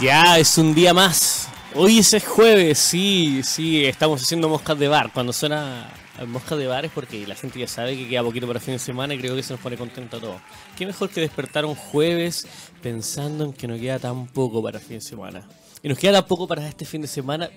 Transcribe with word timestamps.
Ya 0.00 0.38
es 0.38 0.56
un 0.58 0.74
día 0.74 0.94
más. 0.94 1.48
Hoy 1.74 1.98
es 1.98 2.24
jueves, 2.24 2.78
sí, 2.78 3.40
sí, 3.42 3.84
estamos 3.84 4.22
haciendo 4.22 4.48
moscas 4.48 4.78
de 4.78 4.86
bar. 4.86 5.10
Cuando 5.12 5.32
suena 5.32 5.90
moscas 6.26 6.56
de 6.58 6.68
bar 6.68 6.84
es 6.84 6.92
porque 6.92 7.26
la 7.26 7.34
gente 7.34 7.58
ya 7.58 7.66
sabe 7.66 7.96
que 7.96 8.06
queda 8.06 8.22
poquito 8.22 8.46
para 8.46 8.60
fin 8.60 8.74
de 8.74 8.78
semana 8.78 9.14
y 9.14 9.18
creo 9.18 9.34
que 9.34 9.42
se 9.42 9.54
nos 9.54 9.60
pone 9.60 9.76
contento 9.76 10.18
a 10.18 10.20
todos. 10.20 10.40
Qué 10.76 10.86
mejor 10.86 11.08
que 11.08 11.20
despertar 11.20 11.64
un 11.64 11.74
jueves 11.74 12.46
pensando 12.80 13.44
en 13.44 13.52
que 13.52 13.66
no 13.66 13.76
queda 13.76 13.98
tan 13.98 14.26
poco 14.28 14.62
para 14.62 14.78
fin 14.78 14.98
de 14.98 15.00
semana. 15.00 15.48
Y 15.82 15.88
nos 15.88 15.98
queda 15.98 16.20
tan 16.20 16.28
poco 16.28 16.46
para 16.46 16.68
este 16.68 16.84
fin 16.84 17.02
de 17.02 17.08
semana 17.08 17.50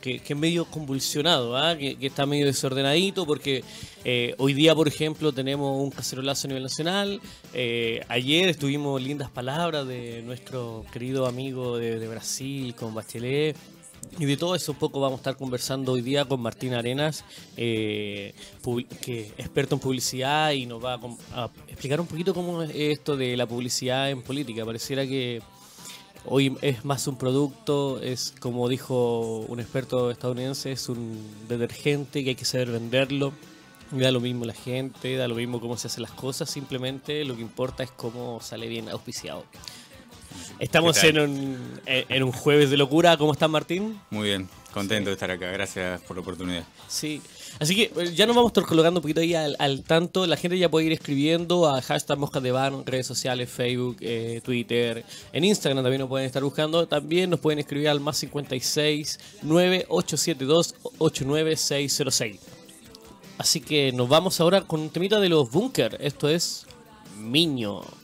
que, 0.00 0.22
es 0.26 0.36
medio 0.36 0.64
convulsionado, 0.64 1.56
¿ah? 1.56 1.76
que, 1.76 1.96
está 2.00 2.26
medio 2.26 2.46
desordenadito, 2.46 3.26
porque 3.26 3.64
eh, 4.04 4.34
hoy 4.38 4.54
día, 4.54 4.74
por 4.74 4.88
ejemplo, 4.88 5.32
tenemos 5.32 5.80
un 5.82 5.90
cacerolazo 5.90 6.46
a 6.46 6.48
nivel 6.48 6.62
nacional. 6.62 7.20
Eh, 7.54 8.04
ayer 8.08 8.48
estuvimos 8.48 9.00
lindas 9.02 9.30
palabras 9.30 9.86
de 9.86 10.22
nuestro 10.22 10.84
querido 10.92 11.26
amigo 11.26 11.78
de, 11.78 12.06
Brasil, 12.08 12.74
con 12.74 12.94
Bachelet. 12.94 13.56
Y 14.18 14.24
de 14.24 14.36
todo 14.36 14.54
eso 14.54 14.72
un 14.72 14.78
poco 14.78 15.00
vamos 15.00 15.18
a 15.18 15.20
estar 15.20 15.36
conversando 15.36 15.92
hoy 15.92 16.00
día 16.00 16.24
con 16.24 16.40
Martín 16.40 16.72
Arenas, 16.72 17.24
eh, 17.56 18.32
que 19.02 19.20
es 19.20 19.32
experto 19.36 19.74
en 19.74 19.80
publicidad 19.80 20.52
y 20.52 20.66
nos 20.66 20.82
va 20.82 20.94
a, 20.94 21.44
a, 21.44 21.50
explicar 21.68 22.00
un 22.00 22.06
poquito 22.06 22.32
cómo 22.32 22.62
es 22.62 22.70
esto 22.74 23.16
de 23.16 23.36
la 23.36 23.46
publicidad 23.46 24.10
en 24.10 24.22
política. 24.22 24.64
Pareciera 24.64 25.06
que 25.06 25.42
Hoy 26.30 26.56
es 26.60 26.84
más 26.84 27.06
un 27.06 27.16
producto, 27.16 28.00
es 28.02 28.34
como 28.38 28.68
dijo 28.68 29.38
un 29.48 29.60
experto 29.60 30.10
estadounidense, 30.10 30.72
es 30.72 30.88
un 30.88 31.18
detergente 31.48 32.22
que 32.22 32.30
hay 32.30 32.36
que 32.36 32.44
saber 32.44 32.70
venderlo. 32.70 33.32
Da 33.90 34.10
lo 34.10 34.20
mismo 34.20 34.44
la 34.44 34.52
gente, 34.52 35.16
da 35.16 35.26
lo 35.26 35.34
mismo 35.34 35.58
cómo 35.60 35.78
se 35.78 35.86
hacen 35.86 36.02
las 36.02 36.10
cosas, 36.10 36.50
simplemente 36.50 37.24
lo 37.24 37.34
que 37.34 37.40
importa 37.40 37.82
es 37.82 37.90
cómo 37.90 38.40
sale 38.42 38.66
bien 38.68 38.90
auspiciado. 38.90 39.44
Estamos 40.58 41.02
en 41.04 41.18
un, 41.18 41.80
en 41.86 42.22
un 42.22 42.32
jueves 42.32 42.68
de 42.68 42.76
locura. 42.76 43.16
¿Cómo 43.16 43.32
estás, 43.32 43.48
Martín? 43.48 43.98
Muy 44.10 44.28
bien, 44.28 44.48
contento 44.74 45.08
de 45.08 45.14
estar 45.14 45.30
acá. 45.30 45.50
Gracias 45.50 46.00
por 46.02 46.16
la 46.16 46.20
oportunidad. 46.20 46.64
Sí, 46.88 47.22
Así 47.58 47.74
que 47.74 47.92
eh, 48.00 48.12
ya 48.14 48.26
nos 48.26 48.36
vamos 48.36 48.50
a 48.50 48.52
estar 48.52 48.64
colocando 48.64 49.00
un 49.00 49.02
poquito 49.02 49.20
ahí 49.20 49.34
al, 49.34 49.82
tanto. 49.82 50.26
La 50.26 50.36
gente 50.36 50.58
ya 50.58 50.70
puede 50.70 50.86
ir 50.86 50.92
escribiendo 50.92 51.68
a 51.68 51.82
hashtag 51.82 52.18
Moscas 52.18 52.42
de 52.42 52.52
Bar, 52.52 52.72
redes 52.86 53.06
sociales, 53.06 53.50
Facebook, 53.50 53.96
eh, 54.00 54.40
Twitter. 54.44 55.04
En 55.32 55.44
Instagram 55.44 55.82
también 55.82 56.00
nos 56.00 56.08
pueden 56.08 56.26
estar 56.26 56.42
buscando. 56.42 56.86
También 56.86 57.30
nos 57.30 57.40
pueden 57.40 57.58
escribir 57.58 57.88
al 57.88 58.00
más 58.00 58.16
56 58.18 59.18
9872 59.42 60.74
89606. 60.98 62.40
Así 63.38 63.60
que 63.60 63.92
nos 63.92 64.08
vamos 64.08 64.40
ahora 64.40 64.62
con 64.62 64.80
un 64.80 64.90
temita 64.90 65.20
de 65.20 65.28
los 65.28 65.50
bunkers. 65.50 65.96
Esto 66.00 66.28
es 66.28 66.66
Miño. 67.18 67.97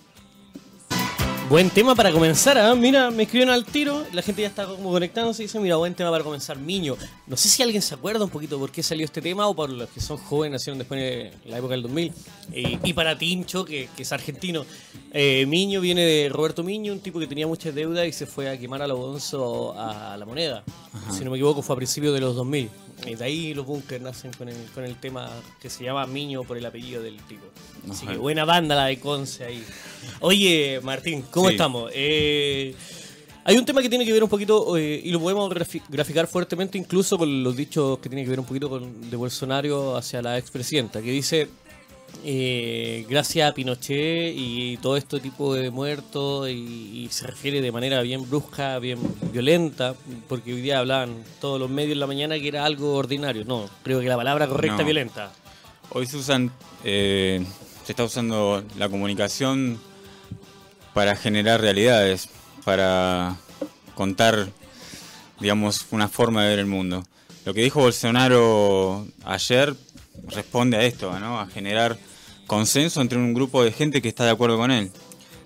Buen 1.50 1.68
tema 1.68 1.94
para 1.94 2.10
comenzar, 2.10 2.56
¿ah? 2.56 2.74
Mira, 2.74 3.10
me 3.10 3.24
escribieron 3.24 3.52
al 3.52 3.66
tiro, 3.66 4.02
la 4.14 4.22
gente 4.22 4.40
ya 4.40 4.48
está 4.48 4.64
como 4.64 4.90
conectándose 4.90 5.42
y 5.42 5.46
dice, 5.46 5.60
mira, 5.60 5.76
buen 5.76 5.94
tema 5.94 6.10
para 6.10 6.24
comenzar, 6.24 6.58
Miño. 6.58 6.96
No 7.26 7.36
sé 7.36 7.50
si 7.50 7.62
alguien 7.62 7.82
se 7.82 7.94
acuerda 7.94 8.24
un 8.24 8.30
poquito 8.30 8.58
por 8.58 8.72
qué 8.72 8.82
salió 8.82 9.04
este 9.04 9.20
tema 9.20 9.46
o 9.46 9.54
por 9.54 9.68
los 9.68 9.90
que 9.90 10.00
son 10.00 10.16
jóvenes, 10.16 10.52
nacieron 10.52 10.78
después 10.78 10.98
de 10.98 11.32
la 11.44 11.58
época 11.58 11.72
del 11.72 11.82
2000. 11.82 12.12
y 12.54 12.92
para 12.94 13.18
Tincho, 13.18 13.62
que, 13.66 13.90
es 13.96 14.12
argentino. 14.12 14.64
Eh, 15.12 15.44
Miño 15.46 15.82
viene 15.82 16.00
de 16.00 16.30
Roberto 16.30 16.62
Miño, 16.62 16.94
un 16.94 17.00
tipo 17.00 17.20
que 17.20 17.26
tenía 17.26 17.46
muchas 17.46 17.74
deudas 17.74 18.06
y 18.06 18.12
se 18.12 18.24
fue 18.24 18.48
a 18.48 18.58
quemar 18.58 18.80
a 18.80 18.86
Bonzo 18.94 19.78
a 19.78 20.16
la 20.16 20.24
moneda. 20.24 20.64
Si 21.10 21.24
no 21.24 21.30
me 21.30 21.36
equivoco, 21.36 21.60
fue 21.60 21.74
a 21.74 21.76
principios 21.76 22.14
de 22.14 22.20
los 22.20 22.34
2000. 22.34 22.70
Y 23.06 23.14
de 23.16 23.24
ahí 23.24 23.54
los 23.54 23.66
bunkers 23.66 24.02
nacen 24.02 24.32
con 24.32 24.48
el, 24.48 24.56
con 24.74 24.84
el 24.84 24.96
tema 24.96 25.30
que 25.60 25.68
se 25.68 25.84
llama 25.84 26.06
Miño 26.06 26.44
por 26.44 26.56
el 26.56 26.64
apellido 26.64 27.02
del 27.02 27.16
tipo. 27.26 27.44
Así 27.90 28.06
que 28.06 28.16
buena 28.16 28.44
banda 28.44 28.74
la 28.74 28.86
de 28.86 28.98
Conce 28.98 29.44
ahí. 29.44 29.64
Oye, 30.20 30.80
Martín, 30.82 31.22
¿cómo 31.30 31.50
estamos? 31.50 31.90
Eh, 31.94 32.74
hay 33.44 33.58
un 33.58 33.64
tema 33.66 33.82
que 33.82 33.90
tiene 33.90 34.06
que 34.06 34.12
ver 34.12 34.22
un 34.22 34.30
poquito, 34.30 34.76
eh, 34.78 35.02
y 35.04 35.10
lo 35.10 35.20
podemos 35.20 35.52
graficar 35.88 36.26
fuertemente 36.26 36.78
incluso 36.78 37.18
con 37.18 37.42
los 37.42 37.54
dichos 37.54 37.98
que 37.98 38.08
tiene 38.08 38.24
que 38.24 38.30
ver 38.30 38.40
un 38.40 38.46
poquito 38.46 38.70
con 38.70 39.10
de 39.10 39.16
Bolsonaro 39.16 39.96
hacia 39.96 40.22
la 40.22 40.38
expresidenta, 40.38 41.02
que 41.02 41.10
dice 41.10 41.48
eh, 42.22 43.06
gracias 43.08 43.50
a 43.50 43.54
Pinochet 43.54 44.32
y 44.36 44.76
todo 44.78 44.96
este 44.96 45.20
tipo 45.20 45.54
de 45.54 45.70
muertos 45.70 46.48
y, 46.48 47.08
se 47.10 47.26
refiere 47.26 47.60
de 47.60 47.70
manera 47.70 48.00
bien 48.02 48.28
brusca, 48.28 48.78
bien 48.78 48.98
violenta, 49.32 49.94
porque 50.28 50.54
hoy 50.54 50.62
día 50.62 50.78
hablaban 50.78 51.22
todos 51.40 51.60
los 51.60 51.70
medios 51.70 51.92
en 51.92 52.00
la 52.00 52.06
mañana 52.06 52.38
que 52.38 52.48
era 52.48 52.64
algo 52.64 52.94
ordinario. 52.94 53.44
No, 53.44 53.68
creo 53.82 54.00
que 54.00 54.08
la 54.08 54.16
palabra 54.16 54.46
correcta 54.48 54.78
es 54.78 54.84
violenta. 54.84 55.32
Hoy 55.90 56.06
se 56.06 56.16
usan, 56.16 56.50
eh, 56.82 57.44
se 57.84 57.92
está 57.92 58.04
usando 58.04 58.64
la 58.78 58.88
comunicación 58.88 59.78
para 60.94 61.16
generar 61.16 61.60
realidades, 61.60 62.28
para 62.64 63.36
contar, 63.94 64.48
digamos, 65.40 65.86
una 65.90 66.08
forma 66.08 66.42
de 66.44 66.50
ver 66.50 66.58
el 66.60 66.66
mundo. 66.66 67.04
Lo 67.44 67.52
que 67.52 67.62
dijo 67.62 67.80
Bolsonaro 67.80 69.06
ayer 69.24 69.76
responde 70.28 70.76
a 70.76 70.82
esto, 70.82 71.18
¿no? 71.18 71.40
A 71.40 71.46
generar 71.46 71.98
consenso 72.46 73.00
entre 73.00 73.18
un 73.18 73.34
grupo 73.34 73.62
de 73.64 73.72
gente 73.72 74.02
que 74.02 74.08
está 74.08 74.24
de 74.24 74.30
acuerdo 74.30 74.56
con 74.56 74.70
él. 74.70 74.90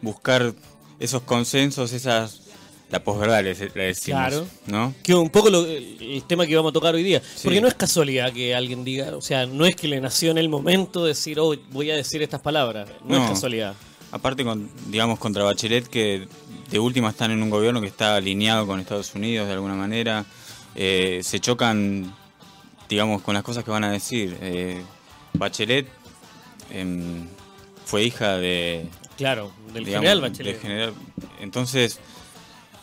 Buscar 0.03 0.55
esos 1.01 1.23
consensos, 1.23 1.93
esas 1.93 2.49
la 2.91 3.05
posverdad 3.05 3.43
le, 3.43 3.55
decimos, 3.55 4.21
claro. 4.21 4.47
¿no? 4.67 4.95
Que 5.03 5.15
un 5.15 5.29
poco 5.29 5.49
el 5.49 6.23
tema 6.27 6.47
que 6.47 6.57
vamos 6.57 6.71
a 6.71 6.73
tocar 6.73 6.95
hoy 6.95 7.03
día. 7.03 7.21
Porque 7.43 7.61
no 7.61 7.69
es 7.69 7.75
casualidad 7.75 8.33
que 8.33 8.55
alguien 8.55 8.83
diga, 8.85 9.15
o 9.15 9.21
sea, 9.21 9.45
no 9.47 9.67
es 9.67 9.77
que 9.77 9.89
le 9.89 10.01
nació 10.01 10.31
en 10.31 10.39
el 10.39 10.49
momento 10.49 11.05
decir, 11.05 11.39
oh, 11.39 11.55
voy 11.71 11.91
a 11.91 11.97
decir 11.97 12.23
estas 12.23 12.41
palabras. 12.41 12.89
No, 13.05 13.23
es 13.23 13.31
casualidad. 13.31 13.75
Aparte, 14.11 14.43
con, 14.43 14.71
digamos, 14.87 15.19
contra 15.19 15.45
Bachelet, 15.45 15.87
que 15.87 16.27
de 16.71 16.79
última 16.79 17.11
están 17.11 17.31
en 17.31 17.43
un 17.43 17.51
gobierno 17.51 17.81
que 17.83 17.89
está 17.89 18.17
alineado 18.17 18.67
con 18.67 18.81
Estados 18.81 19.15
Unidos 19.15 19.49
de 19.49 19.53
alguna 19.53 19.75
manera, 19.75 20.25
eh, 20.75 21.21
se 21.23 21.41
chocan, 21.41 22.15
digamos, 22.89 23.23
con 23.23 23.35
las 23.35 23.43
cosas 23.43 23.65
que 23.65 23.71
van 23.71 23.85
a 23.85 23.91
decir. 23.91 24.37
Eh, 24.41 24.83
Bachelet 25.35 25.87
Em, 26.71 27.27
fue 27.85 28.05
hija 28.05 28.37
de... 28.37 28.87
Claro, 29.17 29.53
del 29.73 29.87
general 29.87 30.21
Bachelet. 30.21 30.61
general. 30.61 30.95
Entonces, 31.41 31.99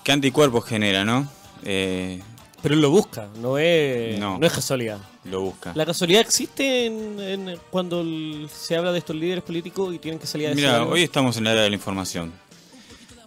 ¿qué 0.03 0.11
anticuerpos 0.11 0.65
genera, 0.65 1.05
no? 1.05 1.29
Eh, 1.63 2.21
pero 2.61 2.75
él 2.75 2.81
lo 2.81 2.89
busca, 2.89 3.29
no 3.39 3.59
es, 3.59 4.17
no, 4.19 4.39
es 4.41 4.51
casualidad. 4.51 4.97
Lo 5.23 5.41
busca. 5.41 5.71
¿La 5.75 5.85
casualidad 5.85 6.21
existe 6.21 6.87
en, 6.87 7.59
cuando 7.69 8.03
se 8.49 8.75
habla 8.75 8.91
de 8.91 8.99
estos 8.99 9.15
líderes 9.15 9.43
políticos 9.43 9.93
y 9.93 9.99
tienen 9.99 10.19
que 10.19 10.25
salir 10.25 10.49
a 10.49 10.55
Mira, 10.55 10.83
hoy 10.83 11.03
estamos 11.03 11.37
en 11.37 11.43
la 11.43 11.51
era 11.51 11.61
de 11.61 11.69
la 11.69 11.75
información. 11.75 12.33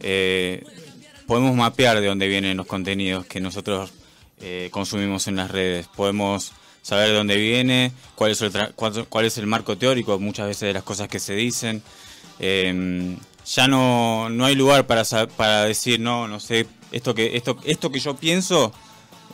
Eh, 0.00 0.64
podemos 1.26 1.54
mapear 1.54 2.00
de 2.00 2.06
dónde 2.06 2.26
vienen 2.26 2.56
los 2.56 2.66
contenidos 2.66 3.26
que 3.26 3.40
nosotros 3.40 3.92
eh, 4.40 4.68
consumimos 4.72 5.28
en 5.28 5.36
las 5.36 5.50
redes. 5.52 5.86
Podemos 5.86 6.52
saber 6.88 7.08
de 7.08 7.14
dónde 7.16 7.36
viene, 7.36 7.92
cuál 8.14 8.30
es 8.30 8.40
el, 8.40 8.50
cuál, 8.74 9.24
es 9.26 9.36
el 9.36 9.46
marco 9.46 9.76
teórico, 9.76 10.18
muchas 10.18 10.46
veces 10.46 10.68
de 10.68 10.72
las 10.72 10.82
cosas 10.82 11.06
que 11.06 11.18
se 11.18 11.34
dicen. 11.34 11.82
Em, 12.38 13.18
ya 13.44 13.68
no, 13.68 14.30
no 14.30 14.46
hay 14.46 14.54
lugar 14.54 14.86
para, 14.86 15.04
para 15.36 15.64
decir, 15.64 16.00
no, 16.00 16.28
no 16.28 16.40
sé, 16.40 16.66
esto 16.90 17.14
que, 17.14 17.36
esto, 17.36 17.58
esto 17.64 17.92
que 17.92 18.00
yo 18.00 18.16
pienso, 18.16 18.72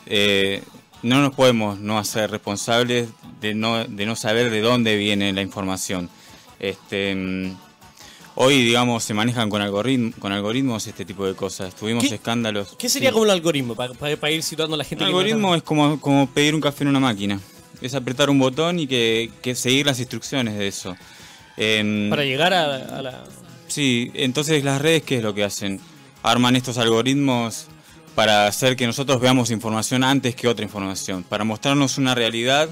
eh, 0.05 0.63
no 1.01 1.21
nos 1.21 1.33
podemos 1.33 1.79
no 1.79 1.97
hacer 1.97 2.29
responsables 2.29 3.07
de 3.39 3.55
no, 3.55 3.85
de 3.85 4.05
no 4.05 4.17
saber 4.17 4.49
de 4.49 4.59
dónde 4.59 4.97
viene 4.97 5.31
la 5.31 5.41
información. 5.41 6.09
Este, 6.59 7.11
em, 7.11 7.55
hoy, 8.35 8.63
digamos, 8.63 9.03
se 9.03 9.13
manejan 9.13 9.49
con, 9.49 9.61
algoritmo, 9.61 10.11
con 10.19 10.31
algoritmos 10.31 10.85
este 10.87 11.05
tipo 11.05 11.25
de 11.25 11.35
cosas. 11.35 11.75
Tuvimos 11.75 12.03
escándalos. 12.05 12.75
¿Qué 12.77 12.89
sería 12.89 13.11
como 13.11 13.25
el 13.25 13.31
algoritmo 13.31 13.75
para, 13.75 14.31
ir 14.31 14.43
situando 14.43 14.75
a 14.75 14.77
la 14.77 14.83
gente? 14.83 15.03
El 15.03 15.09
algoritmo 15.09 15.55
es 15.55 15.63
como, 15.63 15.99
como 15.99 16.27
pedir 16.27 16.55
un 16.55 16.61
café 16.61 16.83
en 16.83 16.89
una 16.89 16.99
máquina. 16.99 17.39
Es 17.81 17.93
apretar 17.93 18.29
un 18.29 18.39
botón 18.39 18.79
y 18.79 18.87
que, 18.87 19.31
seguir 19.55 19.85
las 19.85 19.99
instrucciones 19.99 20.57
de 20.57 20.67
eso. 20.67 20.95
para 22.09 22.23
llegar 22.23 22.53
a, 22.53 23.01
la... 23.01 23.23
Sí, 23.67 24.11
entonces 24.13 24.63
las 24.63 24.81
redes, 24.81 25.03
¿qué 25.03 25.17
es 25.17 25.23
lo 25.23 25.33
que 25.33 25.43
hacen? 25.43 25.79
Arman 26.23 26.55
estos 26.55 26.77
algoritmos 26.77 27.67
para 28.15 28.47
hacer 28.47 28.77
que 28.77 28.87
nosotros 28.87 29.19
veamos 29.19 29.51
información 29.51 30.03
antes 30.03 30.35
que 30.35 30.47
otra 30.47 30.63
información, 30.63 31.23
para 31.23 31.43
mostrarnos 31.43 31.97
una 31.97 32.15
realidad, 32.15 32.69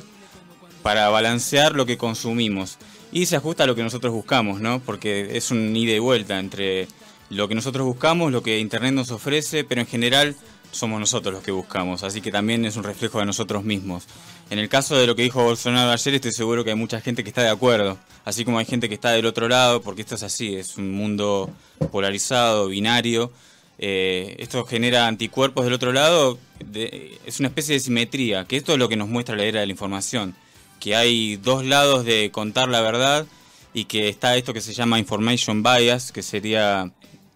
para 0.81 1.09
balancear 1.09 1.75
lo 1.75 1.85
que 1.85 1.97
consumimos 1.97 2.77
y 3.13 3.27
se 3.27 3.35
ajusta 3.35 3.63
a 3.63 3.67
lo 3.67 3.75
que 3.75 3.83
nosotros 3.83 4.11
buscamos, 4.11 4.59
¿no? 4.59 4.79
Porque 4.79 5.37
es 5.37 5.51
un 5.51 5.75
ida 5.75 5.93
y 5.93 5.99
vuelta 5.99 6.39
entre 6.39 6.87
lo 7.29 7.47
que 7.47 7.53
nosotros 7.53 7.85
buscamos, 7.85 8.31
lo 8.31 8.41
que 8.41 8.59
Internet 8.59 8.93
nos 8.93 9.11
ofrece, 9.11 9.63
pero 9.63 9.81
en 9.81 9.87
general 9.87 10.35
somos 10.71 10.99
nosotros 10.99 11.31
los 11.31 11.43
que 11.43 11.51
buscamos, 11.51 12.01
así 12.01 12.21
que 12.21 12.31
también 12.31 12.65
es 12.65 12.75
un 12.75 12.83
reflejo 12.83 13.19
de 13.19 13.25
nosotros 13.27 13.63
mismos. 13.63 14.07
En 14.49 14.57
el 14.57 14.67
caso 14.67 14.97
de 14.97 15.05
lo 15.05 15.15
que 15.15 15.21
dijo 15.21 15.43
Bolsonaro 15.43 15.91
ayer, 15.91 16.15
estoy 16.15 16.31
seguro 16.31 16.63
que 16.63 16.71
hay 16.71 16.75
mucha 16.75 16.99
gente 17.01 17.23
que 17.23 17.29
está 17.29 17.43
de 17.43 17.49
acuerdo, 17.49 17.99
así 18.25 18.43
como 18.43 18.57
hay 18.57 18.65
gente 18.65 18.89
que 18.89 18.95
está 18.95 19.11
del 19.11 19.27
otro 19.27 19.47
lado, 19.47 19.83
porque 19.83 20.01
esto 20.01 20.15
es 20.15 20.23
así, 20.23 20.55
es 20.55 20.77
un 20.77 20.91
mundo 20.91 21.51
polarizado, 21.91 22.67
binario. 22.67 23.31
Eh, 23.77 24.35
esto 24.39 24.65
genera 24.65 25.07
anticuerpos 25.07 25.65
del 25.65 25.73
otro 25.73 25.93
lado, 25.93 26.39
es 26.73 27.39
una 27.39 27.49
especie 27.49 27.73
de 27.75 27.79
simetría, 27.79 28.45
que 28.45 28.57
esto 28.57 28.73
es 28.73 28.79
lo 28.79 28.89
que 28.89 28.95
nos 28.95 29.09
muestra 29.09 29.35
la 29.35 29.43
era 29.43 29.59
de 29.59 29.67
la 29.67 29.71
información 29.71 30.35
que 30.83 30.97
hay 30.97 31.37
dos 31.37 31.63
lados 31.63 32.03
de 32.03 32.29
contar 32.29 32.67
la 32.67 32.81
verdad 32.81 33.25
y 33.73 33.85
que 33.85 34.09
está 34.09 34.35
esto 34.35 34.53
que 34.53 34.59
se 34.59 34.73
llama 34.73 34.99
information 34.99 35.63
bias, 35.63 36.11
que 36.11 36.21
sería 36.21 36.91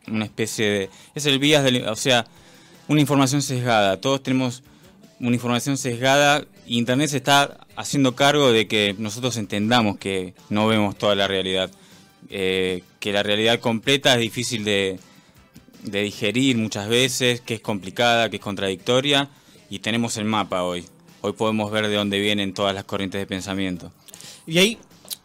una 0.05 0.25
especie 0.25 0.65
de... 0.69 0.89
es 1.15 1.25
el 1.27 1.39
bias 1.39 1.63
del... 1.63 1.87
o 1.87 1.95
sea, 1.95 2.27
una 2.89 2.99
información 2.99 3.41
sesgada. 3.41 4.01
Todos 4.01 4.21
tenemos 4.21 4.63
una 5.21 5.33
información 5.33 5.77
sesgada. 5.77 6.43
Internet 6.65 7.09
se 7.09 7.17
está 7.17 7.65
haciendo 7.77 8.17
cargo 8.17 8.51
de 8.51 8.67
que 8.67 8.95
nosotros 8.97 9.37
entendamos 9.37 9.97
que 9.97 10.33
no 10.49 10.67
vemos 10.67 10.97
toda 10.97 11.15
la 11.15 11.29
realidad. 11.29 11.71
Eh, 12.29 12.83
que 12.99 13.13
la 13.13 13.23
realidad 13.23 13.61
completa 13.61 14.13
es 14.15 14.19
difícil 14.19 14.65
de, 14.65 14.99
de 15.83 16.01
digerir 16.01 16.57
muchas 16.57 16.89
veces, 16.89 17.39
que 17.39 17.53
es 17.53 17.61
complicada, 17.61 18.29
que 18.29 18.35
es 18.35 18.43
contradictoria. 18.43 19.29
Y 19.69 19.79
tenemos 19.79 20.17
el 20.17 20.25
mapa 20.25 20.63
hoy. 20.63 20.85
Hoy 21.21 21.33
podemos 21.33 21.71
ver 21.71 21.87
de 21.87 21.95
dónde 21.95 22.19
vienen 22.19 22.53
todas 22.53 22.73
las 22.73 22.83
corrientes 22.83 23.19
de 23.19 23.25
pensamiento. 23.25 23.91
Y 24.45 24.59
ahí 24.59 24.77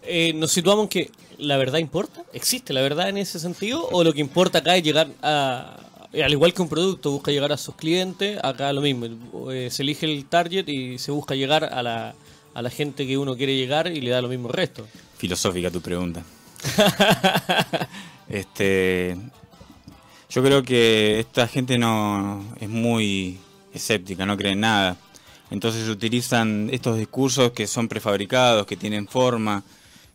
eh, 0.03 0.33
nos 0.35 0.53
situamos 0.53 0.85
en 0.85 0.89
que 0.89 1.11
la 1.39 1.57
verdad 1.57 1.79
importa. 1.79 2.23
¿Existe 2.33 2.73
la 2.73 2.81
verdad 2.81 3.09
en 3.09 3.19
ese 3.19 3.39
sentido? 3.39 3.89
¿O 3.91 4.05
lo 4.05 4.13
que 4.13 4.21
importa 4.21 4.59
acá 4.59 4.77
es 4.77 4.83
llegar 4.83 5.09
a, 5.23 5.77
al 6.21 6.33
igual 6.33 6.53
que 6.53 6.63
un 6.63 6.69
producto 6.69 7.11
busca 7.11 7.31
llegar 7.31 7.53
a 7.53 7.57
sus 7.57 7.75
clientes, 7.75 8.39
acá 8.43 8.73
lo 8.73 8.83
mismo, 8.83 9.07
eh, 9.51 9.71
se 9.71 9.83
elige 9.83 10.07
el 10.07 10.27
target 10.27 10.69
y 10.69 10.99
se 10.99 11.11
busca 11.11 11.35
llegar 11.35 11.65
a 11.65 11.83
la, 11.83 12.15
a 12.53 12.63
la 12.63 12.71
gente 12.71 13.07
que 13.07 13.17
uno 13.17 13.37
quiere 13.37 13.57
llegar 13.57 13.87
y 13.87 14.01
le 14.01 14.11
da 14.11 14.21
lo 14.21 14.29
mismo 14.29 14.49
el 14.49 14.55
resto. 14.55 14.87
Filosófica 15.17 15.71
tu 15.71 15.81
pregunta. 15.81 16.23
este, 18.29 19.17
yo 20.29 20.43
creo 20.43 20.63
que 20.63 21.21
esta 21.21 21.49
gente 21.49 21.79
no 21.79 22.45
es 22.61 22.69
muy 22.69 23.39
escéptica, 23.73 24.27
no 24.27 24.37
cree 24.37 24.53
en 24.53 24.61
nada. 24.61 24.97
Entonces 25.53 25.89
utilizan 25.89 26.71
estos 26.73 26.99
discursos 26.99 27.53
que 27.53 27.67
son 27.67 27.87
prefabricados, 27.87 28.67
que 28.67 28.77
tienen 28.77 29.07
forma, 29.07 29.63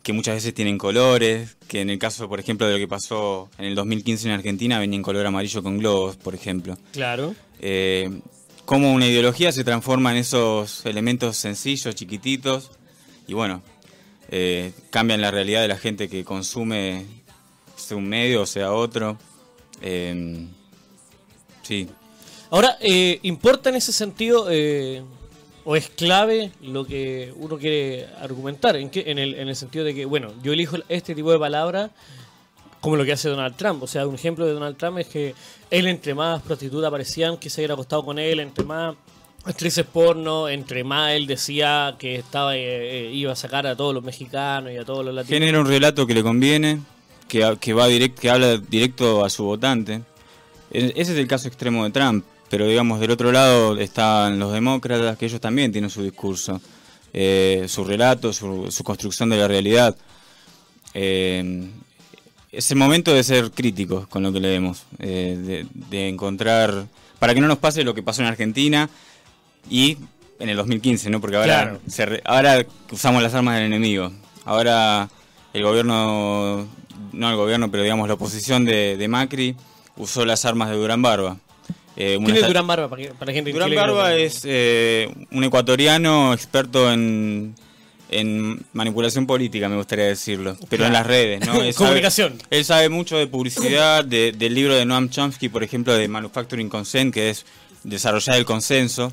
que 0.02 0.12
muchas 0.12 0.34
veces 0.34 0.52
tienen 0.52 0.78
colores, 0.78 1.56
que 1.68 1.80
en 1.80 1.90
el 1.90 1.98
caso, 1.98 2.28
por 2.28 2.40
ejemplo, 2.40 2.66
de 2.66 2.72
lo 2.72 2.78
que 2.78 2.88
pasó 2.88 3.48
en 3.56 3.66
el 3.66 3.74
2015 3.74 4.28
en 4.28 4.34
Argentina, 4.34 4.78
venía 4.78 4.96
en 4.96 5.02
color 5.02 5.24
amarillo 5.26 5.62
con 5.62 5.78
globos, 5.78 6.16
por 6.16 6.34
ejemplo. 6.34 6.76
Claro. 6.92 7.34
Eh, 7.60 8.20
cómo 8.64 8.92
una 8.92 9.06
ideología 9.06 9.52
se 9.52 9.64
transforma 9.64 10.10
en 10.10 10.18
esos 10.18 10.84
elementos 10.84 11.36
sencillos, 11.36 11.94
chiquititos, 11.94 12.70
y 13.26 13.34
bueno, 13.34 13.62
eh, 14.30 14.72
cambian 14.90 15.20
la 15.20 15.30
realidad 15.30 15.62
de 15.62 15.68
la 15.68 15.78
gente 15.78 16.08
que 16.08 16.24
consume, 16.24 17.06
sea 17.76 17.96
un 17.96 18.08
medio 18.08 18.42
o 18.42 18.46
sea 18.46 18.72
otro. 18.72 19.16
Eh, 19.80 20.46
sí. 21.62 21.88
Ahora, 22.50 22.76
eh, 22.80 23.20
¿importa 23.22 23.68
en 23.68 23.76
ese 23.76 23.92
sentido 23.92 24.48
o 25.70 25.76
es 25.76 25.90
clave 25.90 26.50
lo 26.62 26.86
que 26.86 27.30
uno 27.36 27.58
quiere 27.58 28.06
argumentar, 28.22 28.74
en, 28.76 28.90
en, 28.94 29.18
el, 29.18 29.34
en 29.34 29.48
el 29.48 29.54
sentido 29.54 29.84
de 29.84 29.94
que, 29.94 30.06
bueno, 30.06 30.32
yo 30.42 30.54
elijo 30.54 30.78
este 30.88 31.14
tipo 31.14 31.30
de 31.30 31.38
palabras 31.38 31.90
como 32.80 32.96
lo 32.96 33.04
que 33.04 33.12
hace 33.12 33.28
Donald 33.28 33.54
Trump. 33.54 33.82
O 33.82 33.86
sea, 33.86 34.06
un 34.06 34.14
ejemplo 34.14 34.46
de 34.46 34.54
Donald 34.54 34.78
Trump 34.78 34.96
es 34.96 35.08
que 35.08 35.34
él 35.70 35.86
entre 35.86 36.14
más 36.14 36.40
prostitutas 36.40 36.88
aparecían 36.88 37.36
que 37.36 37.50
se 37.50 37.60
hubiera 37.60 37.74
acostado 37.74 38.02
con 38.02 38.18
él, 38.18 38.40
entre 38.40 38.64
más 38.64 38.96
actrices 39.44 39.84
porno, 39.84 40.48
entre 40.48 40.84
más 40.84 41.12
él 41.12 41.26
decía 41.26 41.96
que 41.98 42.14
estaba 42.14 42.56
eh, 42.56 43.08
eh, 43.08 43.10
iba 43.12 43.32
a 43.32 43.36
sacar 43.36 43.66
a 43.66 43.76
todos 43.76 43.92
los 43.92 44.02
mexicanos 44.02 44.72
y 44.72 44.78
a 44.78 44.86
todos 44.86 45.04
los 45.04 45.14
latinos. 45.14 45.38
Genera 45.38 45.60
un 45.60 45.66
relato 45.66 46.06
que 46.06 46.14
le 46.14 46.22
conviene, 46.22 46.80
que, 47.28 47.58
que 47.60 47.74
va 47.74 47.88
direct, 47.88 48.18
que 48.18 48.30
habla 48.30 48.56
directo 48.56 49.22
a 49.22 49.28
su 49.28 49.44
votante. 49.44 50.00
E, 50.70 50.94
ese 50.96 51.12
es 51.12 51.18
el 51.18 51.28
caso 51.28 51.46
extremo 51.46 51.84
de 51.84 51.90
Trump 51.90 52.24
pero 52.50 52.66
digamos 52.66 53.00
del 53.00 53.10
otro 53.10 53.32
lado 53.32 53.78
están 53.78 54.38
los 54.38 54.52
demócratas, 54.52 55.16
que 55.18 55.26
ellos 55.26 55.40
también 55.40 55.72
tienen 55.72 55.90
su 55.90 56.02
discurso, 56.02 56.60
eh, 57.12 57.66
su 57.68 57.84
relato, 57.84 58.32
su, 58.32 58.82
construcción 58.84 59.30
de 59.30 59.36
la 59.36 59.48
realidad. 59.48 59.96
Eh, 60.94 61.68
es 62.50 62.70
el 62.70 62.78
momento 62.78 63.12
de 63.12 63.22
ser 63.22 63.50
críticos 63.50 64.06
con 64.08 64.22
lo 64.22 64.32
que 64.32 64.40
leemos, 64.40 64.84
eh, 64.98 65.66
de, 65.72 66.08
encontrar, 66.08 66.86
para 67.18 67.34
que 67.34 67.40
no 67.40 67.48
nos 67.48 67.58
pase 67.58 67.84
lo 67.84 67.94
que 67.94 68.02
pasó 68.02 68.22
en 68.22 68.28
Argentina 68.28 68.88
y 69.68 69.98
en 70.38 70.48
el 70.48 70.56
2015, 70.56 71.10
¿no? 71.10 71.20
Porque 71.20 71.36
ahora, 71.36 71.78
ahora 72.24 72.64
usamos 72.90 73.22
las 73.22 73.34
armas 73.34 73.56
del 73.56 73.64
enemigo. 73.64 74.12
Ahora 74.44 75.10
el 75.52 75.62
gobierno, 75.62 76.66
no 77.12 77.30
el 77.30 77.36
gobierno, 77.36 77.70
pero 77.70 77.82
digamos 77.82 78.08
la 78.08 78.14
oposición 78.14 78.64
de, 78.64 78.96
de 78.96 79.08
Macri 79.08 79.56
usó 79.96 80.24
las 80.24 80.44
armas 80.44 80.70
de 80.70 80.76
Durán 80.76 81.02
Barba. 81.02 81.36
Eh, 82.00 82.16
¿Quién 82.24 82.36
es 82.36 82.46
Durán 82.46 82.64
Barba 82.64 82.88
para, 82.88 83.12
para 83.14 83.32
gente 83.32 83.50
Durán 83.50 83.74
Barba 83.74 84.14
es 84.14 84.42
eh, 84.44 85.12
un 85.32 85.42
ecuatoriano 85.42 86.32
experto 86.32 86.92
en, 86.92 87.56
en 88.08 88.64
manipulación 88.72 89.26
política, 89.26 89.68
me 89.68 89.74
gustaría 89.74 90.04
decirlo, 90.04 90.56
pero 90.68 90.86
en 90.86 90.92
las 90.92 91.04
redes, 91.04 91.44
¿no? 91.44 91.54
Comunicación. 91.74 92.38
él 92.50 92.64
sabe 92.64 92.88
mucho 92.88 93.16
de 93.16 93.26
publicidad, 93.26 94.04
del 94.04 94.54
libro 94.54 94.76
de 94.76 94.84
Noam 94.84 95.10
Chomsky, 95.10 95.48
por 95.48 95.64
ejemplo, 95.64 95.92
de 95.92 96.06
Manufacturing 96.06 96.68
Consent, 96.68 97.12
que 97.12 97.30
es 97.30 97.44
desarrollar 97.82 98.36
el 98.36 98.44
consenso. 98.44 99.12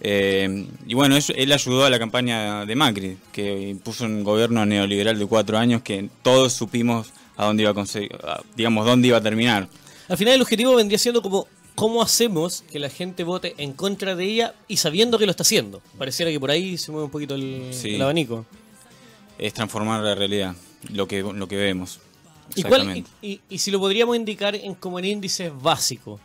Eh, 0.00 0.66
y 0.86 0.94
bueno, 0.94 1.18
él 1.36 1.52
ayudó 1.52 1.84
a 1.84 1.90
la 1.90 1.98
campaña 1.98 2.64
de 2.64 2.74
Macri, 2.74 3.18
que 3.30 3.68
impuso 3.68 4.06
un 4.06 4.24
gobierno 4.24 4.64
neoliberal 4.64 5.18
de 5.18 5.26
cuatro 5.26 5.58
años 5.58 5.82
que 5.82 6.08
todos 6.22 6.54
supimos 6.54 7.12
a 7.36 7.44
dónde 7.44 7.64
iba 7.64 7.72
a 7.72 7.74
conseguir, 7.74 8.16
digamos, 8.56 8.86
dónde 8.86 9.08
iba 9.08 9.18
a 9.18 9.22
terminar. 9.22 9.68
Al 10.08 10.16
final 10.16 10.34
el 10.34 10.40
objetivo 10.40 10.74
vendría 10.74 10.98
siendo 10.98 11.20
como 11.20 11.46
¿cómo 11.82 12.00
hacemos 12.00 12.62
que 12.70 12.78
la 12.78 12.88
gente 12.88 13.24
vote 13.24 13.56
en 13.58 13.72
contra 13.72 14.14
de 14.14 14.24
ella 14.24 14.54
y 14.68 14.76
sabiendo 14.76 15.18
que 15.18 15.26
lo 15.26 15.32
está 15.32 15.42
haciendo? 15.42 15.82
Pareciera 15.98 16.30
que 16.30 16.38
por 16.38 16.52
ahí 16.52 16.78
se 16.78 16.92
mueve 16.92 17.06
un 17.06 17.10
poquito 17.10 17.34
el, 17.34 18.00
abanico. 18.00 18.46
Es 19.36 19.52
transformar 19.52 20.00
la 20.00 20.14
realidad, 20.14 20.54
lo 20.90 21.08
que, 21.08 21.22
lo 21.22 21.48
que 21.48 21.56
vemos. 21.56 21.98
¿Y, 23.20 23.40
y, 23.48 23.58
si 23.58 23.72
lo 23.72 23.80
podríamos 23.80 24.14
indicar 24.14 24.54
en 24.54 24.76
como 24.76 25.00
en 25.00 25.06
índices 25.06 25.50
básicos, 25.60 26.20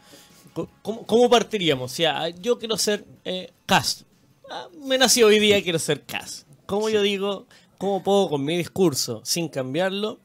¿cómo, 0.83 1.27
partiríamos? 1.27 1.91
O 1.91 1.95
sea, 1.95 2.29
yo 2.29 2.59
quiero 2.59 2.77
ser 2.77 3.03
eh, 3.25 3.49
CAS. 3.65 4.05
Ah, 4.51 4.67
me 4.85 4.99
nació 4.99 5.25
hoy 5.25 5.39
día, 5.39 5.63
quiero 5.63 5.79
ser 5.79 6.03
CAS. 6.03 6.45
¿Cómo 6.67 6.87
yo 6.87 7.01
digo, 7.01 7.47
cómo 7.79 8.03
puedo 8.03 8.29
con 8.29 8.45
mi 8.45 8.57
discurso, 8.57 9.21
sin 9.23 9.47
cambiarlo, 9.47 10.19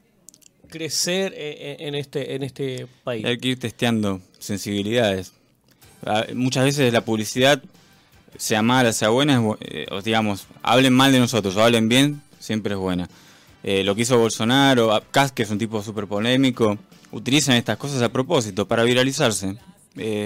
crecer 0.69 1.33
eh, 1.33 1.55
eh, 1.59 1.75
en 1.79 1.95
este, 1.95 2.35
en 2.35 2.43
este 2.43 2.85
país. 3.03 3.25
Hay 3.25 3.39
que 3.39 3.47
ir 3.49 3.59
testeando 3.59 4.21
sensibilidades. 4.43 5.33
Ah, 6.05 6.25
muchas 6.33 6.65
veces 6.65 6.91
la 6.91 7.01
publicidad, 7.01 7.61
sea 8.37 8.61
mala, 8.61 8.93
sea 8.93 9.09
buena, 9.09 9.41
eh, 9.61 9.85
digamos, 10.03 10.47
hablen 10.61 10.93
mal 10.93 11.11
de 11.11 11.19
nosotros 11.19 11.55
o 11.55 11.63
hablen 11.63 11.87
bien, 11.89 12.21
siempre 12.39 12.73
es 12.73 12.79
buena. 12.79 13.07
lo 13.63 13.95
que 13.95 14.01
hizo 14.01 14.17
Bolsonaro, 14.17 14.93
ah, 14.93 15.01
Kass, 15.11 15.31
que 15.31 15.43
es 15.43 15.49
un 15.49 15.57
tipo 15.57 15.81
súper 15.81 16.07
polémico, 16.07 16.77
utilizan 17.11 17.55
estas 17.55 17.77
cosas 17.77 18.01
a 18.01 18.09
propósito 18.09 18.67
para 18.67 18.83
viralizarse. 18.83 19.55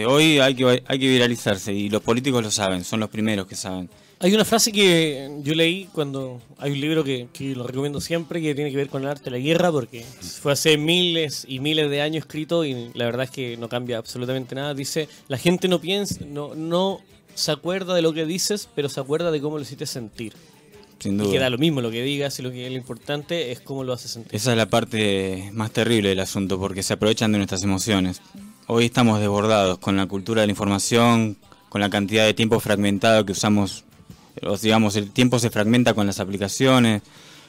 hoy 0.08 0.40
hay 0.40 0.56
que, 0.56 0.84
hay 0.88 1.00
que 1.00 1.08
viralizarse 1.08 1.74
y 1.74 1.90
los 1.90 2.02
políticos 2.02 2.44
lo 2.44 2.52
saben, 2.52 2.84
son 2.84 3.00
los 3.00 3.10
primeros 3.10 3.46
que 3.48 3.56
saben. 3.56 3.90
Hay 4.20 4.34
una 4.34 4.46
frase 4.46 4.72
que 4.72 5.30
yo 5.44 5.54
leí 5.54 5.88
cuando 5.94 6.42
hay 6.58 6.72
un 6.72 6.82
libro 6.82 7.04
que, 7.04 7.28
lo 7.56 7.68
recomiendo 7.68 8.02
siempre 8.02 8.42
que 8.42 8.56
tiene 8.56 8.72
que 8.72 8.78
ver 8.78 8.90
con 8.90 9.04
el 9.04 9.10
arte 9.10 9.26
de 9.26 9.32
la 9.32 9.38
guerra 9.38 9.72
porque 9.72 10.04
fue 10.42 10.54
hace 10.54 10.76
miles 10.76 11.46
y 11.48 11.60
miles 11.60 11.90
de 11.92 12.02
años 12.02 12.24
escrito 12.24 12.66
y 12.66 12.90
la 12.96 13.06
verdad 13.06 13.26
es 13.26 13.32
que 13.32 13.58
no 13.58 13.70
cambia 13.70 14.00
absolutamente 14.00 14.56
nada. 14.56 14.74
Dice, 14.74 15.08
la 15.28 15.38
gente 15.38 15.68
no 15.68 15.80
piensa, 15.80 16.26
no, 16.26 16.56
no 16.56 17.00
se 17.36 17.52
acuerda 17.52 17.94
de 17.94 18.02
lo 18.02 18.12
que 18.12 18.26
dices, 18.26 18.68
pero 18.74 18.90
se 18.90 19.00
acuerda 19.00 19.30
de 19.30 19.40
cómo 19.40 19.58
lo 19.58 19.62
hiciste 19.62 19.86
sentir. 19.86 20.34
Sin 20.98 21.16
duda. 21.16 21.30
Y 21.30 21.32
queda 21.34 21.52
lo 21.52 21.60
mismo 21.60 21.82
lo 21.82 21.92
que 21.92 22.02
digas 22.02 22.40
y 22.40 22.42
lo 22.42 22.50
que 22.50 22.66
es 22.66 22.72
lo 22.72 22.78
importante 22.78 23.52
es 23.52 23.60
cómo 23.60 23.84
lo 23.84 23.94
haces 23.94 24.10
sentir. 24.10 24.36
Esa 24.36 24.50
es 24.50 24.58
la 24.58 24.68
parte 24.68 25.52
más 25.54 25.70
terrible 25.70 26.10
del 26.10 26.22
asunto 26.22 26.60
porque 26.60 26.82
se 26.82 26.94
aprovechan 26.94 27.32
de 27.34 27.38
nuestras 27.38 27.62
emociones. 27.62 28.24
Hoy 28.66 28.86
estamos 28.86 29.20
desbordados 29.20 29.78
con 29.78 29.96
la 29.96 30.08
cultura 30.08 30.42
de 30.42 30.48
la 30.48 30.52
información, 30.52 31.38
con 31.70 31.82
la 31.82 31.92
cantidad 31.92 32.26
de 32.26 32.34
tiempo 32.34 32.60
fragmentado 32.60 33.24
que 33.24 33.34
usamos 33.34 33.84
digamos, 34.62 34.96
el 34.96 35.12
tiempo 35.12 35.40
se 35.40 35.50
fragmenta 35.50 35.94
con 35.94 36.08
las 36.08 36.20
aplicaciones, 36.20 37.02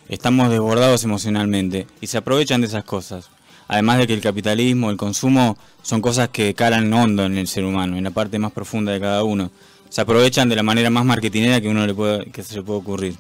estamos 0.09 0.51
desbordados 0.51 1.05
emocionalmente 1.05 1.87
y 2.01 2.07
se 2.07 2.19
aprovechan 2.19 2.61
de 2.61 2.67
esas 2.67 2.85
cosas. 2.85 3.31
Además 3.69 3.99
de 3.99 4.07
que 4.07 4.15
el 4.15 4.23
capitalismo, 4.23 4.91
el 4.91 4.97
consumo, 4.97 5.59
son 5.83 6.01
cosas 6.01 6.31
que 6.31 6.55
calan 6.55 6.93
hondo 6.93 7.27
en 7.27 7.37
el 7.37 7.47
ser 7.47 7.65
humano, 7.65 7.99
en 7.99 8.05
la 8.05 8.11
parte 8.11 8.39
más 8.39 8.53
profunda 8.53 8.93
de 8.93 9.01
cada 9.01 9.25
uno. 9.25 9.51
Se 9.91 10.01
aprovechan 10.01 10.49
de 10.49 10.57
la 10.57 10.63
manera 10.63 10.89
más 10.89 11.05
marketinera 11.05 11.61
que 11.61 11.69
uno 11.69 11.87
le 11.87 11.95
puede, 11.95 12.31
que 12.31 12.43
se 12.43 12.57
le 12.57 12.63
puede 12.63 12.79
ocurrir. 12.79 13.17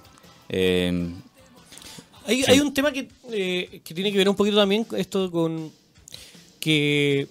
Eh, 0.48 1.10
hay, 2.26 2.60
un 2.60 2.74
tema 2.74 2.92
que, 2.92 3.08
eh, 3.30 3.80
que 3.84 3.94
tiene 3.94 4.12
que 4.12 4.18
ver 4.18 4.28
un 4.28 4.36
poquito 4.36 4.56
también 4.56 4.86
esto 4.96 5.30
con 5.30 5.70
que 6.60 7.26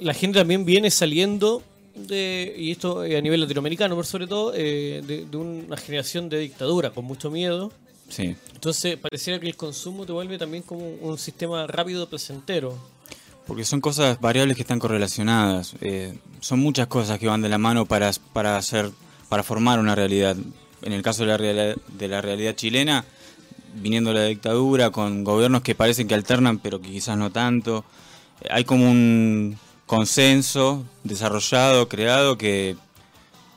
la 0.00 0.14
gente 0.14 0.38
también 0.38 0.64
viene 0.64 0.90
saliendo 0.90 1.62
y 2.08 2.70
esto 2.70 3.04
eh, 3.04 3.16
a 3.16 3.20
nivel 3.20 3.40
latinoamericano, 3.40 3.94
por 3.94 4.06
sobre 4.06 4.26
todo, 4.26 4.52
eh, 4.54 5.02
de, 5.06 5.36
una 5.36 5.76
generación 5.76 6.28
de 6.28 6.38
dictadura 6.38 6.90
con 6.90 7.04
mucho 7.04 7.30
miedo. 7.30 7.72
Sí. 8.08 8.36
Entonces 8.54 8.96
pareciera 8.96 9.38
que 9.38 9.46
el 9.46 9.56
consumo 9.56 10.06
te 10.06 10.12
vuelve 10.12 10.38
también 10.38 10.62
como 10.62 10.88
un 10.88 11.18
sistema 11.18 11.66
rápido, 11.66 12.08
placentero. 12.08 12.76
Porque 13.46 13.64
son 13.64 13.80
cosas 13.80 14.20
variables 14.20 14.56
que 14.56 14.62
están 14.62 14.78
correlacionadas. 14.78 15.74
Eh, 15.80 16.18
son 16.40 16.60
muchas 16.60 16.86
cosas 16.86 17.18
que 17.18 17.26
van 17.26 17.42
de 17.42 17.48
la 17.48 17.58
mano 17.58 17.86
para, 17.86 18.10
para, 18.32 18.56
hacer, 18.56 18.90
para 19.28 19.42
formar 19.42 19.78
una 19.78 19.94
realidad. 19.94 20.36
En 20.82 20.92
el 20.92 21.02
caso 21.02 21.22
de 21.22 21.28
la, 21.28 21.36
realidad, 21.36 21.76
de 21.88 22.08
la 22.08 22.20
realidad 22.20 22.54
chilena, 22.54 23.04
viniendo 23.74 24.12
la 24.12 24.24
dictadura, 24.24 24.90
con 24.90 25.24
gobiernos 25.24 25.62
que 25.62 25.74
parecen 25.74 26.08
que 26.08 26.14
alternan, 26.14 26.58
pero 26.58 26.80
que 26.80 26.90
quizás 26.90 27.16
no 27.16 27.30
tanto. 27.30 27.84
Hay 28.50 28.64
como 28.64 28.90
un 28.90 29.58
consenso 29.88 30.84
desarrollado, 31.02 31.88
creado, 31.88 32.38
que 32.38 32.76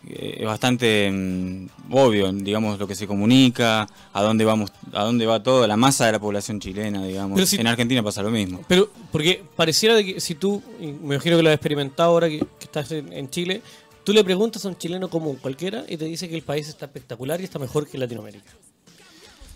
eh, 0.08 0.38
es 0.40 0.46
bastante 0.46 1.12
mm, 1.12 1.68
obvio, 1.92 2.32
digamos, 2.32 2.80
lo 2.80 2.88
que 2.88 2.96
se 2.96 3.06
comunica, 3.06 3.88
a 4.14 4.22
dónde 4.24 4.46
vamos, 4.46 4.72
a 4.94 5.04
dónde 5.04 5.28
va 5.28 5.44
todo, 5.44 5.68
la 5.68 5.78
masa 5.78 6.08
de 6.08 6.14
la 6.14 6.20
población 6.20 6.60
chilena, 6.60 7.06
digamos. 7.06 7.54
en 7.54 7.68
Argentina 7.68 8.02
pasa 8.02 8.24
lo 8.24 8.32
mismo. 8.32 8.64
Pero, 8.68 8.90
porque 9.12 9.44
pareciera 9.56 9.94
de 9.94 10.06
que 10.06 10.20
si 10.22 10.34
tú, 10.34 10.64
me 10.80 11.16
imagino 11.16 11.38
que 11.38 11.44
lo 11.44 11.50
has 11.50 11.56
experimentado 11.56 12.10
ahora 12.10 12.30
que, 12.30 12.44
estás 12.62 12.92
en, 12.94 13.30
Chile, 13.30 13.62
tú 14.06 14.14
le 14.14 14.24
preguntas 14.24 14.66
a 14.66 14.70
un 14.70 14.78
chileno 14.78 15.10
común 15.10 15.36
cualquiera 15.36 15.84
y 15.88 15.98
te 15.98 16.06
dice 16.06 16.30
que 16.30 16.36
el 16.36 16.44
país 16.44 16.70
está 16.70 16.86
espectacular 16.86 17.42
y 17.42 17.44
está 17.44 17.60
mejor 17.60 17.88
que 17.88 17.98
Latinoamérica. 17.98 18.52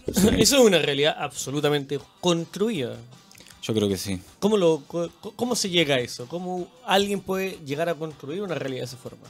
Eso 0.05 0.29
es 0.37 0.51
una 0.51 0.77
realidad 0.77 1.15
absolutamente 1.17 1.99
construida. 2.19 2.97
Yo 3.65 3.73
creo 3.73 3.89
que 3.89 3.97
sí. 3.97 4.19
¿Cómo, 4.39 4.57
lo, 4.57 4.83
¿Cómo 5.35 5.55
se 5.55 5.69
llega 5.71 5.95
a 5.95 5.99
eso? 5.99 6.27
¿Cómo 6.27 6.67
alguien 6.85 7.19
puede 7.19 7.57
llegar 7.65 7.89
a 7.89 7.95
construir 7.95 8.43
una 8.43 8.53
realidad 8.53 8.81
de 8.81 8.85
esa 8.85 8.97
forma? 8.97 9.25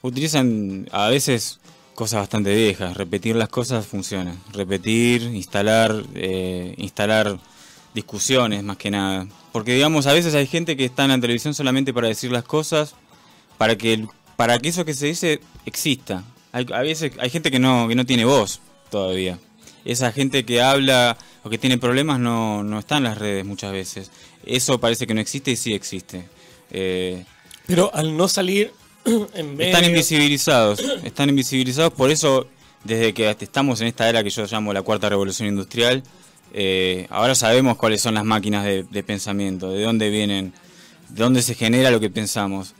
Utilizan 0.00 0.88
a 0.92 1.08
veces 1.08 1.60
cosas 1.94 2.20
bastante 2.20 2.54
viejas. 2.54 2.96
Repetir 2.96 3.36
las 3.36 3.50
cosas 3.50 3.86
funciona. 3.86 4.34
Repetir, 4.54 5.22
instalar, 5.22 6.04
eh, 6.14 6.74
instalar 6.78 7.38
discusiones 7.92 8.62
más 8.62 8.78
que 8.78 8.90
nada. 8.90 9.26
Porque 9.52 9.74
digamos, 9.74 10.06
a 10.06 10.14
veces 10.14 10.34
hay 10.34 10.46
gente 10.46 10.74
que 10.74 10.86
está 10.86 11.04
en 11.04 11.10
la 11.10 11.20
televisión 11.20 11.52
solamente 11.52 11.92
para 11.92 12.08
decir 12.08 12.32
las 12.32 12.44
cosas, 12.44 12.94
para 13.58 13.76
que, 13.76 14.06
para 14.36 14.58
que 14.58 14.68
eso 14.68 14.86
que 14.86 14.94
se 14.94 15.06
dice 15.06 15.40
exista. 15.66 16.24
Hay, 16.50 16.66
a 16.72 16.80
veces 16.80 17.12
hay 17.18 17.28
gente 17.28 17.50
que 17.50 17.58
no, 17.58 17.88
que 17.88 17.94
no 17.94 18.06
tiene 18.06 18.24
voz 18.24 18.60
todavía. 18.90 19.38
Esa 19.86 20.12
gente 20.12 20.44
que 20.44 20.60
habla 20.60 21.16
o 21.44 21.48
que 21.48 21.58
tiene 21.58 21.78
problemas 21.78 22.18
no, 22.18 22.62
no 22.64 22.78
está 22.78 22.98
en 22.98 23.04
las 23.04 23.16
redes 23.16 23.46
muchas 23.46 23.72
veces. 23.72 24.10
Eso 24.44 24.78
parece 24.78 25.06
que 25.06 25.14
no 25.14 25.20
existe 25.20 25.52
y 25.52 25.56
sí 25.56 25.72
existe. 25.72 26.24
Eh, 26.70 27.24
Pero 27.66 27.94
al 27.94 28.16
no 28.16 28.28
salir 28.28 28.72
en 29.34 29.60
Están 29.60 29.84
invisibilizados, 29.84 30.80
están 31.04 31.28
invisibilizados, 31.28 31.92
por 31.92 32.10
eso 32.10 32.48
desde 32.84 33.14
que 33.14 33.30
estamos 33.40 33.80
en 33.80 33.86
esta 33.86 34.08
era 34.08 34.22
que 34.22 34.30
yo 34.30 34.44
llamo 34.46 34.72
la 34.72 34.82
cuarta 34.82 35.08
revolución 35.08 35.48
industrial, 35.48 36.02
eh, 36.52 37.06
ahora 37.10 37.34
sabemos 37.34 37.76
cuáles 37.76 38.00
son 38.00 38.14
las 38.14 38.24
máquinas 38.24 38.64
de, 38.64 38.82
de, 38.84 39.02
pensamiento, 39.02 39.70
de 39.70 39.82
dónde 39.82 40.10
vienen, 40.10 40.52
de 41.08 41.22
dónde 41.22 41.42
se 41.42 41.54
genera 41.54 41.90
lo 41.90 42.00
que 42.00 42.10
pensamos. 42.10 42.74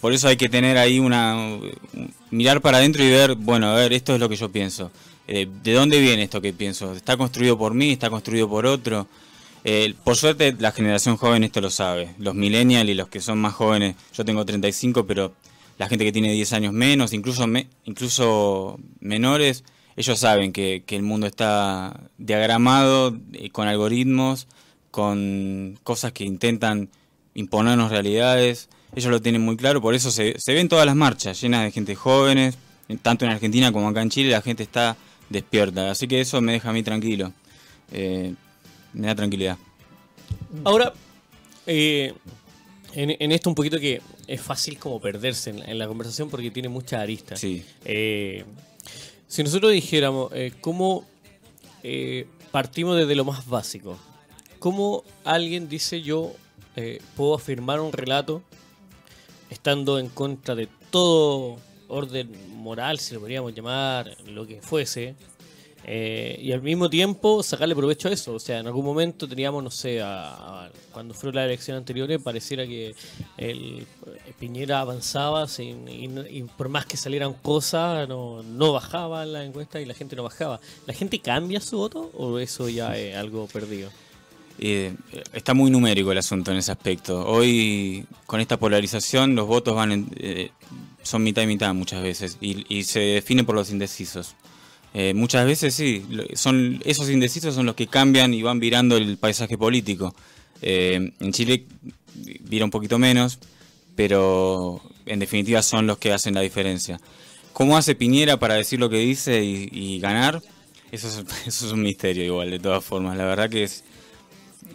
Por 0.00 0.12
eso 0.12 0.28
hay 0.28 0.36
que 0.36 0.48
tener 0.48 0.78
ahí 0.78 0.98
una... 0.98 1.58
mirar 2.30 2.60
para 2.60 2.78
adentro 2.78 3.04
y 3.04 3.10
ver, 3.10 3.34
bueno, 3.36 3.68
a 3.68 3.74
ver, 3.74 3.92
esto 3.92 4.14
es 4.14 4.20
lo 4.20 4.28
que 4.28 4.36
yo 4.36 4.50
pienso. 4.50 4.90
Eh, 5.34 5.48
¿De 5.62 5.72
dónde 5.72 5.98
viene 5.98 6.24
esto 6.24 6.42
que 6.42 6.52
pienso? 6.52 6.92
¿Está 6.92 7.16
construido 7.16 7.56
por 7.56 7.72
mí? 7.72 7.90
¿Está 7.90 8.10
construido 8.10 8.50
por 8.50 8.66
otro? 8.66 9.06
Eh, 9.64 9.94
por 10.04 10.14
suerte 10.14 10.54
la 10.58 10.72
generación 10.72 11.16
joven 11.16 11.42
esto 11.42 11.62
lo 11.62 11.70
sabe. 11.70 12.14
Los 12.18 12.34
millennials 12.34 12.90
y 12.90 12.92
los 12.92 13.08
que 13.08 13.22
son 13.22 13.40
más 13.40 13.54
jóvenes, 13.54 13.96
yo 14.12 14.26
tengo 14.26 14.44
35, 14.44 15.06
pero 15.06 15.32
la 15.78 15.88
gente 15.88 16.04
que 16.04 16.12
tiene 16.12 16.30
10 16.32 16.52
años 16.52 16.74
menos, 16.74 17.14
incluso, 17.14 17.46
incluso 17.86 18.78
menores, 19.00 19.64
ellos 19.96 20.18
saben 20.18 20.52
que, 20.52 20.84
el 20.86 21.02
mundo 21.02 21.26
está 21.26 21.98
diagramado 22.18 23.16
eh, 23.32 23.48
con 23.48 23.68
algoritmos, 23.68 24.48
con 24.90 25.78
cosas 25.82 26.12
que 26.12 26.24
intentan 26.24 26.90
imponernos 27.32 27.90
realidades. 27.90 28.68
Ellos 28.94 29.10
lo 29.10 29.22
tienen 29.22 29.40
muy 29.40 29.56
claro, 29.56 29.80
por 29.80 29.94
eso 29.94 30.10
se, 30.10 30.38
se 30.38 30.52
ven 30.52 30.68
todas 30.68 30.84
las 30.84 30.94
marchas 30.94 31.40
llenas 31.40 31.64
de 31.64 31.70
gente 31.70 31.94
jóvenes, 31.94 32.58
tanto 33.00 33.24
en 33.24 33.30
Argentina 33.30 33.72
como 33.72 33.88
acá 33.88 34.02
en 34.02 34.10
Chile, 34.10 34.30
la 34.30 34.42
gente 34.42 34.62
está 34.62 34.94
despierta. 35.32 35.90
Así 35.90 36.06
que 36.06 36.20
eso 36.20 36.40
me 36.40 36.52
deja 36.52 36.70
a 36.70 36.72
mí 36.72 36.82
tranquilo. 36.82 37.32
Eh, 37.90 38.34
me 38.92 39.06
da 39.06 39.14
tranquilidad. 39.14 39.58
Ahora, 40.64 40.92
eh, 41.66 42.14
en, 42.94 43.32
esto 43.32 43.48
un 43.48 43.54
poquito 43.54 43.78
que 43.78 44.00
es 44.26 44.40
fácil 44.40 44.78
como 44.78 45.00
perderse 45.00 45.50
en, 45.50 45.78
la 45.78 45.86
conversación 45.86 46.28
porque 46.30 46.50
tiene 46.50 46.68
muchas 46.68 47.00
aristas. 47.00 47.40
Sí. 47.40 47.64
Eh, 47.84 48.44
si 49.26 49.42
nosotros 49.42 49.72
dijéramos 49.72 50.30
cómo 50.60 51.04
partimos 52.50 52.96
desde 52.96 53.14
lo 53.14 53.24
más 53.24 53.46
básico, 53.46 53.98
cómo 54.58 55.04
alguien 55.24 55.68
dice 55.68 56.02
yo 56.02 56.32
puedo 57.16 57.34
afirmar 57.34 57.80
un 57.80 57.92
relato 57.92 58.42
estando 59.50 59.98
en 59.98 60.08
contra 60.08 60.54
de 60.54 60.68
todo 60.90 61.58
orden 61.92 62.30
moral, 62.56 62.98
si 62.98 63.14
lo 63.14 63.20
podríamos 63.20 63.54
llamar, 63.54 64.16
lo 64.26 64.46
que 64.46 64.60
fuese, 64.60 65.14
eh, 65.84 66.38
y 66.40 66.52
al 66.52 66.62
mismo 66.62 66.88
tiempo 66.88 67.42
sacarle 67.42 67.74
provecho 67.74 68.08
a 68.08 68.12
eso. 68.12 68.34
O 68.34 68.38
sea, 68.38 68.60
en 68.60 68.66
algún 68.66 68.84
momento 68.84 69.28
teníamos, 69.28 69.62
no 69.62 69.70
sé, 69.70 70.00
cuando 70.92 71.14
fueron 71.14 71.36
las 71.36 71.46
elecciones 71.46 71.80
anteriores, 71.80 72.20
pareciera 72.22 72.66
que 72.66 72.94
el, 73.36 73.86
Piñera 74.38 74.80
avanzaba 74.80 75.46
sin, 75.48 75.88
y, 75.88 76.42
por 76.56 76.68
más 76.68 76.86
que 76.86 76.96
salieran 76.96 77.34
cosas, 77.34 78.08
no, 78.08 78.42
no 78.42 78.72
bajaba 78.72 79.24
la 79.24 79.44
encuesta 79.44 79.80
y 79.80 79.84
la 79.84 79.94
gente 79.94 80.16
no 80.16 80.22
bajaba. 80.22 80.60
¿La 80.86 80.94
gente 80.94 81.18
cambia 81.20 81.60
su 81.60 81.78
voto 81.78 82.10
o 82.14 82.38
eso 82.38 82.68
ya 82.68 82.96
es 82.96 83.16
algo 83.16 83.46
perdido? 83.46 83.90
Eh, 84.58 84.94
está 85.32 85.54
muy 85.54 85.70
numérico 85.70 86.12
el 86.12 86.18
asunto 86.18 86.52
en 86.52 86.58
ese 86.58 86.70
aspecto. 86.70 87.26
Hoy, 87.26 88.06
con 88.26 88.40
esta 88.40 88.58
polarización, 88.58 89.34
los 89.34 89.46
votos 89.46 89.74
van 89.74 89.92
en, 89.92 90.06
eh, 90.16 90.50
son 91.02 91.22
mitad 91.22 91.42
y 91.42 91.46
mitad 91.46 91.74
muchas 91.74 92.02
veces 92.02 92.38
y, 92.40 92.84
se 92.84 93.00
define 93.00 93.44
por 93.44 93.54
los 93.54 93.70
indecisos. 93.70 94.34
Eh, 94.94 95.14
muchas 95.14 95.46
veces 95.46 95.74
sí, 95.74 96.04
son 96.34 96.82
esos 96.84 97.08
indecisos 97.08 97.54
son 97.54 97.64
los 97.64 97.74
que 97.74 97.86
cambian 97.86 98.34
y 98.34 98.42
van 98.42 98.60
virando 98.60 98.96
el 98.96 99.16
paisaje 99.16 99.56
político. 99.56 100.14
Eh, 100.60 101.12
en 101.18 101.32
Chile 101.32 101.66
vira 102.14 102.64
un 102.64 102.70
poquito 102.70 102.98
menos, 102.98 103.38
pero 103.96 104.82
en 105.06 105.18
definitiva 105.18 105.62
son 105.62 105.86
los 105.86 105.98
que 105.98 106.12
hacen 106.12 106.34
la 106.34 106.40
diferencia. 106.40 107.00
¿Cómo 107.52 107.76
hace 107.76 107.94
Piñera 107.94 108.38
para 108.38 108.54
decir 108.54 108.80
lo 108.80 108.88
que 108.88 108.98
dice 108.98 109.42
y, 109.44 109.98
ganar? 110.00 110.42
Eso 110.90 111.08
es, 111.08 111.24
eso 111.46 111.66
es 111.66 111.72
un 111.72 111.82
misterio 111.82 112.24
igual, 112.24 112.50
de 112.50 112.58
todas 112.58 112.84
formas. 112.84 113.16
La 113.16 113.24
verdad 113.24 113.50
que 113.50 113.64
es... 113.64 113.84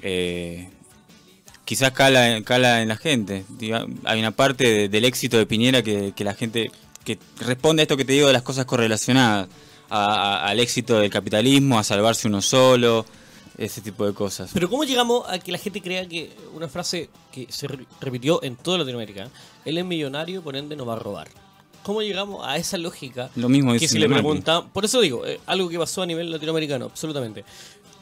Eh, 0.02 0.70
quizás 1.68 1.92
cala, 1.92 2.42
cala 2.44 2.82
en 2.82 2.88
la 2.88 2.96
gente. 2.96 3.44
Hay 4.06 4.20
una 4.20 4.32
parte 4.32 4.88
del 4.88 5.04
éxito 5.04 5.38
de 5.38 5.46
Piñera 5.46 5.84
que, 5.84 6.14
la 6.20 6.34
gente 6.34 6.72
que 7.04 7.20
responde 7.42 7.82
a 7.82 7.84
esto 7.84 7.98
que 7.98 8.06
te 8.06 8.14
digo 8.14 8.28
de 8.28 8.34
las 8.34 8.42
cosas 8.42 8.66
correlacionadas, 8.66 9.50
al 9.90 10.60
éxito 10.62 10.98
del 10.98 11.12
capitalismo, 11.12 11.78
a 11.78 11.84
salvarse 11.84 12.30
uno 12.30 12.42
solo, 12.42 13.06
ese 13.58 13.82
tipo 13.82 14.06
de 14.06 14.14
cosas. 14.14 14.52
Pero 14.54 14.70
¿cómo 14.70 14.86
llegamos 14.86 15.30
a 15.30 15.40
que 15.40 15.52
la 15.52 15.58
gente 15.58 15.82
crea 15.82 16.08
que 16.08 16.32
una 16.56 16.70
frase 16.70 17.10
que 17.34 17.48
se 17.50 17.68
repitió 18.00 18.42
en 18.44 18.56
toda 18.56 18.78
Latinoamérica, 18.78 19.30
él 19.66 19.78
es 19.78 19.84
millonario, 19.84 20.42
por 20.42 20.56
ende 20.56 20.78
no 20.78 20.86
va 20.86 20.94
a 20.94 21.00
robar? 21.00 21.28
¿Cómo 21.84 22.02
llegamos 22.02 22.46
a 22.46 22.58
esa 22.58 22.78
lógica? 22.78 23.30
Lo 23.36 23.48
mismo 23.48 23.72
que 23.72 23.88
si 23.88 23.98
le 23.98 24.10
preguntan, 24.10 24.70
por 24.72 24.84
eso 24.84 25.00
digo, 25.00 25.26
eh, 25.26 25.40
algo 25.46 25.70
que 25.70 25.78
pasó 25.78 26.02
a 26.02 26.06
nivel 26.06 26.30
latinoamericano, 26.30 26.86
absolutamente. 26.86 27.46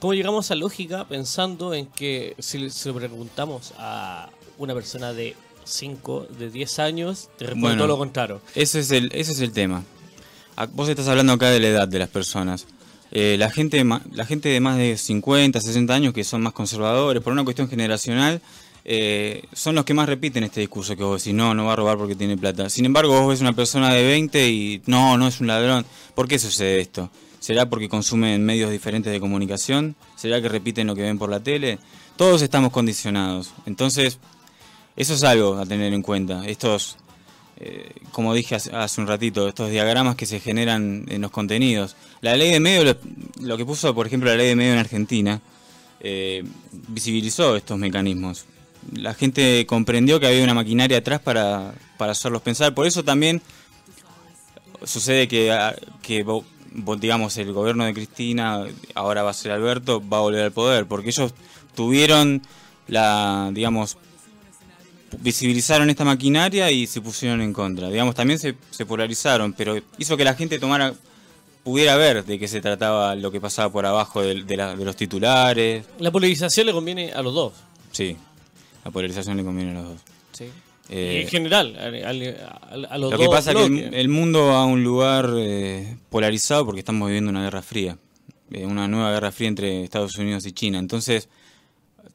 ¿Cómo 0.06 0.14
llegamos 0.14 0.52
a 0.52 0.56
lógica 0.56 1.08
pensando 1.08 1.74
en 1.74 1.88
que 1.88 2.36
si 2.38 2.70
se 2.70 2.90
lo 2.90 2.94
preguntamos 2.94 3.74
a 3.80 4.30
una 4.60 4.76
persona 4.76 5.14
de 5.14 5.36
5, 5.64 6.28
de 6.38 6.52
10 6.52 6.78
años, 6.78 7.30
te 7.40 7.48
responde 7.48 7.76
todo 7.76 7.88
lo 7.88 7.98
contrario? 7.98 8.40
Ese 8.54 8.82
es, 8.82 8.92
el, 8.92 9.10
ese 9.16 9.32
es 9.32 9.40
el 9.40 9.52
tema. 9.52 9.84
Vos 10.74 10.90
estás 10.90 11.08
hablando 11.08 11.34
acá 11.34 11.50
de 11.50 11.60
la 11.60 11.70
edad 11.70 11.88
de 11.88 11.98
las 11.98 12.10
personas. 12.10 12.68
Eh, 13.12 13.36
la, 13.40 13.50
gente, 13.50 13.84
la 14.12 14.26
gente 14.28 14.50
de 14.50 14.60
más 14.60 14.78
de 14.78 14.96
50, 14.96 15.60
60 15.60 15.92
años 15.96 16.14
que 16.14 16.24
son 16.24 16.44
más 16.44 16.54
conservadores, 16.54 17.24
por 17.24 17.34
una 17.34 17.44
cuestión 17.44 17.68
generacional, 17.68 18.42
eh, 18.84 19.42
son 19.54 19.74
los 19.74 19.86
que 19.86 19.96
más 19.96 20.08
repiten 20.08 20.44
este 20.44 20.60
discurso 20.60 20.96
que 20.96 21.04
vos 21.04 21.24
decís, 21.24 21.36
no, 21.36 21.56
no 21.56 21.66
va 21.66 21.74
a 21.74 21.78
robar 21.78 21.98
porque 21.98 22.14
tiene 22.14 22.38
plata. 22.38 22.70
Sin 22.70 22.86
embargo, 22.86 23.20
vos 23.20 23.30
ves 23.30 23.42
una 23.42 23.54
persona 23.54 23.92
de 23.92 24.04
20 24.04 24.50
y 24.52 24.84
no, 24.86 25.18
no 25.18 25.28
es 25.28 25.42
un 25.42 25.48
ladrón. 25.48 25.84
¿Por 26.14 26.28
qué 26.28 26.38
sucede 26.38 26.80
esto? 26.80 27.10
¿Será 27.46 27.70
porque 27.70 27.88
consumen 27.88 28.44
medios 28.44 28.72
diferentes 28.72 29.14
de 29.14 29.20
comunicación? 29.20 29.96
¿Será 30.16 30.42
que 30.42 30.50
repiten 30.50 30.88
lo 30.88 30.96
que 30.96 31.04
ven 31.04 31.20
por 31.20 31.30
la 31.30 31.42
tele? 31.42 31.78
Todos 32.16 32.42
estamos 32.42 32.72
condicionados. 32.72 33.54
Entonces, 33.68 34.18
eso 34.96 35.14
es 35.14 35.24
algo 35.24 35.60
a 35.60 35.66
tener 35.68 35.94
en 35.94 36.02
cuenta. 36.02 36.44
Estos, 36.48 36.98
eh, 37.58 37.92
como 38.12 38.34
dije 38.34 38.56
hace, 38.56 39.00
un 39.00 39.06
ratito, 39.06 39.48
estos 39.48 39.70
diagramas 39.70 40.16
que 40.16 40.26
se 40.26 40.40
generan 40.40 41.06
en 41.08 41.22
los 41.22 41.30
contenidos. 41.30 41.96
La 42.22 42.36
ley 42.36 42.50
de 42.50 42.60
medios, 42.60 42.98
lo, 43.40 43.58
que 43.58 43.64
puso, 43.64 43.94
por 43.94 44.08
ejemplo, 44.08 44.32
la 44.32 44.38
ley 44.38 44.48
de 44.48 44.56
medios 44.56 44.74
en 44.74 44.80
Argentina, 44.80 45.40
eh, 46.00 46.44
visibilizó 46.88 47.56
estos 47.56 47.78
mecanismos. 47.78 48.46
La 48.92 49.14
gente 49.14 49.68
comprendió 49.68 50.20
que 50.20 50.26
había 50.26 50.44
una 50.44 50.56
maquinaria 50.56 50.98
atrás 50.98 51.20
para, 51.20 51.76
para 52.00 52.14
hacerlos 52.14 52.42
pensar. 52.42 52.74
Por 52.74 52.88
eso 52.88 53.04
también 53.04 53.40
sucede 54.84 55.28
que, 55.28 55.52
ah, 55.52 55.76
que 56.02 56.26
digamos, 57.00 57.38
el 57.38 57.54
gobierno 57.54 57.86
de 57.86 57.94
Cristina, 57.94 58.66
ahora 58.94 59.24
va 59.24 59.32
a 59.32 59.34
ser 59.34 59.52
Alberto, 59.52 60.02
va 60.08 60.18
a 60.18 60.22
volver 60.22 60.44
al 60.44 60.52
poder, 60.52 60.86
porque 60.86 61.10
ellos 61.10 61.34
tuvieron 61.76 62.42
la, 62.88 63.50
digamos, 63.54 63.98
visibilizaron 65.20 65.90
esta 65.90 66.04
maquinaria 66.04 66.72
y 66.72 66.88
se 66.88 67.02
pusieron 67.02 67.42
en 67.42 67.54
contra. 67.54 67.90
Digamos, 67.90 68.16
también 68.16 68.40
se, 68.40 68.54
polarizaron, 68.86 69.54
pero 69.54 69.78
hizo 69.98 70.18
que 70.18 70.24
la 70.24 70.34
gente 70.34 70.60
tomara, 70.60 70.94
pudiera 71.64 71.96
ver 71.96 72.26
de 72.26 72.38
qué 72.40 72.48
se 72.48 72.62
trataba 72.62 73.16
lo 73.16 73.32
que 73.32 73.40
pasaba 73.40 73.72
por 73.72 73.86
abajo 73.86 74.22
de, 74.22 74.44
de 74.44 74.86
los 74.86 74.96
titulares. 74.96 75.86
La 76.00 76.12
polarización 76.12 76.68
le 76.68 76.74
conviene 76.74 77.12
a 77.12 77.22
los 77.22 77.34
dos. 77.34 77.54
Sí, 77.92 78.18
la 78.84 78.92
polarización 78.92 79.38
le 79.38 79.44
conviene 79.44 79.72
a 79.72 79.76
los 79.76 79.86
dos. 79.86 80.02
Sí. 80.34 80.50
Eh, 80.90 81.18
y 81.20 81.22
en 81.24 81.28
general, 81.30 81.76
a, 81.78 82.08
a- 82.08 82.12
a- 82.12 82.94
a 82.94 82.98
los 82.98 83.12
Lo 83.12 83.18
que 83.18 83.28
pasa 83.28 83.52
es 83.52 83.58
que 83.58 83.66
el, 83.88 83.94
el 83.94 84.10
mundo 84.10 84.48
va 84.48 84.62
a 84.62 84.66
un 84.66 84.84
lugar 84.84 85.32
eh, 85.36 85.98
polarizado 86.10 86.66
porque 86.66 86.80
estamos 86.80 87.08
viviendo 87.08 87.32
una 87.32 87.44
guerra 87.44 87.62
fría, 87.64 87.98
eh, 88.52 88.66
una 88.66 88.88
nueva 88.88 89.12
guerra 89.12 89.32
fría 89.32 89.48
entre 89.48 89.84
Estados 89.84 90.16
Unidos 90.18 90.46
y 90.46 90.52
China. 90.52 90.78
Entonces, 90.80 91.28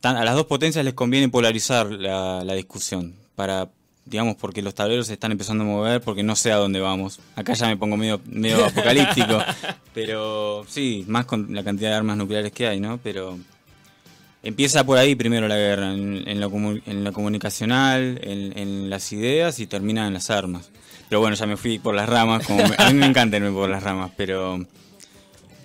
tan- 0.00 0.16
a 0.16 0.24
las 0.24 0.34
dos 0.36 0.46
potencias 0.46 0.84
les 0.84 0.94
conviene 0.94 1.28
polarizar 1.28 1.90
la, 1.90 2.44
la 2.44 2.54
discusión 2.54 3.14
para, 3.34 3.68
digamos, 4.04 4.36
porque 4.36 4.62
los 4.62 4.74
tableros 4.74 5.08
se 5.08 5.14
están 5.14 5.32
empezando 5.32 5.64
a 5.64 5.66
mover 5.66 6.00
porque 6.00 6.22
no 6.22 6.36
sé 6.36 6.52
a 6.52 6.56
dónde 6.56 6.78
vamos. 6.78 7.18
Acá 7.34 7.54
ya 7.54 7.66
me 7.66 7.76
pongo 7.76 7.96
medio, 7.96 8.20
medio 8.26 8.64
apocalíptico, 8.66 9.42
pero 9.92 10.64
sí, 10.68 11.04
más 11.08 11.24
con 11.26 11.52
la 11.54 11.64
cantidad 11.64 11.90
de 11.90 11.96
armas 11.96 12.16
nucleares 12.16 12.52
que 12.52 12.68
hay, 12.68 12.78
¿no? 12.80 13.00
Pero 13.02 13.36
Empieza 14.42 14.84
por 14.84 14.96
ahí 14.96 15.14
primero 15.14 15.48
la 15.48 15.56
guerra, 15.56 15.92
en, 15.92 16.26
en 16.26 16.40
lo, 16.40 16.50
en 16.86 17.04
lo 17.04 17.12
comunicacional, 17.12 18.18
en, 18.22 18.88
las 18.88 19.12
ideas 19.12 19.58
y 19.60 19.66
termina 19.66 20.06
en 20.06 20.14
las 20.14 20.30
armas. 20.30 20.70
Pero 21.08 21.20
bueno, 21.20 21.36
ya 21.36 21.46
me 21.46 21.56
fui 21.58 21.78
por 21.78 21.94
las 21.94 22.08
ramas, 22.08 22.46
como 22.46 22.66
me- 22.66 22.74
a 22.78 22.88
mí 22.90 22.94
me 22.98 23.06
encanta 23.06 23.36
irme 23.36 23.50
por 23.50 23.68
las 23.68 23.82
ramas, 23.82 24.12
pero 24.16 24.64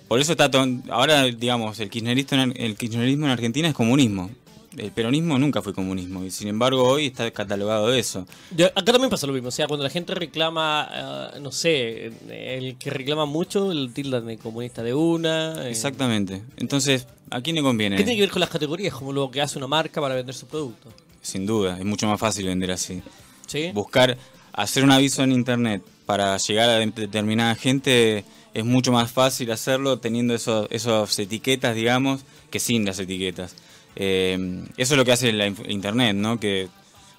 por 0.08 0.20
eso 0.20 0.32
está 0.32 0.50
ahora 0.90 1.24
digamos 1.24 1.80
el 1.80 1.88
kirchnerismo, 1.88 2.52
el 2.54 2.76
kirchnerismo 2.76 3.26
en 3.26 3.32
Argentina 3.32 3.68
es 3.68 3.74
comunismo. 3.74 4.30
El 4.76 4.90
peronismo 4.90 5.38
nunca 5.38 5.62
fue 5.62 5.72
comunismo 5.72 6.22
y 6.24 6.30
sin 6.30 6.48
embargo 6.48 6.82
hoy 6.86 7.06
está 7.06 7.30
catalogado 7.30 7.92
eso. 7.94 8.26
Yo- 8.54 8.66
acá 8.66 8.92
también 8.92 9.08
pasa 9.10 9.26
lo 9.26 9.32
mismo, 9.32 9.48
o 9.48 9.52
sea, 9.52 9.66
cuando 9.66 9.84
la 9.84 9.90
gente 9.90 10.14
reclama, 10.14 10.88
eh, 11.34 11.40
no 11.40 11.50
sé, 11.50 12.12
el 12.28 12.76
que 12.76 12.90
reclama 12.90 13.24
mucho, 13.24 13.72
el 13.72 13.92
tildan 13.94 14.26
de 14.26 14.36
comunista 14.38 14.82
de 14.82 14.92
una. 14.94 15.66
eh. 15.66 15.70
Exactamente. 15.70 16.42
Entonces, 16.56 17.06
¿a 17.30 17.40
quién 17.40 17.56
le 17.56 17.62
conviene? 17.62 17.96
¿Qué 17.96 18.04
tiene 18.04 18.16
que 18.16 18.22
ver 18.22 18.30
con 18.30 18.40
las 18.40 18.50
categorías? 18.50 18.92
Como 18.94 19.12
lo 19.12 19.30
que 19.30 19.40
hace 19.40 19.56
una 19.58 19.66
marca 19.66 20.00
para 20.00 20.14
vender 20.14 20.34
su 20.34 20.46
producto. 20.46 20.88
Sin 21.22 21.46
duda, 21.46 21.78
es 21.78 21.84
mucho 21.84 22.06
más 22.06 22.20
fácil 22.20 22.46
vender 22.46 22.70
así. 22.70 23.02
¿Sí? 23.46 23.70
buscar 23.72 24.16
hacer 24.52 24.82
un 24.84 24.90
aviso 24.90 25.22
en 25.22 25.30
internet 25.32 25.80
para 26.04 26.36
llegar 26.38 26.68
a 26.68 26.74
de- 26.78 26.86
determinada 26.86 27.54
gente 27.54 28.24
es 28.54 28.64
mucho 28.64 28.90
más 28.90 29.10
fácil 29.12 29.50
hacerlo 29.52 29.98
teniendo 29.98 30.34
esos 30.34 31.18
etiquetas, 31.18 31.74
digamos, 31.76 32.22
que 32.50 32.58
sin 32.58 32.84
las 32.84 32.98
etiquetas. 32.98 33.54
Eh, 33.96 34.64
eso 34.76 34.94
es 34.94 34.98
lo 34.98 35.04
que 35.04 35.12
hace 35.12 35.32
la 35.32 35.46
internet, 35.46 36.14
¿no? 36.14 36.38
Que 36.38 36.68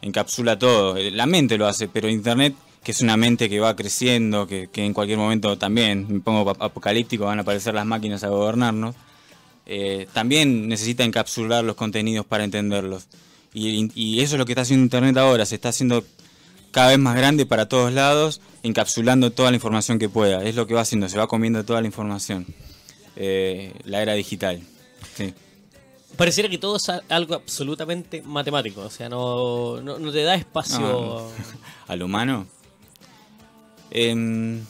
encapsula 0.01 0.57
todo. 0.59 0.95
Eh, 0.95 1.11
La 1.11 1.25
mente 1.25 1.57
lo 1.57 1.67
hace, 1.67 1.87
pero 1.87 2.07
internet, 2.07 2.53
que 2.83 2.91
es 2.91 3.01
una 3.01 3.17
mente 3.17 3.49
que 3.49 3.59
va 3.59 3.75
creciendo, 3.75 4.47
que, 4.47 4.69
que 4.71 4.85
en 4.85 4.93
cualquier 4.93 5.17
momento 5.17 5.57
también, 5.57 6.05
me 6.07 6.19
pongo 6.19 6.49
ap- 6.49 6.61
apocalíptico, 6.61 7.25
van 7.25 7.39
a 7.39 7.41
aparecer 7.41 7.73
las 7.73 7.85
máquinas 7.85 8.23
a 8.23 8.29
gobernarnos, 8.29 8.95
eh, 9.65 10.07
también 10.13 10.67
necesita 10.69 11.03
encapsular 11.03 11.63
los 11.63 11.75
contenidos 11.75 12.25
para 12.25 12.43
entenderlos. 12.43 13.07
Y, 13.53 13.89
y 13.95 14.21
eso 14.21 14.35
es 14.35 14.39
lo 14.39 14.45
que 14.45 14.51
está 14.51 14.61
haciendo 14.61 14.83
Internet 14.83 15.17
ahora, 15.17 15.45
se 15.45 15.55
está 15.55 15.69
haciendo 15.69 16.05
cada 16.71 16.89
vez 16.89 16.99
más 16.99 17.15
grande 17.15 17.45
para 17.47 17.67
todos 17.67 17.91
lados, 17.91 18.39
encapsulando 18.61 19.31
toda 19.31 19.49
la 19.49 19.55
información 19.55 19.97
que 19.97 20.09
pueda. 20.09 20.43
Es 20.43 20.53
lo 20.55 20.67
que 20.67 20.75
va 20.75 20.81
haciendo, 20.81 21.09
se 21.09 21.17
va 21.17 21.27
comiendo 21.27 21.65
toda 21.65 21.81
la 21.81 21.87
información. 21.87 22.45
Eh, 23.15 23.73
la 23.83 24.01
era 24.03 24.13
digital. 24.13 24.61
Sí. 25.15 25.33
Pareciera 26.15 26.49
que 26.49 26.57
todo 26.57 26.77
es 26.77 26.89
algo 27.09 27.35
absolutamente 27.35 28.21
matemático, 28.23 28.81
o 28.81 28.89
sea, 28.89 29.07
no, 29.09 29.81
no, 29.81 29.99
no 29.99 30.11
te 30.11 30.23
da 30.23 30.35
espacio. 30.35 30.79
No. 30.79 31.27
¿Al 31.87 32.01
humano? 32.01 32.47
Em, 33.91 34.63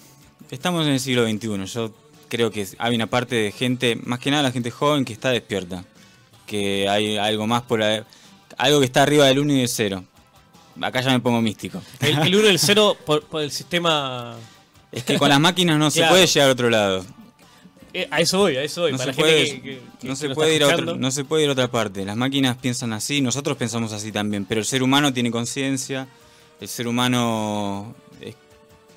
estamos 0.51 0.85
en 0.85 0.93
el 0.93 0.99
siglo 0.99 1.25
XXI. 1.27 1.65
Yo 1.65 1.91
creo 2.27 2.51
que 2.51 2.67
hay 2.77 2.95
una 2.95 3.07
parte 3.07 3.35
de 3.35 3.51
gente, 3.51 3.95
más 4.03 4.19
que 4.19 4.31
nada 4.31 4.43
la 4.43 4.51
gente 4.51 4.71
joven, 4.71 5.05
que 5.05 5.13
está 5.13 5.29
despierta. 5.31 5.85
Que 6.45 6.87
hay 6.89 7.17
algo 7.17 7.47
más 7.47 7.61
por 7.63 7.81
ahí- 7.83 8.03
algo 8.57 8.79
que 8.79 8.85
está 8.85 9.03
arriba 9.03 9.25
del 9.25 9.39
1 9.39 9.53
y 9.53 9.57
del 9.59 9.67
0. 9.69 10.03
Acá 10.81 11.01
ya 11.01 11.11
me 11.11 11.19
pongo 11.19 11.41
místico. 11.41 11.81
El, 11.99 12.17
el 12.19 12.35
1 12.35 12.45
y 12.47 12.49
el 12.49 12.59
0 12.59 12.97
por, 13.05 13.23
por 13.25 13.41
el 13.41 13.51
sistema. 13.51 14.35
Es 14.91 15.03
que 15.03 15.17
con 15.17 15.29
las 15.29 15.39
máquinas 15.39 15.77
no 15.77 15.89
se 15.91 16.03
puede 16.09 16.27
llegar 16.27 16.49
a 16.49 16.51
otro 16.51 16.69
lado. 16.69 17.05
Eh, 17.93 18.07
a 18.11 18.19
eso 18.21 18.39
voy, 18.39 18.55
a 18.57 18.63
eso 18.63 18.81
voy. 18.81 18.91
No 18.91 18.97
para 18.97 19.13
se, 19.13 19.17
la 19.19 19.23
puede, 19.23 19.45
gente 19.47 19.61
que, 19.61 19.75
que- 19.77 19.81
que 20.01 20.07
no, 20.07 20.15
se 20.15 20.29
puede 20.29 20.55
ir 20.55 20.63
a 20.63 20.65
otro- 20.67 20.75
escuchando. 20.77 21.01
no 21.01 21.11
se 21.11 21.23
puede 21.25 21.43
ir 21.43 21.49
a 21.49 21.53
otra 21.53 21.69
parte. 21.71 22.05
Las 22.05 22.15
máquinas 22.17 22.57
piensan 22.57 22.93
así, 22.93 23.21
nosotros 23.21 23.57
pensamos 23.57 23.93
así 23.93 24.11
también, 24.11 24.45
pero 24.45 24.59
el 24.59 24.65
ser 24.65 24.83
humano 24.83 25.13
tiene 25.13 25.31
conciencia, 25.31 26.07
el 26.59 26.67
ser 26.67 26.87
humano 26.87 27.95
es, 28.21 28.35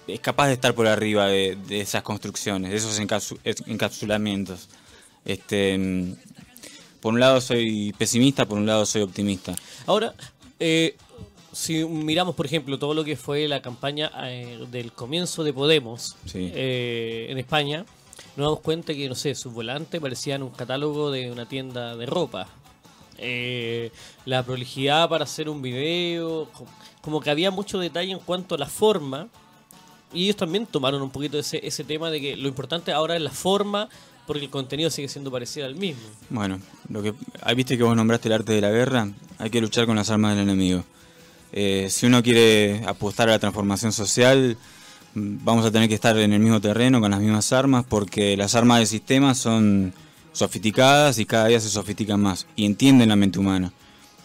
es 0.06 0.20
capaz 0.20 0.48
de 0.48 0.54
estar 0.54 0.74
por 0.74 0.86
arriba 0.86 1.26
de, 1.28 1.56
de 1.68 1.80
esas 1.80 2.02
construcciones, 2.02 2.70
de 2.70 2.76
esos 2.76 3.00
encapsu- 3.00 3.38
es- 3.44 3.62
encapsulamientos. 3.66 4.68
Este, 5.24 5.78
por 7.00 7.14
un 7.14 7.20
lado 7.20 7.40
soy 7.40 7.94
pesimista, 7.96 8.46
por 8.46 8.58
un 8.58 8.66
lado 8.66 8.84
soy 8.86 9.02
optimista. 9.02 9.54
Ahora, 9.86 10.14
eh, 10.58 10.96
si 11.52 11.84
miramos, 11.84 12.34
por 12.34 12.46
ejemplo, 12.46 12.78
todo 12.78 12.94
lo 12.94 13.04
que 13.04 13.16
fue 13.16 13.48
la 13.48 13.60
campaña 13.62 14.10
eh, 14.24 14.58
del 14.70 14.92
comienzo 14.92 15.42
de 15.44 15.52
Podemos 15.52 16.16
Sí. 16.26 16.50
eh, 16.54 17.26
en 17.30 17.38
España, 17.38 17.84
nos 18.36 18.44
damos 18.46 18.60
cuenta 18.60 18.94
que, 18.94 19.08
no 19.08 19.14
sé, 19.14 19.34
sus 19.34 19.52
volantes 19.52 20.00
parecían 20.00 20.42
un 20.42 20.50
catálogo 20.50 21.10
de 21.10 21.30
una 21.30 21.46
tienda 21.46 21.96
de 21.96 22.06
ropa. 22.06 22.46
Eh, 23.18 23.90
la 24.24 24.42
prolijidad 24.42 25.08
para 25.08 25.24
hacer 25.24 25.48
un 25.48 25.60
video, 25.60 26.48
co- 26.52 26.66
como 27.02 27.20
que 27.20 27.30
había 27.30 27.50
mucho 27.50 27.78
detalle 27.78 28.12
en 28.12 28.18
cuanto 28.18 28.54
a 28.54 28.58
la 28.58 28.66
forma. 28.66 29.28
Y 30.12 30.24
ellos 30.24 30.36
también 30.36 30.66
tomaron 30.66 31.02
un 31.02 31.10
poquito 31.10 31.38
ese, 31.38 31.60
ese 31.66 31.84
tema 31.84 32.10
de 32.10 32.20
que 32.20 32.36
lo 32.36 32.48
importante 32.48 32.92
ahora 32.92 33.14
es 33.16 33.22
la 33.22 33.30
forma, 33.30 33.88
porque 34.26 34.44
el 34.44 34.50
contenido 34.50 34.90
sigue 34.90 35.08
siendo 35.08 35.30
parecido 35.30 35.66
al 35.66 35.74
mismo. 35.76 36.02
Bueno, 36.30 36.60
lo 36.88 37.02
que 37.02 37.14
ah, 37.42 37.52
viste 37.54 37.76
que 37.76 37.82
vos 37.84 37.94
nombraste 37.94 38.28
el 38.28 38.34
arte 38.34 38.52
de 38.52 38.60
la 38.60 38.70
guerra, 38.70 39.08
hay 39.38 39.50
que 39.50 39.60
luchar 39.60 39.86
con 39.86 39.96
las 39.96 40.08
armas 40.10 40.34
del 40.36 40.44
enemigo. 40.48 40.82
Eh, 41.52 41.88
si 41.90 42.06
uno 42.06 42.22
quiere 42.22 42.82
apostar 42.86 43.28
a 43.28 43.32
la 43.32 43.38
transformación 43.38 43.92
social, 43.92 44.56
vamos 45.14 45.64
a 45.66 45.70
tener 45.70 45.88
que 45.88 45.94
estar 45.94 46.16
en 46.18 46.32
el 46.32 46.40
mismo 46.40 46.60
terreno 46.60 47.00
con 47.00 47.10
las 47.10 47.20
mismas 47.20 47.52
armas, 47.52 47.84
porque 47.88 48.36
las 48.36 48.54
armas 48.54 48.78
del 48.78 48.86
sistema 48.86 49.34
son 49.34 49.92
sofisticadas 50.32 51.18
y 51.18 51.26
cada 51.26 51.46
día 51.46 51.60
se 51.60 51.68
sofistican 51.68 52.20
más 52.20 52.46
y 52.56 52.64
entienden 52.64 53.08
la 53.08 53.16
mente 53.16 53.38
humana. 53.38 53.72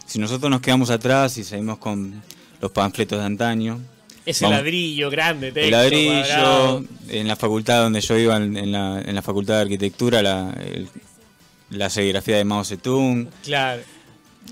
Si 0.05 0.19
nosotros 0.19 0.49
nos 0.51 0.61
quedamos 0.61 0.89
atrás 0.91 1.37
y 1.37 1.43
seguimos 1.43 1.79
con 1.79 2.21
los 2.61 2.71
panfletos 2.71 3.19
de 3.19 3.25
antaño, 3.25 3.79
Ese 4.25 4.45
Vamos. 4.45 4.57
ladrillo 4.59 5.09
grande, 5.11 5.51
el 5.55 5.71
ladrillo, 5.71 6.11
cuadrado. 6.13 6.83
en 7.09 7.27
la 7.27 7.35
facultad 7.35 7.81
donde 7.83 8.01
yo 8.01 8.17
iba, 8.17 8.37
en, 8.37 8.55
en 8.57 8.71
la, 8.71 9.01
en 9.01 9.13
la 9.15 9.21
facultad 9.21 9.55
de 9.55 9.61
arquitectura, 9.61 10.21
la, 10.23 10.51
el- 10.65 10.87
la 11.71 11.89
serigrafía 11.89 12.37
de 12.37 12.43
Mao 12.45 12.63
Zedong, 12.63 13.27
Claro. 13.43 13.81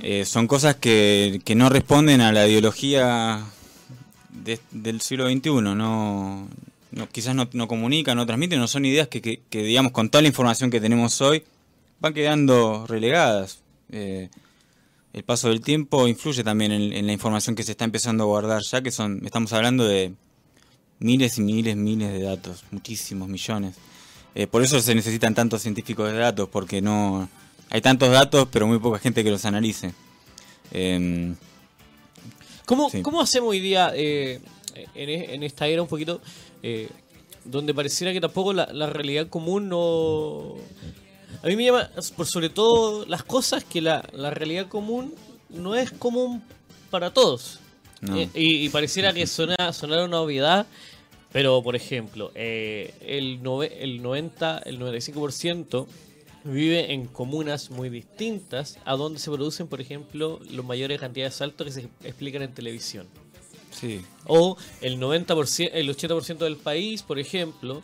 eh, 0.02 0.26
son 0.26 0.48
cosas 0.48 0.76
que, 0.76 1.42
que 1.46 1.54
no 1.56 1.70
responden 1.70 2.22
a 2.22 2.32
la 2.32 2.48
ideología 2.48 3.44
de- 4.44 4.60
del 4.72 5.02
siglo 5.02 5.30
XXI, 5.30 5.62
no, 5.76 6.48
quizás 7.12 7.36
no, 7.36 7.68
comunican, 7.68 8.18
no 8.18 8.26
transmiten, 8.26 8.60
no 8.60 8.68
son 8.68 8.86
ideas 8.86 9.08
que, 9.08 9.42
digamos, 9.52 9.92
con 9.92 10.10
toda 10.10 10.22
la 10.22 10.28
información 10.28 10.70
que 10.70 10.80
tenemos 10.82 11.22
hoy, 11.22 11.44
van 12.00 12.14
quedando 12.14 12.86
relegadas. 12.88 13.60
Eh, 13.92 14.30
el 15.14 15.24
paso 15.24 15.50
del 15.50 15.62
tiempo 15.62 16.08
influye 16.08 16.44
también 16.44 16.72
en, 16.72 17.06
la 17.06 17.14
información 17.14 17.56
que 17.56 17.64
se 17.64 17.72
está 17.72 17.86
empezando 17.86 18.24
a 18.24 18.28
guardar 18.28 18.64
ya, 18.64 18.82
que 18.82 18.92
son, 18.92 19.22
estamos 19.24 19.54
hablando 19.54 19.86
de 19.86 20.14
miles 21.00 21.38
y 21.38 21.42
miles, 21.42 21.76
miles 21.76 22.12
de 22.12 22.22
datos, 22.24 22.64
muchísimos 22.72 23.30
millones. 23.30 23.76
Eh, 24.36 24.48
por 24.48 24.64
eso 24.64 24.80
se 24.82 24.96
necesitan 24.96 25.36
tantos 25.36 25.62
científicos 25.62 26.12
de 26.12 26.18
datos, 26.18 26.50
porque 26.50 26.82
no 26.82 27.30
hay 27.70 27.82
tantos 27.82 28.12
datos, 28.12 28.48
pero 28.52 28.66
muy 28.66 28.80
poca 28.80 28.98
gente 29.00 29.24
que 29.24 29.30
los 29.30 29.46
analice. 29.46 29.94
Em, 30.72 31.36
¿Cómo, 32.66 32.90
Sí. 32.90 33.02
¿Cómo 33.02 33.22
hacemos 33.22 33.50
hoy 33.50 33.60
día 33.60 33.92
eh, 33.96 34.40
en, 34.96 35.10
e- 35.10 35.34
en 35.36 35.44
esta 35.44 35.68
era 35.68 35.82
un 35.82 35.88
poquito 35.88 36.22
eh, 36.62 36.90
donde 37.46 37.74
pareciera 37.74 38.14
que 38.14 38.22
tampoco 38.22 38.54
la, 38.54 38.68
la 38.72 38.88
realidad 38.88 39.28
común 39.28 39.70
no... 39.70 40.56
A 41.44 41.48
mí 41.48 41.56
me 41.58 41.66
llama 41.66 41.90
por 42.16 42.26
sobre 42.26 42.50
todo 42.50 43.06
las 43.06 43.24
cosas 43.24 43.64
que 43.66 43.82
la, 43.82 44.08
la 44.14 44.30
realidad 44.30 44.68
común 44.70 45.14
no 45.50 45.76
es 45.76 45.92
común 45.92 46.42
para 46.90 47.12
todos. 47.14 47.60
No. 48.00 48.18
Eh, 48.18 48.30
y, 48.34 48.66
y 48.66 48.70
pareciera 48.70 49.12
que 49.14 49.28
suena, 49.28 49.56
sonara 49.74 50.06
una 50.06 50.22
obviedad, 50.22 50.66
pero 51.34 51.62
por 51.62 51.76
ejemplo, 51.76 52.32
eh, 52.36 52.94
el, 53.02 53.42
nove- 53.42 53.74
el 53.78 54.02
90, 54.02 54.60
el 54.66 54.80
95% 54.80 55.86
vive 56.44 56.94
en 56.94 57.08
comunas 57.08 57.70
muy 57.70 57.90
distintas 57.90 58.78
a 58.86 58.96
donde 58.96 59.20
se 59.20 59.32
producen, 59.32 59.68
por 59.68 59.82
ejemplo, 59.82 60.40
los 60.50 60.66
mayores 60.66 61.00
cantidades 61.00 61.34
de 61.34 61.38
saltos 61.38 61.68
que 61.68 61.74
se 61.74 61.90
explican 62.04 62.42
en 62.42 62.54
televisión. 62.54 63.08
sí, 63.72 64.02
O 64.26 64.58
el 64.82 65.00
90%, 65.00 65.70
el 65.74 65.90
80% 65.90 66.38
del 66.38 66.58
país, 66.58 67.02
por 67.04 67.20
ejemplo, 67.20 67.82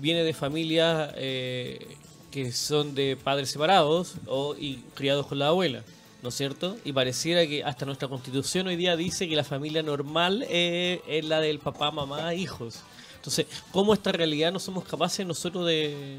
viene 0.00 0.22
de 0.22 0.34
familias 0.34 1.12
eh, 1.16 1.96
que 2.30 2.52
son 2.52 2.94
de 2.94 3.16
padres 3.16 3.50
separados 3.50 4.14
o 4.26 4.54
y 4.58 4.76
criados 4.94 5.26
con 5.26 5.38
la 5.38 5.48
abuela, 5.48 5.82
¿no 6.22 6.28
es 6.28 6.34
cierto? 6.34 6.76
Y 6.84 6.92
pareciera 6.92 7.46
que 7.46 7.64
hasta 7.64 7.86
nuestra 7.86 8.08
constitución 8.08 8.66
hoy 8.66 8.76
día 8.76 8.96
dice 8.96 9.28
que 9.28 9.36
la 9.36 9.44
familia 9.44 9.82
normal 9.82 10.44
eh, 10.48 11.00
es 11.08 11.24
la 11.24 11.40
del 11.40 11.58
papá, 11.58 11.90
mamá, 11.90 12.34
hijos. 12.34 12.80
Entonces, 13.16 13.46
¿cómo 13.72 13.92
esta 13.92 14.12
realidad 14.12 14.52
no 14.52 14.60
somos 14.60 14.84
capaces 14.84 15.26
nosotros 15.26 15.66
de... 15.66 16.18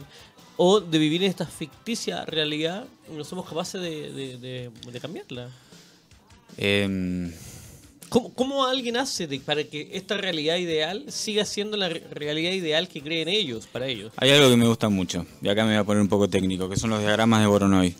o 0.58 0.80
de 0.82 0.98
vivir 0.98 1.24
en 1.24 1.30
esta 1.30 1.46
ficticia 1.46 2.26
realidad, 2.26 2.86
no 3.16 3.24
somos 3.24 3.48
capaces 3.48 3.80
de, 3.82 4.12
de- 4.12 4.38
de- 4.38 4.72
de 4.92 5.00
cambiarla? 5.00 5.50
Em, 6.58 7.32
¿Cómo, 8.10 8.34
cómo 8.34 8.66
alguien 8.66 8.96
hace 8.98 9.28
de- 9.28 9.40
para 9.42 9.64
que 9.66 9.90
esta 9.94 10.16
realidad 10.18 10.56
ideal 10.58 11.04
siga 11.10 11.44
siendo 11.46 11.76
la 11.78 11.90
re- 11.90 12.04
realidad 12.12 12.52
ideal 12.52 12.88
que 12.88 13.02
creen 13.02 13.28
ellos, 13.28 13.68
para 13.68 13.88
ellos? 13.88 14.14
Hay 14.18 14.32
algo 14.32 14.50
que 14.50 14.56
me 14.56 14.66
gusta 14.68 14.88
mucho, 14.90 15.26
y 15.42 15.50
acá 15.50 15.64
me 15.66 15.72
voy 15.72 15.80
a 15.80 15.84
poner 15.84 16.02
un 16.02 16.08
poco 16.08 16.28
técnico, 16.30 16.70
que 16.70 16.78
son 16.78 16.90
los 16.90 17.02
diagramas 17.02 17.42
de 17.42 17.48
Voronoi. 17.48 17.96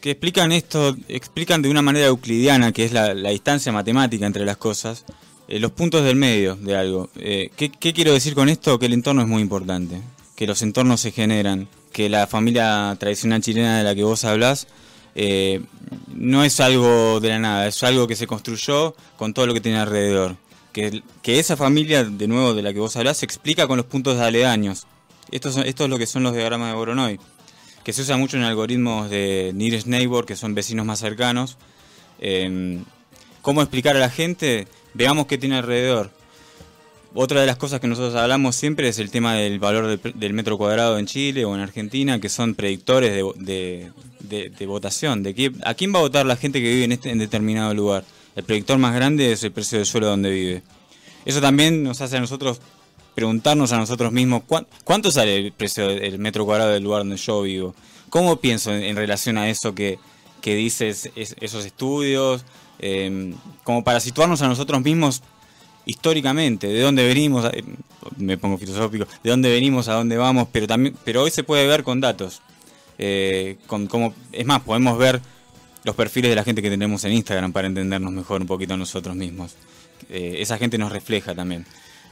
Que 0.00 0.10
explican 0.10 0.50
esto, 0.50 0.96
explican 1.06 1.62
de 1.62 1.70
una 1.70 1.80
manera 1.82 2.06
euclidiana, 2.06 2.72
que 2.72 2.84
es 2.84 2.92
la, 2.92 3.14
la 3.14 3.30
distancia 3.30 3.70
matemática 3.70 4.26
entre 4.26 4.44
las 4.44 4.56
cosas, 4.56 5.04
eh, 5.46 5.60
los 5.60 5.70
puntos 5.70 6.02
del 6.04 6.16
medio 6.16 6.56
de 6.56 6.74
algo. 6.76 7.08
Eh, 7.14 7.50
¿qué, 7.56 7.70
qué 7.70 7.92
quiero 7.92 8.12
decir 8.12 8.34
con 8.34 8.48
esto? 8.48 8.80
Que 8.80 8.86
el 8.86 8.92
entorno 8.94 9.22
es 9.22 9.28
muy 9.28 9.40
importante, 9.40 10.00
que 10.36 10.46
los 10.46 10.62
entornos 10.62 11.00
se 11.00 11.12
generan, 11.12 11.68
que 11.92 12.08
la 12.08 12.26
familia 12.26 12.96
tradicional 12.98 13.42
chilena 13.42 13.78
de 13.78 13.84
la 13.84 13.94
que 13.94 14.02
vos 14.02 14.24
hablás 14.24 14.66
eh, 15.14 15.62
no 16.14 16.44
es 16.44 16.60
algo 16.60 17.20
de 17.20 17.28
la 17.28 17.38
nada, 17.38 17.66
es 17.66 17.82
algo 17.82 18.06
que 18.06 18.16
se 18.16 18.26
construyó 18.26 18.94
con 19.16 19.34
todo 19.34 19.46
lo 19.46 19.54
que 19.54 19.60
tiene 19.60 19.78
alrededor. 19.78 20.36
Que, 20.72 21.02
que 21.22 21.38
esa 21.38 21.56
familia, 21.56 22.02
de 22.04 22.28
nuevo, 22.28 22.54
de 22.54 22.62
la 22.62 22.72
que 22.72 22.78
vos 22.78 22.96
hablás, 22.96 23.18
se 23.18 23.26
explica 23.26 23.66
con 23.66 23.76
los 23.76 23.86
puntos 23.86 24.16
de 24.16 24.24
aledaños. 24.24 24.86
Esto, 25.30 25.48
es 25.48 25.78
lo 25.80 25.98
que 25.98 26.06
son 26.06 26.22
los 26.22 26.34
diagramas 26.34 26.68
de 26.68 26.74
Voronoi, 26.74 27.20
que 27.84 27.92
se 27.92 28.02
usa 28.02 28.16
mucho 28.16 28.36
en 28.36 28.42
algoritmos 28.42 29.10
de 29.10 29.52
Nearest 29.54 29.86
Neighbor, 29.86 30.24
que 30.24 30.36
son 30.36 30.54
vecinos 30.54 30.86
más 30.86 30.98
cercanos. 30.98 31.58
Eh, 32.20 32.80
¿Cómo 33.42 33.60
explicar 33.60 33.96
a 33.96 34.00
la 34.00 34.10
gente? 34.10 34.68
Veamos 34.94 35.26
qué 35.26 35.36
tiene 35.36 35.56
alrededor. 35.56 36.10
Otra 37.14 37.40
de 37.42 37.46
las 37.46 37.56
cosas 37.56 37.78
que 37.80 37.88
nosotros 37.88 38.14
hablamos 38.14 38.56
siempre 38.56 38.88
es 38.88 38.98
el 38.98 39.10
tema 39.10 39.34
del 39.34 39.58
valor 39.58 39.86
del, 39.86 40.00
del 40.18 40.32
metro 40.32 40.56
cuadrado 40.56 40.98
en 40.98 41.04
Chile 41.06 41.44
o 41.44 41.54
en 41.54 41.60
Argentina, 41.60 42.18
que 42.20 42.30
son 42.30 42.54
predictores 42.54 43.12
de, 43.12 43.22
vo- 43.22 43.34
de- 43.34 43.92
de- 44.20 44.48
de 44.48 44.66
votación. 44.66 45.22
De 45.22 45.34
qué- 45.34 45.52
¿A 45.64 45.74
quién 45.74 45.92
va 45.94 45.98
a 45.98 46.02
votar 46.02 46.24
la 46.24 46.36
gente 46.36 46.60
que 46.62 46.70
vive 46.70 46.84
en, 46.84 46.92
este, 46.92 47.10
en 47.10 47.18
determinado 47.18 47.74
lugar? 47.74 48.04
El 48.34 48.44
predictor 48.44 48.78
más 48.78 48.94
grande 48.94 49.30
es 49.30 49.42
el 49.44 49.52
precio 49.52 49.76
del 49.76 49.86
suelo 49.86 50.06
donde 50.06 50.30
vive. 50.30 50.62
Eso 51.26 51.42
también 51.42 51.82
nos 51.82 52.00
hace 52.00 52.16
a 52.16 52.20
nosotros 52.20 52.60
preguntarnos 53.14 53.72
a 53.72 53.76
nosotros 53.76 54.10
mismos 54.10 54.42
¿cuán- 54.46 54.66
cuánto 54.84 55.10
sale 55.12 55.36
el 55.36 55.52
precio 55.52 55.88
del 55.88 56.18
metro 56.18 56.46
cuadrado 56.46 56.70
del 56.70 56.82
lugar 56.82 57.00
donde 57.00 57.18
yo 57.18 57.42
vivo. 57.42 57.74
¿Cómo 58.08 58.36
pienso 58.36 58.72
en, 58.74 58.96
relación 58.96 59.36
a 59.36 59.50
eso 59.50 59.74
que, 59.74 59.98
que 60.40 60.54
dices 60.54 61.10
es- 61.14 61.36
esos 61.42 61.66
estudios? 61.66 62.46
Eh, 62.78 63.34
como 63.64 63.84
para 63.84 64.00
situarnos 64.00 64.40
a 64.40 64.48
nosotros 64.48 64.80
mismos 64.82 65.22
históricamente, 65.86 66.68
de 66.68 66.80
dónde 66.80 67.06
venimos, 67.06 67.44
eh, 67.52 67.64
me 68.16 68.38
pongo 68.38 68.58
filosófico, 68.58 69.06
de 69.22 69.30
dónde 69.30 69.50
venimos, 69.50 69.88
a 69.88 69.94
dónde 69.94 70.16
vamos, 70.16 70.48
pero 70.52 70.66
también, 70.66 70.96
pero 71.04 71.22
hoy 71.22 71.30
se 71.30 71.44
puede 71.44 71.66
ver 71.66 71.82
con 71.82 72.00
datos. 72.00 72.42
Eh, 72.98 73.56
con 73.66 73.86
cómo, 73.86 74.14
es 74.32 74.46
más, 74.46 74.60
podemos 74.62 74.96
ver 74.98 75.20
los 75.84 75.96
perfiles 75.96 76.30
de 76.30 76.36
la 76.36 76.44
gente 76.44 76.62
que 76.62 76.70
tenemos 76.70 77.04
en 77.04 77.12
Instagram 77.12 77.52
para 77.52 77.66
entendernos 77.66 78.12
mejor 78.12 78.40
un 78.40 78.46
poquito 78.46 78.74
a 78.74 78.76
nosotros 78.76 79.16
mismos. 79.16 79.56
Eh, 80.08 80.36
esa 80.38 80.58
gente 80.58 80.78
nos 80.78 80.92
refleja 80.92 81.34
también. 81.34 81.66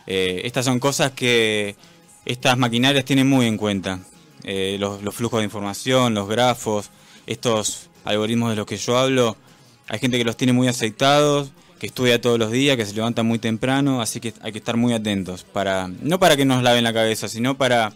Estas 0.06 0.64
son 0.64 0.80
cosas 0.80 1.12
que 1.12 1.76
estas 2.24 2.58
maquinarias 2.58 3.04
tienen 3.04 3.28
muy 3.28 3.46
en 3.46 3.56
cuenta. 3.56 4.00
Los, 4.42 5.02
los 5.04 5.14
flujos 5.14 5.38
de 5.38 5.44
información, 5.44 6.14
los 6.14 6.28
grafos, 6.28 6.90
estos 7.28 7.90
algoritmos 8.04 8.50
de 8.50 8.56
los 8.56 8.66
que 8.66 8.76
yo 8.76 8.98
hablo, 8.98 9.36
hay 9.86 10.00
gente 10.00 10.18
que 10.18 10.24
los 10.24 10.36
tiene 10.36 10.52
muy 10.52 10.66
aceitados, 10.66 11.52
que 11.80 11.86
estudia 11.86 12.20
todos 12.20 12.38
los 12.38 12.52
días, 12.52 12.76
que 12.76 12.84
se 12.84 12.94
levanta 12.94 13.22
muy 13.22 13.38
temprano, 13.38 14.02
así 14.02 14.20
que 14.20 14.34
hay 14.42 14.52
que 14.52 14.58
estar 14.58 14.76
muy 14.76 14.92
atentos 14.92 15.44
para 15.44 15.88
no 15.88 16.20
para 16.20 16.36
que 16.36 16.44
nos 16.44 16.62
laven 16.62 16.84
la 16.84 16.92
cabeza, 16.92 17.26
sino 17.26 17.56
para 17.56 17.94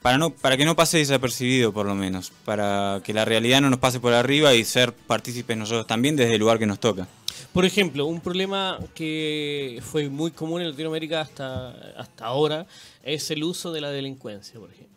para 0.00 0.16
no 0.16 0.30
para 0.30 0.56
que 0.56 0.64
no 0.64 0.74
pase 0.74 0.96
desapercibido 0.96 1.70
por 1.70 1.84
lo 1.84 1.94
menos, 1.94 2.32
para 2.46 3.02
que 3.04 3.12
la 3.12 3.26
realidad 3.26 3.60
no 3.60 3.68
nos 3.68 3.78
pase 3.78 4.00
por 4.00 4.14
arriba 4.14 4.54
y 4.54 4.64
ser 4.64 4.94
partícipes 4.94 5.54
nosotros 5.54 5.86
también 5.86 6.16
desde 6.16 6.34
el 6.34 6.40
lugar 6.40 6.58
que 6.58 6.66
nos 6.66 6.80
toca. 6.80 7.06
Por 7.52 7.66
ejemplo, 7.66 8.06
un 8.06 8.20
problema 8.20 8.78
que 8.94 9.82
fue 9.84 10.08
muy 10.08 10.30
común 10.30 10.62
en 10.62 10.70
Latinoamérica 10.70 11.20
hasta, 11.20 11.70
hasta 11.98 12.24
ahora 12.24 12.66
es 13.02 13.30
el 13.30 13.44
uso 13.44 13.70
de 13.70 13.82
la 13.82 13.90
delincuencia, 13.90 14.58
por 14.58 14.70
ejemplo. 14.70 14.89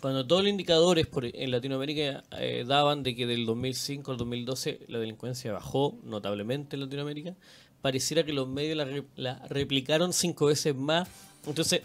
Cuando 0.00 0.26
todos 0.26 0.42
los 0.42 0.50
indicadores 0.50 1.06
por, 1.06 1.24
en 1.26 1.50
Latinoamérica 1.50 2.24
eh, 2.38 2.64
daban 2.66 3.02
de 3.02 3.14
que 3.14 3.26
del 3.26 3.44
2005 3.44 4.10
al 4.12 4.16
2012 4.16 4.80
la 4.88 4.98
delincuencia 4.98 5.52
bajó 5.52 5.98
notablemente 6.04 6.76
en 6.76 6.80
Latinoamérica, 6.82 7.34
pareciera 7.82 8.24
que 8.24 8.32
los 8.32 8.48
medios 8.48 8.76
la, 8.76 8.84
re- 8.86 9.04
la 9.16 9.46
replicaron 9.48 10.12
cinco 10.14 10.46
veces 10.46 10.74
más. 10.74 11.06
Entonces, 11.46 11.82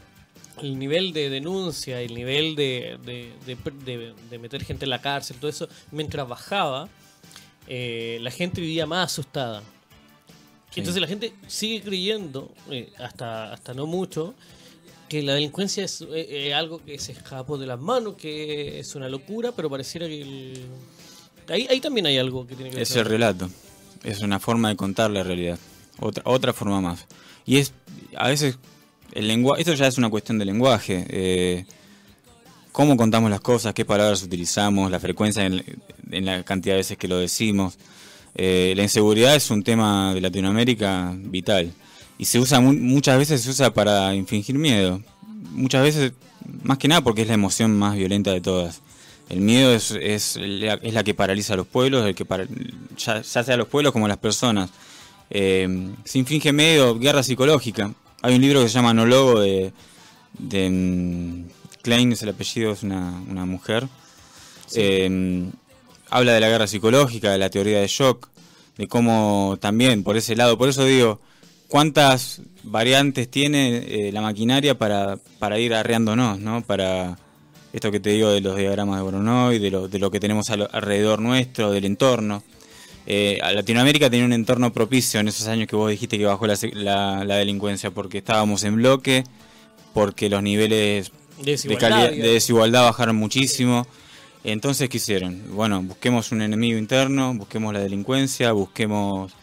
el 0.61 0.79
nivel 0.79 1.11
de 1.11 1.29
denuncia, 1.29 1.99
el 2.01 2.13
nivel 2.13 2.55
de, 2.55 2.97
de, 3.03 3.33
de- 4.29 4.39
meter 4.39 4.63
gente 4.63 4.85
en 4.85 4.91
la 4.91 5.01
cárcel, 5.01 5.35
todo 5.37 5.49
eso, 5.49 5.67
mientras 5.91 6.25
bajaba, 6.27 6.87
eh, 7.67 8.19
la 8.21 8.31
gente 8.31 8.61
vivía 8.61 8.85
más 8.85 9.11
asustada. 9.11 9.61
Sí. 10.71 10.79
Entonces 10.81 11.01
la 11.01 11.07
gente 11.07 11.33
sigue 11.47 11.81
creyendo, 11.81 12.53
eh, 12.69 12.91
hasta, 12.97 13.51
hasta 13.53 13.73
no 13.73 13.85
mucho, 13.87 14.35
que 15.09 15.21
la 15.21 15.33
delincuencia 15.35 15.83
es 15.85 16.01
eh, 16.01 16.07
eh, 16.47 16.53
algo 16.53 16.79
que 16.83 16.97
se 16.99 17.11
escapó 17.11 17.57
de 17.57 17.67
las 17.67 17.79
manos, 17.79 18.15
que 18.15 18.79
es 18.79 18.95
una 18.95 19.07
locura, 19.09 19.51
pero 19.55 19.69
pareciera 19.69 20.07
que... 20.07 20.21
el- 20.21 20.65
Ahí, 21.47 21.67
ahí 21.69 21.79
también 21.79 22.07
hay 22.07 22.17
algo 22.17 22.47
que 22.47 22.55
tiene 22.55 22.71
que 22.71 22.77
ver. 22.77 22.83
Es 22.83 22.95
el 22.95 23.05
relato, 23.05 23.47
es 24.03 24.21
una 24.21 24.39
forma 24.39 24.69
de 24.69 24.75
contar 24.75 25.11
la 25.11 25.21
realidad, 25.21 25.59
otra 25.99 26.23
otra 26.25 26.53
forma 26.53 26.81
más. 26.81 27.05
Y 27.45 27.57
es 27.57 27.71
a 28.17 28.29
veces 28.29 28.57
el 29.11 29.27
lenguaje, 29.27 29.61
esto 29.61 29.75
ya 29.75 29.85
es 29.85 29.99
una 29.99 30.09
cuestión 30.09 30.39
de 30.39 30.45
lenguaje. 30.45 31.05
eh, 31.07 31.65
cómo 32.71 32.97
contamos 32.97 33.29
las 33.29 33.41
cosas, 33.41 33.73
qué 33.75 33.85
palabras 33.85 34.23
utilizamos, 34.23 34.89
la 34.89 34.99
frecuencia 34.99 35.45
en, 35.45 35.63
en 36.11 36.25
la 36.25 36.41
cantidad 36.43 36.73
de 36.73 36.79
veces 36.79 36.97
que 36.97 37.07
lo 37.07 37.19
decimos. 37.19 37.77
Eh, 38.33 38.73
la 38.75 38.81
inseguridad 38.83 39.35
es 39.35 39.49
un 39.51 39.61
tema 39.63 40.13
de 40.15 40.21
Latinoamérica 40.21 41.13
vital 41.15 41.71
y 42.17 42.25
se 42.25 42.39
usa 42.39 42.59
mu- 42.59 42.73
muchas 42.73 43.17
veces 43.17 43.41
se 43.41 43.49
usa 43.49 43.73
para 43.73 44.13
infringir 44.15 44.55
miedo. 44.57 45.01
Muchas 45.51 45.83
veces, 45.83 46.13
más 46.63 46.77
que 46.77 46.87
nada 46.87 47.01
porque 47.01 47.21
es 47.23 47.27
la 47.27 47.33
emoción 47.33 47.77
más 47.77 47.95
violenta 47.95 48.31
de 48.31 48.41
todas. 48.41 48.81
El 49.29 49.41
miedo 49.41 49.73
es, 49.73 49.91
es, 49.91 50.37
la, 50.39 50.75
es 50.75 50.93
la 50.93 51.03
que 51.03 51.13
paraliza 51.13 51.53
a 51.53 51.57
los 51.57 51.67
pueblos, 51.67 52.05
el 52.05 52.13
que 52.15 52.25
para- 52.25 52.45
ya, 52.97 53.21
ya 53.21 53.43
sea 53.43 53.57
los 53.57 53.67
pueblos 53.67 53.91
como 53.93 54.07
las 54.07 54.17
personas. 54.17 54.69
Eh, 55.29 55.89
se 56.03 56.19
infringe 56.19 56.53
miedo, 56.53 56.97
guerra 56.99 57.23
psicológica. 57.23 57.91
Hay 58.21 58.35
un 58.35 58.41
libro 58.41 58.61
que 58.61 58.69
se 58.69 58.75
llama 58.75 58.91
Anólogo 58.91 59.39
de, 59.39 59.71
de 60.37 60.69
mm, 60.69 61.43
Klein, 61.81 62.11
es 62.11 62.21
el 62.23 62.29
apellido, 62.29 62.71
es 62.71 62.83
una, 62.83 63.19
una 63.29 63.45
mujer. 63.45 63.87
Eh, 64.75 65.49
habla 66.09 66.33
de 66.33 66.39
la 66.39 66.49
guerra 66.49 66.67
psicológica, 66.67 67.31
de 67.31 67.37
la 67.37 67.49
teoría 67.49 67.79
de 67.79 67.87
shock, 67.87 68.29
de 68.77 68.87
cómo 68.87 69.57
también 69.59 70.03
por 70.03 70.17
ese 70.17 70.35
lado, 70.35 70.57
por 70.57 70.69
eso 70.69 70.85
digo, 70.85 71.19
cuántas 71.75 72.39
variantes 72.63 73.29
tiene 73.29 73.83
eh, 74.07 74.11
la 74.13 74.21
maquinaria 74.21 74.77
para, 74.77 75.17
para 75.39 75.59
ir 75.59 75.73
arreándonos, 75.73 76.39
¿no? 76.39 76.61
Para 76.61 77.17
esto 77.73 77.91
que 77.91 77.99
te 77.99 78.11
digo 78.11 78.29
de 78.29 78.39
los 78.39 78.55
diagramas 78.55 78.95
de 78.95 79.03
Voronoi, 79.03 79.59
de 79.59 79.71
lo, 79.71 79.89
de 79.89 79.99
lo 79.99 80.09
que 80.09 80.21
tenemos 80.21 80.49
al- 80.51 80.69
alrededor 80.71 81.19
nuestro, 81.19 81.71
del 81.71 81.83
entorno. 81.83 82.43
Eh, 83.05 83.39
Latinoamérica 83.53 84.09
tenía 84.09 84.25
un 84.25 84.31
entorno 84.31 84.71
propicio 84.71 85.19
en 85.19 85.27
esos 85.27 85.47
años 85.49 85.67
que 85.67 85.75
vos 85.75 85.91
dijiste 85.91 86.17
que 86.17 86.23
bajó 86.23 86.47
la, 86.47 86.55
la- 86.71 87.25
la 87.25 87.35
delincuencia, 87.35 87.91
porque 87.91 88.19
estábamos 88.19 88.63
en 88.63 88.77
bloque, 88.77 89.25
porque 89.93 90.29
los 90.29 90.41
niveles 90.41 91.11
de, 91.43 91.77
calidad- 91.77 92.11
desigualdad 92.31 92.83
bajaron 92.83 93.17
muchísimo. 93.17 93.85
Entonces, 94.45 94.87
¿qué 94.87 94.95
hicieron? 94.95 95.41
Bueno, 95.51 95.81
busquemos 95.81 96.31
un 96.31 96.41
enemigo 96.41 96.79
interno, 96.79 97.33
busquemos 97.33 97.73
la 97.73 97.81
delincuencia, 97.81 98.53
busquemos, 98.53 99.33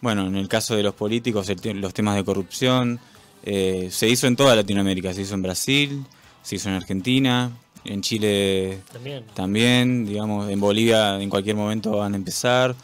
bueno, 0.00 0.26
en 0.26 0.36
el 0.36 0.48
caso 0.48 0.76
de 0.76 0.82
los 0.82 0.94
políticos, 0.94 1.48
el 1.48 1.80
los 1.80 1.94
temas 1.94 2.16
de 2.16 2.24
corrupción. 2.24 2.98
Eh, 3.44 3.88
se 3.92 4.08
hizo 4.08 4.26
en 4.26 4.34
toda 4.36 4.56
Latinoamérica, 4.56 5.12
se 5.14 5.22
hizo 5.22 5.34
en 5.34 5.42
Brasil, 5.42 6.04
se 6.42 6.56
hizo 6.56 6.68
en 6.68 6.74
Argentina, 6.74 7.50
en 7.84 8.02
Chile 8.02 8.80
También. 8.92 9.24
también, 9.34 10.06
digamos, 10.06 10.50
en 10.50 10.58
Bolivia 10.58 11.20
en 11.22 11.30
cualquier 11.30 11.54
momento 11.56 11.92
van 11.92 12.14
a 12.14 12.16
empezar. 12.16 12.74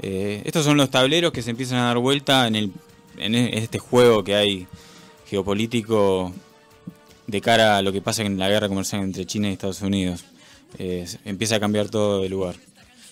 Eh, 0.00 0.42
estos 0.44 0.64
son 0.64 0.76
los 0.76 0.90
tableros 0.90 1.32
que 1.32 1.42
se 1.42 1.50
empiezan 1.50 1.78
a 1.78 1.84
dar 1.84 1.98
vuelta 1.98 2.46
en, 2.48 2.56
el, 2.56 2.72
en 3.16 3.34
e- 3.36 3.58
este 3.58 3.78
juego 3.78 4.24
que 4.24 4.34
hay 4.34 4.66
geopolítico 5.28 6.32
de 7.26 7.40
cara 7.40 7.76
a 7.76 7.82
lo 7.82 7.92
que 7.92 8.00
pasa 8.00 8.22
en 8.22 8.38
la 8.38 8.48
guerra 8.48 8.68
comercial 8.68 9.02
entre 9.02 9.26
China 9.26 9.48
y 9.48 9.52
Estados 9.52 9.82
Unidos. 9.82 10.24
Eh, 10.78 11.06
empieza 11.24 11.56
a 11.56 11.60
cambiar 11.60 11.88
todo 11.88 12.22
de 12.22 12.28
lugar. 12.28 12.56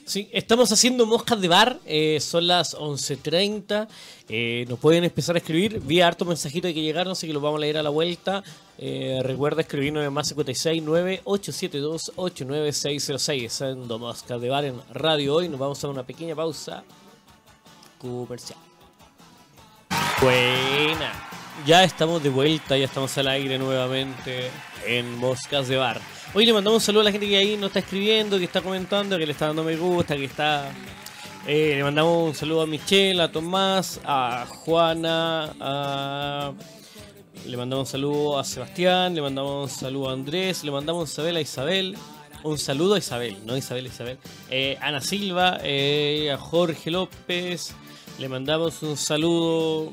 Sí, 0.07 0.29
estamos 0.33 0.71
haciendo 0.71 1.05
moscas 1.05 1.41
de 1.41 1.49
bar, 1.49 1.81
eh, 1.85 2.21
son 2.21 2.47
las 2.47 2.77
11.30, 2.77 3.89
eh, 4.29 4.65
nos 4.69 4.79
pueden 4.79 5.03
empezar 5.03 5.35
a 5.35 5.41
escribir, 5.41 5.81
vi 5.81 6.01
harto 6.01 6.25
mensajito 6.25 6.69
de 6.69 6.75
que 6.75 6.81
llegaron, 6.81 7.11
así 7.11 7.27
que 7.27 7.33
los 7.33 7.43
vamos 7.43 7.59
a 7.59 7.63
leer 7.63 7.77
a 7.77 7.83
la 7.83 7.91
vuelta. 7.91 8.45
Eh, 8.79 9.19
recuerda 9.25 9.63
escribirnos 9.63 10.05
en 10.05 10.13
más 10.13 10.29
56 10.29 10.81
9872 10.81 12.13
89606, 12.15 13.53
haciendo 13.53 13.99
moscas 13.99 14.41
de 14.41 14.49
bar 14.49 14.65
en 14.65 14.81
radio 14.93 15.35
hoy, 15.35 15.49
nos 15.49 15.59
vamos 15.59 15.83
a 15.83 15.89
una 15.89 16.05
pequeña 16.05 16.37
pausa 16.37 16.85
comercial. 17.99 18.61
Buena, 20.23 21.29
ya 21.67 21.83
estamos 21.83 22.23
de 22.23 22.29
vuelta, 22.29 22.77
ya 22.77 22.85
estamos 22.85 23.19
al 23.19 23.27
aire 23.27 23.59
nuevamente 23.59 24.53
en 24.87 25.19
Moscas 25.19 25.67
de 25.67 25.77
Bar. 25.79 26.01
Hoy 26.35 26.45
le 26.45 26.53
mandamos 26.53 26.83
un 26.83 26.87
saludo 26.87 27.01
a 27.03 27.05
la 27.05 27.13
gente 27.13 27.27
que 27.29 27.37
ahí 27.37 27.57
nos 27.57 27.69
está 27.69 27.79
escribiendo, 27.79 28.39
que 28.39 28.45
está 28.45 28.61
comentando, 28.61 29.17
que 29.17 29.25
le 29.27 29.33
está 29.33 29.47
dando 29.47 29.65
me 29.65 29.77
gusta, 29.77 30.17
que 30.17 30.25
está 30.25 30.71
Eh, 31.47 31.75
le 31.77 31.85
mandamos 31.85 32.29
un 32.31 32.35
saludo 32.35 32.63
a 32.63 32.67
Michelle, 32.67 33.23
a 33.23 33.31
Tomás, 33.31 34.01
a 34.05 34.47
Juana, 34.49 35.55
a... 35.61 36.53
le 37.47 37.57
mandamos 37.57 37.87
un 37.89 37.93
saludo 37.93 38.39
a 38.39 38.43
Sebastián, 38.43 39.15
le 39.15 39.23
mandamos 39.23 39.71
un 39.73 39.79
saludo 39.79 40.11
a 40.11 40.13
Andrés, 40.13 40.65
le 40.65 40.73
mandamos 40.73 41.03
un 41.03 41.07
saludo 41.07 41.37
a 41.37 41.41
Isabel, 41.41 41.97
un 42.43 42.59
saludo 42.59 42.95
a 42.95 42.99
Isabel, 42.99 43.37
no 43.47 43.57
Isabel, 43.57 43.87
Isabel, 43.87 44.19
eh, 44.51 44.77
Ana 44.81 45.01
Silva, 45.01 45.59
eh, 45.63 46.33
a 46.35 46.37
Jorge 46.37 46.91
López, 46.91 47.77
le 48.19 48.29
mandamos 48.29 48.83
un 48.83 48.97
saludo 48.97 49.93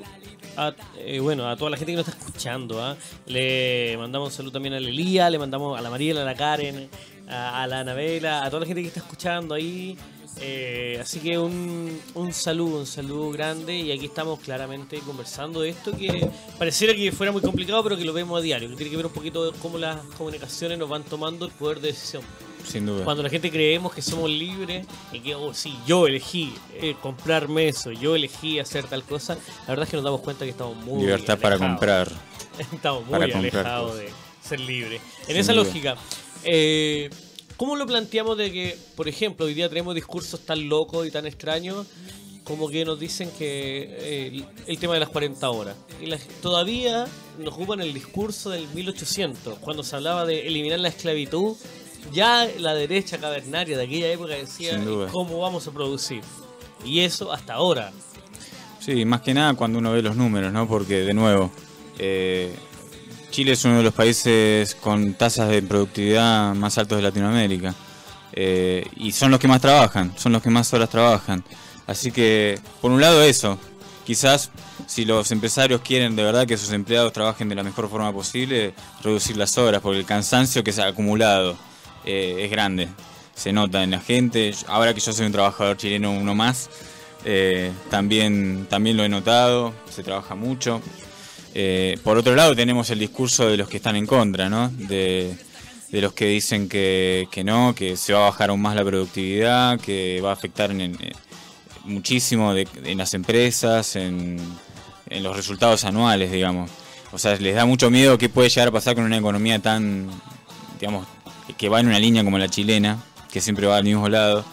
a, 0.56 0.74
eh, 0.98 1.20
bueno, 1.20 1.48
a 1.48 1.58
toda 1.58 1.72
la 1.72 1.78
gente 1.78 1.92
que 1.94 1.98
nos 1.98 2.08
está 2.08 2.20
escuchando. 2.20 2.82
¿ah? 2.82 2.96
Le 3.26 3.96
mandamos 3.98 4.30
un 4.30 4.36
saludo 4.36 4.54
también 4.54 4.74
a 4.76 4.80
Lelía, 4.80 5.30
le 5.30 5.40
mandamos 5.40 5.78
a 5.78 5.82
la 5.82 5.90
Mariela, 5.90 6.22
a 6.22 6.26
la 6.26 6.36
Karen, 6.36 6.90
a, 7.28 7.66
la 7.68 7.80
Anabela, 7.80 8.44
a 8.44 8.50
toda 8.50 8.62
la 8.62 8.66
gente 8.66 8.82
que 8.82 8.88
está 8.88 9.02
escuchando 9.02 9.54
ahí. 9.54 9.98
Eh, 10.40 10.98
así 11.00 11.20
que 11.20 11.38
un, 11.38 12.00
un 12.16 12.34
saludo, 12.34 12.80
un 12.80 12.88
saludo 12.88 13.30
grande 13.32 13.76
y 13.76 13.92
aquí 13.92 14.06
estamos 14.06 14.40
claramente 14.40 14.98
conversando 15.00 15.62
de 15.62 15.70
esto 15.70 15.96
que 15.96 16.28
pareciera 16.58 16.96
que 16.96 17.12
fuera 17.12 17.32
muy 17.32 17.42
complicado 17.42 17.84
pero 17.84 17.96
que 17.96 18.04
lo 18.04 18.14
vemos 18.14 18.40
a 18.40 18.42
diario, 18.42 18.68
que 18.70 18.76
tiene 18.76 18.90
que 18.90 18.98
ver 18.98 19.06
un 19.06 19.12
poquito 19.12 19.54
cómo 19.62 19.78
las 19.78 20.00
comunicaciones 20.18 20.80
nos 20.80 20.90
van 20.90 21.04
tomando 21.04 21.46
el 21.46 21.52
poder 21.52 21.80
de 21.82 21.90
decisión. 21.90 22.24
Sin 22.65 22.86
duda. 22.86 23.04
Cuando 23.04 23.23
la 23.23 23.30
gente 23.30 23.52
creemos 23.52 23.93
que 23.93 24.02
somos 24.02 24.30
libres 24.30 24.86
y 25.12 25.19
que, 25.19 25.36
oh, 25.36 25.54
sí, 25.54 25.78
yo 25.86 26.08
elegí 26.08 26.54
eh, 26.76 26.95
comprarme 27.02 27.67
eso, 27.67 27.91
yo 27.91 28.15
elegí 28.15 28.60
hacer 28.60 28.86
tal 28.86 29.04
cosa, 29.04 29.36
la 29.62 29.67
verdad 29.67 29.84
es 29.84 29.89
que 29.89 29.97
nos 29.97 30.04
damos 30.06 30.21
cuenta 30.21 30.45
que 30.45 30.52
estamos 30.52 30.76
muy. 30.78 31.02
Libertad 31.02 31.38
para 31.39 31.58
comprar. 31.58 32.12
estamos 32.73 33.06
muy 33.06 33.15
alejados 33.15 33.97
de 33.97 34.10
ser 34.41 34.60
libres. 34.60 35.02
En 35.28 35.38
esa 35.38 35.54
lógica, 35.54 35.95
eh, 36.43 37.10
¿cómo 37.58 37.76
lo 37.76 37.86
planteamos 37.86 38.38
de 38.38 38.52
que, 38.52 38.78
por 38.95 39.08
ejemplo, 39.08 39.45
hoy 39.45 39.54
día 39.54 39.69
tenemos 39.69 39.95
discursos 39.95 40.39
tan 40.41 40.67
locos 40.67 41.08
y 41.08 41.12
tan 41.12 41.26
extraños? 41.26 41.88
Como 42.43 42.67
que 42.67 42.84
nos 42.84 42.99
dicen 42.99 43.32
que 43.38 43.88
eh, 43.89 44.45
el, 44.67 44.78
tema 44.78 44.95
de 44.95 44.99
las 44.99 45.08
40 45.08 45.49
horas. 45.49 45.78
Y 46.02 46.10
todavía 46.41 47.08
nos 47.39 47.54
ocupan 47.54 47.80
el 47.80 47.93
discurso 47.93 48.49
del 48.49 48.67
1800, 48.67 49.60
cuando 49.60 49.82
se 49.82 49.95
hablaba 49.95 50.26
de 50.26 50.45
eliminar 50.45 50.82
la 50.82 50.89
esclavitud 50.89 51.56
ya 52.12 52.48
la 52.60 52.74
derecha 52.74 53.18
cavernaria 53.18 53.78
de 53.78 53.84
aquella 53.84 54.12
época 54.12 54.34
decía 54.34 54.80
cómo 55.12 55.39
vamos 55.39 55.68
a 55.68 55.72
producir. 55.72 56.22
Y 56.86 57.00
eso 57.00 57.32
hasta 57.32 57.54
ahora. 57.54 57.92
Sí, 58.80 59.06
más 59.06 59.22
que 59.22 59.34
nada 59.34 59.54
cuando 59.54 59.80
uno 59.80 59.92
ve 59.94 60.02
los 60.02 60.16
números, 60.16 60.52
¿no? 60.52 60.68
Porque, 60.68 61.02
de 61.02 61.13
nuevo, 61.13 61.52
eh, 61.98 62.54
Chile 63.32 63.54
es 63.54 63.63
uno 63.63 63.78
de 63.78 63.84
los 63.84 63.94
países 63.94 64.76
con 64.76 65.13
tasas 65.13 65.50
de 65.50 65.62
productividad 65.62 66.54
más 66.54 66.78
altos 66.78 66.98
de 66.98 67.04
Latinoamérica. 67.04 67.74
Eh, 68.34 68.86
y 68.98 69.12
son 69.12 69.32
los 69.32 69.39
que 69.39 69.48
más 69.48 69.62
trabajan, 69.62 70.13
son 70.18 70.34
los 70.34 70.42
que 70.42 70.50
más 70.50 70.74
horas 70.74 70.89
trabajan. 70.89 71.44
Así 71.88 72.12
que, 72.12 72.60
por 72.82 72.92
un 72.92 73.00
lado, 73.00 73.24
eso. 73.24 73.58
Quizás 74.06 74.52
si 74.86 75.06
los 75.06 75.32
empresarios 75.32 75.82
quieren 75.82 76.16
de 76.16 76.24
verdad 76.24 76.46
que 76.46 76.58
sus 76.58 76.72
empleados 76.74 77.13
trabajen 77.13 77.48
de 77.48 77.56
la 77.56 77.63
mejor 77.63 77.89
forma 77.89 78.12
posible, 78.12 78.74
reducir 79.02 79.38
las 79.38 79.58
horas, 79.58 79.82
porque 79.82 80.00
el 80.00 80.06
cansancio 80.06 80.63
que 80.63 80.74
se 80.74 80.82
ha 80.82 80.88
acumulado 80.88 81.58
eh, 82.06 82.38
es 82.39 82.52
grande. 82.52 82.89
Se 83.36 83.52
nota 83.52 83.84
en 83.84 83.92
la 83.92 84.00
gente. 84.00 84.54
Ahora 84.68 84.94
que 84.94 85.00
yo 85.00 85.13
soy 85.13 85.26
un 85.26 85.32
trabajador 85.32 85.78
chileno, 85.78 86.12
uno 86.12 86.36
más, 86.36 86.70
eh, 87.26 87.72
también, 87.89 88.68
también 88.70 88.98
lo 88.98 89.04
he 89.04 89.10
notado. 89.10 89.74
Se 89.89 90.04
trabaja 90.04 90.36
mucho. 90.36 90.82
Eh, 91.56 91.98
por 92.04 92.18
otro 92.18 92.36
lado, 92.36 92.56
tenemos 92.56 92.89
el 92.89 93.00
discurso 93.00 93.48
de 93.48 93.58
los 93.58 93.68
que 93.70 93.78
están 93.78 93.96
en 93.96 94.06
contra, 94.06 94.50
¿no? 94.50 94.70
De, 94.70 95.36
los 95.92 96.13
que 96.13 96.26
dicen 96.26 96.68
que, 96.68 97.28
no, 97.46 97.76
que 97.76 97.96
se 97.98 98.13
va 98.13 98.20
a 98.28 98.30
bajar 98.32 98.50
aún 98.50 98.62
más 98.62 98.76
la 98.76 98.84
productividad, 98.84 99.80
que 99.80 100.20
va 100.22 100.32
a 100.32 100.34
afectar 100.34 100.72
en, 100.72 100.98
muchísimo 101.84 102.56
en 102.56 102.98
las 102.98 103.13
empresas, 103.13 103.96
en, 103.96 104.39
en 105.08 105.24
los 105.24 105.36
resultados 105.36 105.84
anuales, 105.84 106.32
digamos. 106.32 106.72
O 107.12 107.20
sea, 107.20 107.36
les 107.36 107.54
da 107.54 107.66
mucho 107.66 107.92
miedo 107.92 108.18
qué 108.18 108.28
puede 108.28 108.50
llegar 108.50 108.70
a 108.70 108.72
pasar 108.72 108.96
con 108.96 109.04
una 109.04 109.18
economía 109.18 109.60
tan, 109.60 110.10
digamos, 110.80 111.06
que 111.58 111.70
va 111.70 111.80
en 111.80 111.88
una 111.88 112.00
línea 112.00 112.24
como 112.24 112.38
la 112.38 112.50
chilena, 112.50 113.04
que 113.32 113.42
siempre 113.42 113.68
va 113.68 113.78
al 113.78 113.84
mismo 113.84 114.08
lado. 114.10 114.46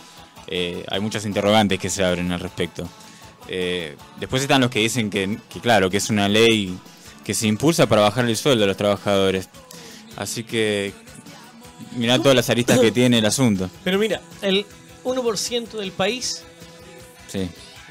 Eh, 0.46 0.84
hay 0.88 1.00
muchas 1.00 1.24
interrogantes 1.26 1.78
que 1.78 1.90
se 1.90 2.04
abren 2.04 2.32
al 2.32 2.40
respecto. 2.40 2.88
Eh, 3.48 3.96
después 4.18 4.42
están 4.42 4.60
los 4.60 4.70
que 4.70 4.80
dicen 4.80 5.10
que, 5.10 5.38
claro, 5.60 5.90
que 5.90 5.96
es 5.96 6.10
una 6.10 6.28
ley 6.28 6.76
que 7.24 7.34
se 7.34 7.46
impulsa 7.46 7.86
para 7.86 8.02
bajar 8.02 8.24
el 8.26 8.36
sueldo 8.36 8.64
a 8.64 8.66
los 8.66 8.76
trabajadores. 8.76 9.48
Así 10.16 10.44
que 10.44 10.92
mira 11.96 12.18
todas 12.18 12.34
las 12.34 12.50
aristas 12.50 12.78
que 12.78 12.92
tiene 12.92 13.18
el 13.18 13.26
asunto. 13.26 13.70
Pero 13.84 13.98
mira, 13.98 14.20
el 14.42 14.66
1% 15.04 15.70
del 15.78 15.92
país 15.92 16.42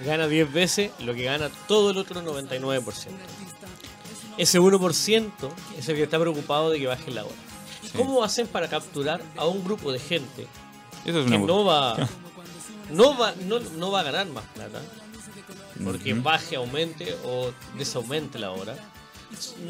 gana 0.05 0.27
10 0.27 0.53
veces 0.53 0.91
lo 0.99 1.13
que 1.13 1.23
gana 1.23 1.49
todo 1.67 1.91
el 1.91 1.97
otro 1.97 2.21
99%. 2.21 2.83
Ese 4.37 4.59
1% 4.59 5.31
es 5.77 5.89
el 5.89 5.95
que 5.95 6.03
está 6.03 6.19
preocupado 6.19 6.69
de 6.69 6.79
que 6.79 6.87
baje 6.87 7.11
la 7.11 7.25
hora. 7.25 7.48
¿Cómo 7.95 8.23
hacen 8.23 8.47
para 8.47 8.67
capturar 8.67 9.21
a 9.35 9.45
un 9.45 9.63
grupo 9.63 9.91
de 9.91 9.99
gente 9.99 10.47
que 11.03 11.11
no 11.11 11.65
va, 11.65 11.95
no 12.91 13.17
va, 13.17 13.33
no, 13.77 13.91
va 13.91 13.99
a 13.99 14.03
ganar 14.03 14.27
más 14.27 14.43
plata? 14.53 14.81
Porque 15.83 16.13
baje, 16.13 16.55
aumente 16.55 17.15
o 17.23 17.51
desaumente 17.77 18.37
la 18.37 18.51
hora 18.51 18.75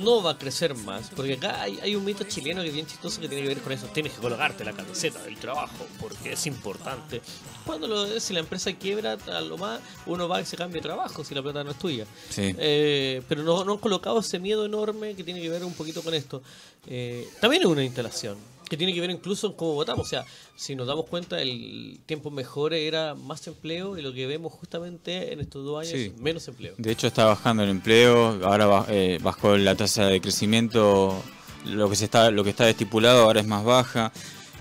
no 0.02 0.22
va 0.24 0.32
a 0.32 0.38
crecer 0.38 0.74
más, 0.76 1.10
porque 1.16 1.34
acá 1.34 1.62
hay, 1.62 1.96
un 1.96 2.06
mito 2.06 2.24
chileno 2.24 2.62
que 2.62 2.70
es 2.70 2.74
bien 2.74 2.86
chistoso 2.86 3.20
que 3.20 3.28
tiene 3.28 3.44
que 3.44 3.50
ver 3.50 3.62
con 3.62 3.72
eso. 3.72 3.88
Tienes 3.88 4.14
que 4.14 4.22
colocarte 4.22 4.64
la 4.64 4.74
camiseta 4.74 5.22
del 5.24 5.38
trabajo, 5.38 5.86
porque 6.00 6.34
es 6.34 6.46
importante. 6.48 7.22
Cuando 7.66 7.88
lo, 7.88 8.20
si 8.20 8.34
la 8.34 8.40
empresa 8.40 8.72
quiebra, 8.74 9.18
a 9.28 9.42
lo 9.42 9.58
más, 9.58 9.82
uno 10.06 10.28
va 10.28 10.42
y 10.42 10.46
se 10.46 10.58
cambia 10.58 10.82
de 10.82 10.88
trabajo 10.88 11.24
si 11.24 11.36
la 11.36 11.42
plata 11.42 11.64
no 11.64 11.72
es 11.72 11.80
tuya. 11.80 12.06
Eh, 12.38 13.22
pero 13.28 13.44
no, 13.44 13.64
no 13.64 13.74
han 13.74 13.80
colocado 13.80 14.20
ese 14.20 14.40
miedo 14.40 14.66
enorme 14.66 15.16
que 15.16 15.24
tiene 15.24 15.42
que 15.42 15.50
ver 15.50 15.64
un 15.64 15.74
poquito 15.74 16.02
con 16.02 16.14
esto. 16.14 16.42
Eh, 16.88 17.28
también 17.40 17.64
es 17.64 17.68
una 17.68 17.84
instalación 17.84 18.38
que 18.70 18.78
tiene 18.78 18.94
que 18.94 19.02
ver 19.02 19.10
incluso 19.10 19.56
cómo 19.56 19.74
votamos. 19.74 20.06
O 20.06 20.10
sea, 20.10 20.26
si 20.56 20.76
nos 20.76 20.88
damos 20.88 21.06
cuenta, 21.08 21.42
el 21.42 22.00
tiempo 22.06 22.32
mejor 22.32 22.74
era 22.74 23.16
más 23.16 23.46
empleo 23.48 23.98
y 23.98 24.02
lo 24.02 24.14
que 24.14 24.28
vemos 24.28 24.54
justamente 24.54 25.34
en 25.34 25.40
estos 25.40 25.66
dos 25.66 25.86
años 25.86 26.14
menos 26.18 26.48
empleo. 26.48 26.76
De 26.78 26.92
hecho, 26.92 27.08
está 27.08 27.26
bajando 27.26 27.64
el 27.64 27.70
empleo, 27.70 28.40
ahora 28.46 28.86
eh, 28.90 29.20
bajó 29.22 29.58
la 29.58 29.76
tasa 29.76 30.06
de 30.06 30.22
crecimiento, 30.22 31.22
lo 31.66 31.90
que, 31.90 31.96
se 31.96 32.06
está, 32.06 32.32
lo 32.32 32.44
que 32.44 32.52
está 32.52 32.70
estipulado 32.70 33.24
ahora 33.24 33.42
es 33.42 33.48
más 33.48 33.64
baja. 33.64 34.12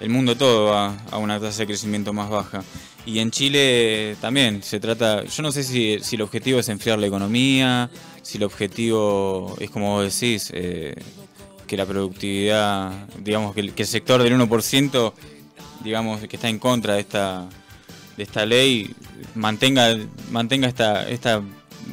El 0.00 0.10
mundo 0.10 0.36
todo 0.36 0.66
va 0.66 0.96
a 1.10 1.18
una 1.18 1.40
tasa 1.40 1.60
de 1.60 1.66
crecimiento 1.66 2.12
más 2.12 2.30
baja. 2.30 2.64
Y 3.04 3.20
en 3.20 3.30
Chile 3.30 4.16
también 4.20 4.62
se 4.62 4.80
trata, 4.80 5.24
yo 5.24 5.42
no 5.42 5.50
sé 5.50 5.64
si, 5.64 5.98
si 6.00 6.16
el 6.16 6.22
objetivo 6.22 6.60
es 6.60 6.68
enfriar 6.68 6.98
la 6.98 7.06
economía, 7.06 7.90
si 8.22 8.36
el 8.36 8.44
objetivo 8.44 9.56
es 9.58 9.70
como 9.70 9.94
vos 9.94 10.20
decís, 10.20 10.50
eh, 10.52 10.94
que 11.68 11.76
la 11.76 11.86
productividad, 11.86 13.06
digamos, 13.18 13.54
que 13.54 13.60
el, 13.60 13.74
que 13.74 13.82
el 13.82 13.88
sector 13.88 14.20
del 14.22 14.36
1%, 14.36 15.12
digamos, 15.84 16.20
que 16.26 16.34
está 16.34 16.48
en 16.48 16.58
contra 16.58 16.94
de 16.94 17.00
esta, 17.00 17.48
de 18.16 18.22
esta 18.24 18.44
ley, 18.44 18.92
mantenga, 19.36 19.96
mantenga 20.30 20.66
esta, 20.66 21.08
esta 21.08 21.42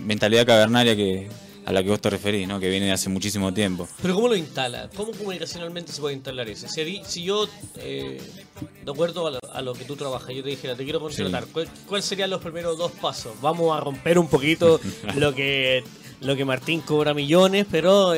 mentalidad 0.03 0.47
cavernaria 0.47 0.95
que, 0.95 1.29
a 1.65 1.71
la 1.71 1.83
que 1.83 1.89
vos 1.89 1.99
te 1.99 2.09
referís, 2.09 2.47
¿no? 2.47 2.59
que 2.59 2.69
viene 2.69 2.87
de 2.87 2.93
hace 2.93 3.09
muchísimo 3.09 3.53
tiempo. 3.53 3.87
Pero 4.01 4.15
¿cómo 4.15 4.29
lo 4.29 4.35
instala? 4.35 4.89
¿Cómo 4.95 5.11
comunicacionalmente 5.11 5.91
se 5.91 5.99
puede 5.99 6.15
instalar 6.15 6.47
eso? 6.47 6.67
Si, 6.67 7.01
si 7.05 7.23
yo, 7.23 7.47
eh, 7.77 8.21
de 8.83 8.91
acuerdo 8.91 9.27
a 9.51 9.61
lo, 9.61 9.73
que 9.73 9.83
tú 9.83 9.95
trabajas, 9.95 10.33
yo 10.33 10.41
te 10.41 10.49
dijera, 10.49 10.75
te 10.75 10.83
quiero 10.85 10.99
contratar, 10.99 11.45
¿cuáles 11.87 12.05
serían 12.05 12.29
los 12.29 12.41
primeros 12.41 12.77
dos 12.77 12.91
pasos? 12.93 13.33
Vamos 13.41 13.75
a 13.75 13.81
romper 13.81 14.17
un 14.19 14.27
poquito 14.27 14.79
lo 15.15 15.35
que 15.35 15.83
lo 16.21 16.35
que 16.35 16.45
Martín 16.45 16.81
cobra 16.81 17.13
millones, 17.13 17.67
pero... 17.69 18.13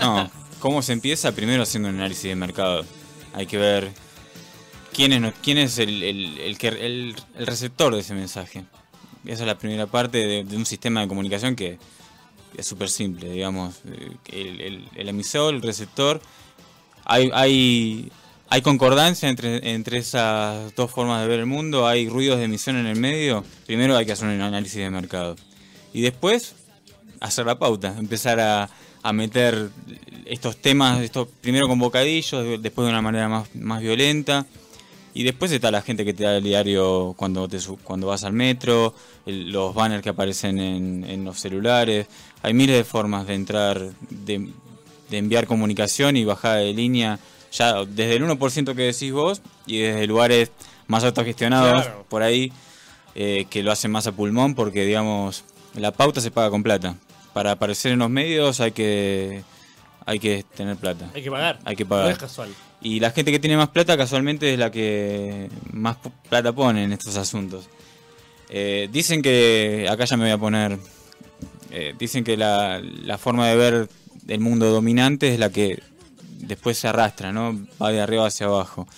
no, 0.00 0.30
¿Cómo 0.60 0.82
se 0.82 0.92
empieza? 0.92 1.32
Primero 1.32 1.62
haciendo 1.62 1.88
un 1.88 1.94
análisis 1.96 2.24
de 2.24 2.36
mercado. 2.36 2.84
Hay 3.32 3.46
que 3.46 3.56
ver 3.56 3.90
quién 4.92 5.12
es, 5.12 5.34
quién 5.42 5.56
es 5.56 5.78
el, 5.78 7.16
receptor 7.38 7.94
de 7.94 8.00
ese 8.00 8.12
mensaje. 8.12 8.64
Esa 9.24 9.42
es 9.42 9.46
la 9.46 9.56
primera 9.56 9.86
parte 9.86 10.18
de, 10.44 10.56
un 10.56 10.66
sistema 10.66 11.00
de 11.00 11.08
comunicación 11.08 11.56
que 11.56 11.78
es 12.58 12.66
súper 12.66 12.90
simple, 12.90 13.30
digamos. 13.30 13.76
El, 14.30 14.86
emisor, 14.96 15.54
el 15.54 15.62
receptor. 15.62 16.20
Hay, 17.06 17.30
hay, 17.32 18.12
hay 18.50 18.60
concordancia 18.60 19.30
entre 19.30 19.96
esas 19.96 20.74
dos 20.74 20.90
formas 20.90 21.22
de 21.22 21.28
ver 21.28 21.40
el 21.40 21.46
mundo, 21.46 21.88
hay 21.88 22.06
ruidos 22.06 22.38
de 22.38 22.44
emisión 22.44 22.76
en 22.76 22.86
el 22.86 23.00
medio. 23.00 23.46
Primero 23.64 23.96
hay 23.96 24.04
que 24.04 24.12
hacer 24.12 24.28
un 24.28 24.38
análisis 24.42 24.76
de 24.76 24.90
mercado. 24.90 25.36
Y 25.94 26.02
después 26.02 26.54
hacer 27.20 27.46
la 27.46 27.58
pauta, 27.58 27.96
empezar 27.98 28.38
a, 28.40 28.68
a 29.02 29.12
meter 29.12 29.70
estos 30.24 30.56
temas, 30.56 31.00
estos 31.00 31.28
primero 31.40 31.66
con 31.68 31.78
bocadillos, 31.78 32.62
después 32.62 32.86
de 32.86 32.90
una 32.90 33.02
manera 33.02 33.28
más, 33.28 33.54
más 33.54 33.80
violenta. 33.80 34.46
Y 35.12 35.24
después 35.24 35.50
está 35.50 35.72
la 35.72 35.82
gente 35.82 36.04
que 36.04 36.14
te 36.14 36.22
da 36.22 36.36
el 36.36 36.44
diario 36.44 37.14
cuando, 37.16 37.48
te, 37.48 37.58
cuando 37.82 38.06
vas 38.06 38.22
al 38.22 38.32
metro, 38.32 38.94
los 39.26 39.74
banners 39.74 40.04
que 40.04 40.10
aparecen 40.10 40.60
en, 40.60 41.04
en, 41.04 41.24
los 41.24 41.40
celulares. 41.40 42.06
Hay 42.42 42.54
miles 42.54 42.76
de 42.76 42.84
formas 42.84 43.26
de 43.26 43.34
entrar, 43.34 43.90
de, 44.08 44.50
enviar 45.10 45.48
comunicación 45.48 46.16
y 46.16 46.24
bajada 46.24 46.56
de 46.56 46.72
línea, 46.72 47.18
ya 47.50 47.84
desde 47.84 48.14
el 48.14 48.24
1% 48.24 48.76
que 48.76 48.82
decís 48.82 49.12
vos 49.12 49.42
y 49.66 49.78
desde 49.78 50.06
lugares 50.06 50.52
más 50.86 51.02
autogestionados 51.02 51.88
por 52.08 52.22
ahí. 52.22 52.52
eh, 53.16 53.46
que 53.50 53.64
lo 53.64 53.72
hacen 53.72 53.90
más 53.90 54.06
a 54.06 54.12
pulmón 54.12 54.54
porque, 54.54 54.84
digamos, 54.84 55.42
la 55.74 55.90
pauta 55.90 56.20
se 56.20 56.30
paga 56.30 56.50
con 56.50 56.62
plata. 56.62 56.94
Para 57.32 57.52
aparecer 57.52 57.92
en 57.92 58.00
los 58.00 58.10
medios 58.10 58.60
hay 58.60 58.72
que 58.72 59.42
hay 60.06 60.18
que 60.18 60.44
tener 60.56 60.76
plata. 60.76 61.10
Hay 61.14 61.22
que 61.22 61.30
pagar. 61.30 61.58
Hay 61.64 61.76
que 61.76 61.86
pagar. 61.86 62.06
No 62.06 62.12
es 62.12 62.18
casual. 62.18 62.50
Y 62.82 63.00
la 63.00 63.10
gente 63.10 63.30
que 63.30 63.38
tiene 63.38 63.56
más 63.56 63.68
plata 63.68 63.96
casualmente 63.96 64.52
es 64.52 64.58
la 64.58 64.70
que 64.70 65.48
más 65.72 65.98
plata 66.28 66.52
pone 66.52 66.84
en 66.84 66.92
estos 66.92 67.16
asuntos. 67.16 67.68
Eh, 68.48 68.88
dicen 68.90 69.22
que, 69.22 69.86
acá 69.88 70.06
ya 70.06 70.16
me 70.16 70.24
voy 70.24 70.32
a 70.32 70.38
poner, 70.38 70.78
eh, 71.70 71.94
dicen 71.98 72.24
que 72.24 72.36
la, 72.36 72.80
la, 72.80 73.18
forma 73.18 73.46
de 73.48 73.56
ver 73.56 73.88
el 74.26 74.40
mundo 74.40 74.70
dominante 74.70 75.32
es 75.32 75.38
la 75.38 75.50
que 75.50 75.80
después 76.38 76.78
se 76.78 76.88
arrastra, 76.88 77.32
¿no? 77.32 77.56
Va 77.80 77.92
de 77.92 78.00
arriba 78.00 78.26
hacia 78.26 78.46
abajo. 78.46 78.88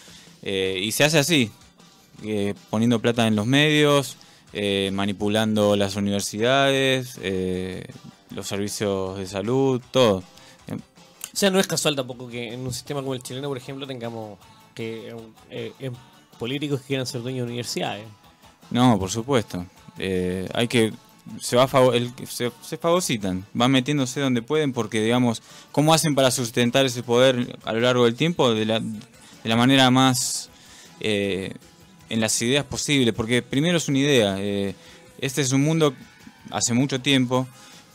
Eh, 0.42 0.80
y 0.82 0.92
se 0.92 1.04
hace 1.04 1.18
así, 1.18 1.50
poniendo 2.70 3.00
plata 3.00 3.26
en 3.26 3.36
los 3.36 3.46
medios, 3.46 4.16
manipulando 4.92 5.76
las 5.76 5.96
universidades, 5.96 7.18
los 8.34 8.46
servicios 8.46 9.18
de 9.18 9.26
salud, 9.26 9.80
todo. 9.90 10.18
O 10.18 11.36
sea, 11.36 11.50
no 11.50 11.58
es 11.58 11.66
casual 11.66 11.96
tampoco 11.96 12.28
que 12.28 12.52
en 12.52 12.60
un 12.60 12.72
sistema 12.72 13.00
como 13.00 13.14
el 13.14 13.22
chileno, 13.22 13.48
por 13.48 13.56
ejemplo, 13.56 13.86
tengamos 13.86 14.38
que 14.74 15.14
políticos 16.38 16.80
que 16.80 16.88
quieran 16.88 17.06
ser 17.06 17.22
dueños 17.22 17.46
de 17.46 17.52
universidades. 17.52 18.04
No, 18.70 18.98
por 18.98 19.10
supuesto. 19.10 19.64
Eh, 19.98 20.48
hay 20.52 20.68
que 20.68 20.92
se 21.40 21.56
va 21.56 21.68
el, 21.94 22.12
se, 22.26 22.50
se, 22.62 22.76
fagocitan, 22.76 23.46
van 23.54 23.70
metiéndose 23.70 24.20
donde 24.20 24.42
pueden 24.42 24.72
porque 24.72 25.00
digamos, 25.00 25.42
¿cómo 25.70 25.94
hacen 25.94 26.14
para 26.14 26.30
sustentar 26.30 26.84
ese 26.84 27.02
poder 27.02 27.58
a 27.64 27.72
lo 27.72 27.80
largo 27.80 28.04
del 28.04 28.14
tiempo? 28.14 28.52
De 28.52 28.64
la, 28.64 28.80
de 28.80 29.48
la 29.48 29.56
manera 29.56 29.90
más 29.90 30.50
eh, 31.00 31.54
en 32.08 32.20
las 32.20 32.40
ideas 32.42 32.64
posible, 32.64 33.12
porque 33.12 33.42
primero 33.42 33.78
es 33.78 33.88
una 33.88 33.98
idea. 33.98 34.36
Eh, 34.38 34.74
este 35.18 35.40
es 35.40 35.52
un 35.52 35.62
mundo 35.62 35.94
hace 36.50 36.74
mucho 36.74 37.00
tiempo 37.00 37.46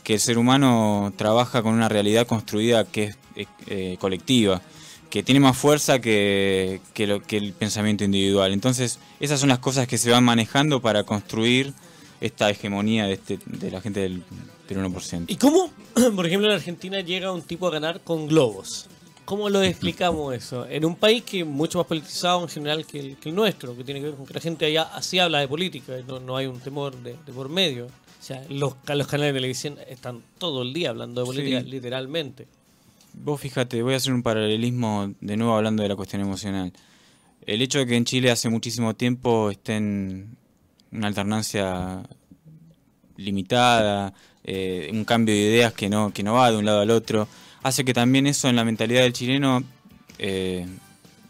que 0.08 0.14
el 0.14 0.20
ser 0.20 0.38
humano 0.38 1.12
trabaja 1.16 1.62
con 1.62 1.74
una 1.74 1.86
realidad 1.90 2.26
construida 2.26 2.86
que 2.86 3.14
es 3.36 3.98
colectiva 3.98 4.62
que 5.10 5.22
tiene 5.22 5.38
más 5.38 5.54
fuerza 5.54 6.00
que, 6.00 6.80
que 6.94 7.36
el 7.36 7.52
pensamiento 7.52 8.04
individual. 8.04 8.54
Entonces, 8.54 9.00
esas 9.20 9.38
son 9.38 9.50
las 9.50 9.58
cosas 9.58 9.86
que 9.86 9.98
se 9.98 10.10
van 10.10 10.24
manejando 10.24 10.80
para 10.80 11.04
construir 11.04 11.74
esta 12.22 12.48
hegemonía 12.48 13.04
de, 13.04 13.12
este, 13.12 13.38
de 13.44 13.70
la 13.70 13.82
gente 13.82 14.00
del, 14.00 14.22
del 14.66 14.78
1%. 14.78 15.24
¿Y 15.28 15.36
cómo, 15.36 15.70
por 16.16 16.26
ejemplo, 16.26 16.48
en 16.48 16.54
Argentina 16.54 17.00
llega 17.02 17.30
un 17.30 17.42
tipo 17.42 17.68
a 17.68 17.70
ganar 17.70 18.00
con 18.00 18.28
globos? 18.28 18.88
¿Cómo 19.26 19.50
lo 19.50 19.62
explicamos 19.62 20.34
eso? 20.34 20.66
En 20.66 20.86
un 20.86 20.96
país 20.96 21.22
que 21.22 21.40
es 21.40 21.46
mucho 21.46 21.76
más 21.76 21.86
politizado 21.86 22.40
en 22.42 22.48
general 22.48 22.86
que 22.86 23.14
el, 23.22 23.34
nuestro, 23.34 23.76
que 23.76 23.84
tiene 23.84 24.00
que 24.00 24.06
ver 24.06 24.14
con 24.14 24.24
que 24.24 24.32
la 24.32 24.40
gente 24.40 24.64
allá 24.64 24.84
así 24.94 25.18
habla 25.18 25.40
de 25.40 25.48
política, 25.48 25.92
no, 26.06 26.18
no 26.18 26.34
hay 26.34 26.46
un 26.46 26.60
temor 26.60 26.96
de, 26.96 27.12
por 27.34 27.50
medio. 27.50 27.88
Sea, 28.28 28.44
los, 28.50 28.74
los 28.86 29.06
canales 29.06 29.32
de 29.32 29.38
televisión 29.38 29.78
están 29.88 30.22
todo 30.36 30.60
el 30.60 30.74
día 30.74 30.90
hablando 30.90 31.22
de 31.22 31.26
política, 31.26 31.60
literalmente. 31.60 32.46
Vos 33.14 33.40
fíjate, 33.40 33.82
voy 33.82 33.94
a 33.94 33.96
hacer 33.96 34.12
un 34.12 34.22
paralelismo 34.22 35.14
de 35.18 35.36
nuevo 35.38 35.54
hablando 35.54 35.82
de 35.82 35.88
la 35.88 35.96
cuestión 35.96 36.20
emocional. 36.20 36.70
El 37.46 37.62
hecho 37.62 37.78
de 37.78 37.86
que 37.86 37.96
en 37.96 38.04
Chile 38.04 38.30
hace 38.30 38.50
muchísimo 38.50 38.94
tiempo 38.94 39.50
estén 39.50 40.36
una 40.92 41.06
alternancia 41.06 42.02
limitada, 43.16 44.12
eh, 44.44 44.90
un 44.92 45.06
cambio 45.06 45.34
de 45.34 45.40
ideas 45.40 45.72
que 45.72 45.88
no, 45.88 46.12
que 46.12 46.22
no 46.22 46.34
va 46.34 46.50
de 46.50 46.58
un 46.58 46.66
lado 46.66 46.80
al 46.80 46.90
otro, 46.90 47.26
hace 47.62 47.82
que 47.82 47.94
también 47.94 48.26
eso 48.26 48.50
en 48.50 48.56
la 48.56 48.64
mentalidad 48.66 49.04
del 49.04 49.14
chileno, 49.14 49.64
eh, 50.18 50.66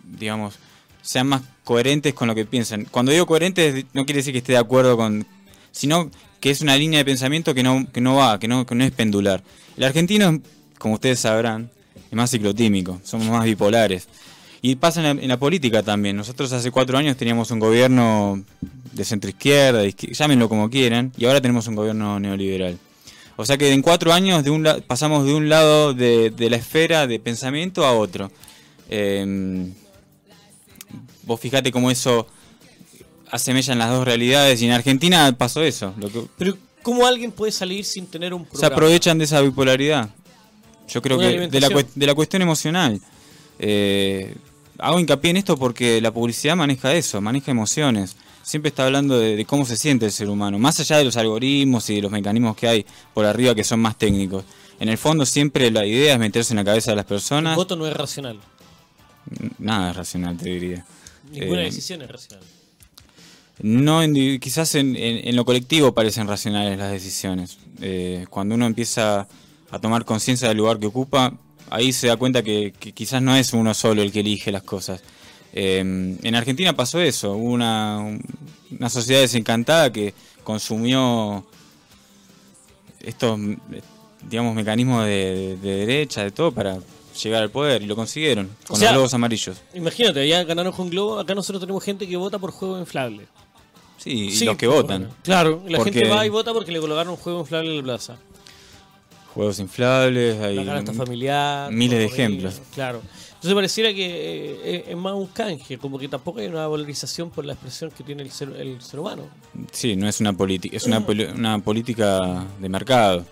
digamos, 0.02 0.56
sean 1.00 1.28
más 1.28 1.42
coherentes 1.62 2.12
con 2.12 2.26
lo 2.26 2.34
que 2.34 2.44
piensan. 2.44 2.86
Cuando 2.90 3.12
digo 3.12 3.24
coherentes 3.24 3.84
no 3.92 4.04
quiere 4.04 4.18
decir 4.18 4.32
que 4.32 4.38
esté 4.38 4.54
de 4.54 4.58
acuerdo 4.58 4.96
con, 4.96 5.24
sino 5.70 6.10
que 6.40 6.50
es 6.50 6.60
una 6.60 6.76
línea 6.76 6.98
de 6.98 7.04
pensamiento 7.04 7.54
que 7.54 7.62
no, 7.62 7.86
que 7.92 8.00
no 8.00 8.16
va, 8.16 8.38
que 8.38 8.48
no, 8.48 8.66
que 8.66 8.74
no 8.74 8.84
es 8.84 8.92
pendular. 8.92 9.42
El 9.76 9.84
argentino, 9.84 10.40
como 10.78 10.94
ustedes 10.94 11.20
sabrán, 11.20 11.70
es 12.10 12.12
más 12.12 12.30
ciclotímico, 12.30 13.00
somos 13.04 13.28
más 13.28 13.44
bipolares. 13.44 14.08
Y 14.60 14.76
pasa 14.76 15.08
en 15.10 15.28
la, 15.28 15.36
política 15.38 15.82
también. 15.82 16.16
Nosotros 16.16 16.52
hace 16.52 16.70
cuatro 16.70 16.98
años 16.98 17.16
teníamos 17.16 17.50
un 17.50 17.60
gobierno 17.60 18.42
de 18.92 19.04
centro 19.04 19.30
izquierda, 19.30 19.84
llámenlo 19.86 20.48
como 20.48 20.68
quieran, 20.68 21.12
y 21.16 21.26
ahora 21.26 21.40
tenemos 21.40 21.68
un 21.68 21.76
gobierno 21.76 22.18
neoliberal. 22.18 22.76
O 23.36 23.46
sea 23.46 23.56
que 23.56 23.72
en 23.72 23.82
cuatro 23.82 24.12
años 24.12 24.42
de 24.42 24.50
un 24.50 24.66
pasamos 24.88 25.24
de 25.24 25.34
un 25.34 25.48
lado 25.48 25.94
de, 25.94 26.32
la 26.38 26.56
esfera 26.56 27.06
de 27.06 27.20
pensamiento 27.20 27.86
a 27.86 27.92
otro. 27.92 28.32
Em, 28.90 29.72
vos 31.22 31.38
fijate 31.38 31.70
cómo 31.70 31.90
eso 31.90 32.26
asemella 33.30 33.72
en 33.72 33.78
las 33.78 33.90
dos 33.90 34.04
realidades 34.04 34.60
y 34.62 34.66
en 34.66 34.72
Argentina 34.72 35.34
pasó 35.36 35.62
eso. 35.62 35.94
Pero 36.36 36.56
¿cómo 36.82 37.06
alguien 37.06 37.32
puede 37.32 37.52
salir 37.52 37.84
sin 37.84 38.06
tener 38.06 38.34
un 38.34 38.44
programa? 38.44 38.60
Se 38.60 38.72
aprovechan 38.72 39.18
de 39.18 39.24
esa 39.24 39.40
bipolaridad. 39.40 40.08
Yo 40.88 41.02
creo 41.02 41.18
que 41.18 41.48
de 41.48 41.60
la, 41.60 41.68
de 41.94 42.06
la, 42.06 42.14
cuestión 42.14 42.42
emocional. 42.42 43.00
Eh, 43.58 44.34
hago 44.78 44.98
hincapié 45.00 45.30
en 45.30 45.36
esto 45.38 45.56
porque 45.56 46.00
la 46.00 46.12
publicidad 46.12 46.56
maneja 46.56 46.94
eso, 46.94 47.20
maneja 47.20 47.50
emociones. 47.50 48.16
Siempre 48.42 48.70
está 48.70 48.86
hablando 48.86 49.18
de, 49.18 49.44
cómo 49.44 49.66
se 49.66 49.76
siente 49.76 50.06
el 50.06 50.12
ser 50.12 50.28
humano, 50.30 50.58
más 50.58 50.80
allá 50.80 50.96
de 50.96 51.04
los 51.04 51.16
algoritmos 51.18 51.90
y 51.90 51.96
de 51.96 52.02
los 52.02 52.10
mecanismos 52.10 52.56
que 52.56 52.66
hay 52.66 52.86
por 53.12 53.26
arriba 53.26 53.54
que 53.54 53.64
son 53.64 53.80
más 53.80 53.98
técnicos. 53.98 54.44
En 54.80 54.88
el 54.88 54.96
fondo 54.96 55.26
siempre 55.26 55.70
la 55.70 55.84
idea 55.84 56.14
es 56.14 56.18
meterse 56.18 56.54
en 56.54 56.56
la 56.56 56.64
cabeza 56.64 56.92
de 56.92 56.96
las 56.96 57.04
personas. 57.04 57.52
El 57.52 57.56
voto 57.56 57.76
no 57.76 57.86
es 57.86 57.94
racional. 57.94 58.38
Nada 59.58 59.90
es 59.90 59.96
racional, 59.96 60.36
te 60.38 60.48
diría. 60.48 60.86
Ninguna 61.30 61.60
eh, 61.60 61.64
decisión 61.64 62.00
es 62.00 62.10
racional. 62.10 62.44
No, 63.60 64.00
quizás 64.40 64.74
en, 64.74 65.34
lo 65.34 65.44
colectivo 65.44 65.92
parecen 65.92 66.28
racionales 66.28 66.78
las 66.78 66.92
decisiones. 66.92 67.58
Eh, 67.80 68.26
cuando 68.30 68.54
uno 68.54 68.66
empieza 68.66 69.26
a 69.70 69.78
tomar 69.78 70.04
conciencia 70.04 70.48
del 70.48 70.58
lugar 70.58 70.78
que 70.78 70.86
ocupa, 70.86 71.34
ahí 71.70 71.92
se 71.92 72.06
da 72.06 72.16
cuenta 72.16 72.42
que, 72.42 72.72
quizás 72.94 73.20
no 73.20 73.36
es 73.36 73.52
uno 73.52 73.74
solo 73.74 74.02
el 74.02 74.12
que 74.12 74.20
elige 74.20 74.52
las 74.52 74.62
cosas. 74.62 75.02
Em, 75.52 76.18
en 76.22 76.34
Argentina 76.34 76.74
pasó 76.74 77.00
eso, 77.00 77.32
hubo 77.32 77.50
una, 77.50 78.18
una 78.70 78.90
sociedad 78.90 79.20
desencantada 79.20 79.92
que 79.92 80.14
consumió 80.44 81.44
estos, 83.00 83.38
digamos, 84.28 84.54
mecanismos 84.54 85.04
de, 85.04 85.56
derecha, 85.60 86.22
de 86.22 86.30
todo, 86.30 86.52
para 86.52 86.78
llegar 87.22 87.42
al 87.42 87.50
poder 87.50 87.82
y 87.82 87.86
lo 87.86 87.96
consiguieron 87.96 88.48
con 88.66 88.80
los 88.80 88.90
globos 88.90 89.14
amarillos. 89.14 89.58
Imagínate, 89.74 90.26
ya 90.28 90.44
ganaron 90.44 90.72
con 90.72 90.88
globo, 90.90 91.18
acá 91.18 91.34
nosotros 91.34 91.60
tenemos 91.60 91.82
gente 91.82 92.06
que 92.06 92.16
vota 92.16 92.38
por 92.38 92.50
juego 92.50 92.78
inflable. 92.78 93.26
Sí, 93.98 94.30
y 94.30 94.44
los 94.44 94.56
que 94.56 94.66
votan. 94.66 95.10
claro, 95.22 95.62
la 95.68 95.84
gente 95.84 96.08
va 96.08 96.24
y 96.24 96.30
vota 96.30 96.52
porque 96.52 96.72
le 96.72 96.80
colocaron 96.80 97.12
un 97.12 97.18
juego 97.18 97.40
inflable 97.40 97.70
en 97.70 97.76
la 97.76 97.82
plaza 97.82 98.18
juegos 99.38 99.60
inflables, 99.60 100.40
hay 100.40 100.64
la 100.64 100.82
familiar, 100.92 101.70
miles 101.70 101.98
de 102.00 102.04
ejemplos. 102.06 102.60
Claro. 102.74 103.00
Entonces 103.28 103.54
pareciera 103.54 103.94
que 103.94 104.58
eh, 104.64 104.84
es 104.88 104.96
más 104.96 105.14
un 105.14 105.28
canje, 105.28 105.78
como 105.78 105.96
que 105.96 106.08
tampoco 106.08 106.40
hay 106.40 106.48
una 106.48 106.66
valorización 106.66 107.30
por 107.30 107.44
la 107.44 107.52
expresión 107.52 107.92
que 107.96 108.02
tiene 108.02 108.24
el 108.24 108.32
ser, 108.32 108.48
el 108.58 108.80
ser 108.82 108.98
humano. 108.98 109.28
Sí, 109.70 109.94
no 109.94 110.08
es 110.08 110.18
una 110.18 110.32
política, 110.32 110.76
es 110.76 110.86
una, 110.86 110.98
una 110.98 111.60
política 111.60 112.44
de 112.58 112.68
mercado. 112.68 113.24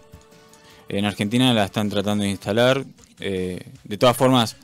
En 0.88 1.07
Argentina 1.07 1.52
la 1.52 1.64
están 1.64 1.90
tratando 1.90 2.22
de 2.22 2.31
instalar. 2.31 2.85
Eh, 3.18 3.59
de 3.83 3.98
todas 3.98 4.16
formas, 4.16 4.57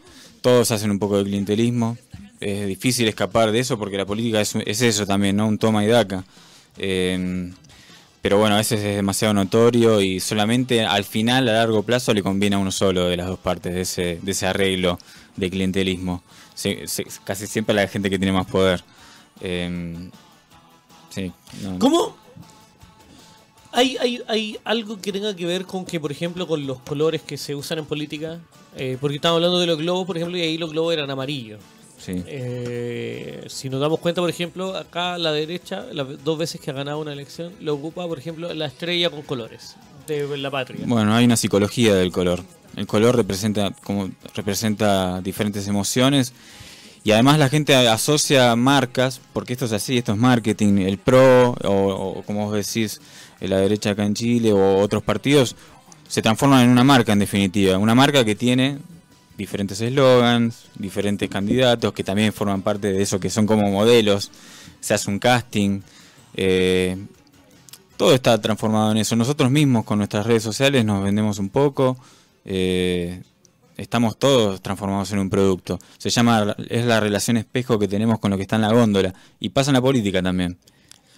todos 0.42 0.70
hacen 0.70 0.92
un 0.92 1.00
poco 1.00 1.18
de 1.18 1.24
clientelismo. 1.24 1.98
Es 2.42 2.66
difícil 2.66 3.08
escapar 3.08 3.52
de 3.52 3.60
eso 3.60 3.78
porque 3.78 3.96
la 3.96 4.06
política 4.06 4.40
es, 4.40 4.54
es 4.66 4.82
eso 4.82 5.06
también, 5.06 5.36
¿no? 5.36 5.46
Un 5.46 5.58
toma 5.58 5.84
y 5.84 5.88
daca. 5.88 6.24
Eh, 6.78 7.52
pero 8.22 8.38
bueno, 8.38 8.54
a 8.54 8.58
veces 8.58 8.78
es 8.80 8.96
demasiado 8.96 9.34
notorio 9.34 10.00
y 10.00 10.20
solamente 10.20 10.84
al 10.84 11.04
final, 11.04 11.48
a 11.48 11.54
largo 11.54 11.82
plazo, 11.82 12.14
le 12.14 12.22
conviene 12.22 12.54
a 12.54 12.60
uno 12.60 12.70
solo 12.70 13.08
de 13.08 13.16
las 13.16 13.26
dos 13.26 13.40
partes 13.40 13.74
de 13.74 13.80
ese, 13.80 14.20
de 14.22 14.30
ese 14.30 14.46
arreglo 14.46 14.96
de 15.36 15.50
clientelismo. 15.50 16.22
casi 17.24 17.48
siempre 17.48 17.74
la 17.74 17.88
gente 17.88 18.08
que 18.08 18.18
tiene 18.18 18.32
más 18.32 18.46
poder. 18.46 18.84
Em, 19.40 20.08
sí, 21.10 21.32
¿Cómo? 21.80 22.16
¿Hay, 23.72 23.96
hay, 23.96 24.22
¿Hay 24.28 24.58
algo 24.62 25.00
que 25.00 25.12
tenga 25.12 25.34
que 25.34 25.44
ver 25.44 25.64
con 25.64 25.84
que, 25.84 25.98
por 25.98 26.12
ejemplo, 26.12 26.46
con 26.46 26.64
los 26.64 26.78
colores 26.78 27.22
que 27.22 27.36
se 27.36 27.56
usan 27.56 27.78
en 27.78 27.86
política? 27.86 28.38
Eh, 28.76 28.98
porque 29.00 29.16
estamos 29.16 29.36
hablando 29.36 29.58
de 29.58 29.66
los 29.66 29.78
globos, 29.78 30.06
por 30.06 30.16
ejemplo, 30.16 30.38
y 30.38 30.42
ahí 30.42 30.58
los 30.58 30.70
globos 30.70 30.92
eran 30.92 31.10
amarillos. 31.10 31.58
Eh, 32.08 33.44
si 33.48 33.68
nos 33.68 33.80
damos 33.80 34.00
cuenta, 34.00 34.20
por 34.20 34.30
ejemplo, 34.30 34.76
acá 34.76 35.14
a 35.14 35.18
la 35.18 35.32
derecha, 35.32 35.86
las 35.92 36.22
dos 36.24 36.38
veces 36.38 36.60
que 36.60 36.70
ha 36.70 36.74
ganado 36.74 36.98
una 37.00 37.12
elección, 37.12 37.52
lo 37.60 37.74
ocupa, 37.74 38.06
por 38.06 38.18
ejemplo, 38.18 38.52
la 38.54 38.66
estrella 38.66 39.10
con 39.10 39.22
colores 39.22 39.76
de 40.06 40.36
la 40.38 40.50
patria. 40.50 40.84
Bueno, 40.86 41.14
hay 41.14 41.24
una 41.24 41.36
psicología 41.36 41.94
del 41.94 42.12
color. 42.12 42.42
El 42.76 42.86
color 42.86 43.16
representa, 43.16 43.70
como, 43.82 44.10
representa 44.34 45.20
diferentes 45.20 45.68
emociones 45.68 46.32
y 47.04 47.10
además 47.10 47.38
la 47.38 47.48
gente 47.48 47.74
asocia 47.74 48.54
marcas, 48.56 49.20
porque 49.32 49.52
esto 49.52 49.64
es 49.64 49.72
así, 49.72 49.98
esto 49.98 50.12
es 50.12 50.18
marketing, 50.18 50.78
el 50.78 50.98
PRO, 50.98 51.56
o, 51.64 52.22
como 52.24 52.46
vos 52.46 52.54
decís, 52.54 53.00
la 53.40 53.58
derecha 53.58 53.90
acá 53.90 54.04
en 54.04 54.14
Chile, 54.14 54.52
o 54.52 54.78
otros 54.78 55.02
partidos, 55.02 55.56
se 56.08 56.22
transforman 56.22 56.64
en 56.64 56.70
una 56.70 56.84
marca 56.84 57.12
en 57.12 57.18
definitiva. 57.18 57.76
Una 57.78 57.94
marca 57.94 58.24
que 58.24 58.36
tiene 58.36 58.78
diferentes 59.36 59.80
eslogans, 59.80 60.66
diferentes 60.78 61.28
candidatos 61.28 61.92
que 61.92 62.04
también 62.04 62.32
forman 62.32 62.62
parte 62.62 62.92
de 62.92 63.02
eso, 63.02 63.18
que 63.18 63.30
son 63.30 63.46
como 63.46 63.70
modelos, 63.70 64.30
se 64.80 64.94
hace 64.94 65.10
un 65.10 65.18
casting, 65.18 65.80
Eh, 66.34 66.96
todo 67.96 68.14
está 68.14 68.40
transformado 68.40 68.90
en 68.92 68.98
eso. 68.98 69.16
Nosotros 69.16 69.50
mismos 69.50 69.84
con 69.84 69.98
nuestras 69.98 70.26
redes 70.26 70.42
sociales 70.42 70.84
nos 70.84 71.04
vendemos 71.04 71.38
un 71.38 71.50
poco. 71.50 71.96
Eh, 72.44 73.22
estamos 73.76 74.18
todos 74.18 74.60
transformados 74.60 75.12
en 75.12 75.18
un 75.18 75.30
producto. 75.30 75.78
Se 75.98 76.10
llama, 76.10 76.56
es 76.68 76.84
la 76.84 77.00
relación 77.00 77.36
espejo 77.36 77.78
que 77.78 77.88
tenemos 77.88 78.18
con 78.18 78.30
lo 78.30 78.36
que 78.36 78.42
está 78.42 78.56
en 78.56 78.62
la 78.62 78.72
góndola. 78.72 79.14
Y 79.40 79.50
pasa 79.50 79.70
en 79.70 79.74
la 79.74 79.82
política 79.82 80.22
también. 80.22 80.58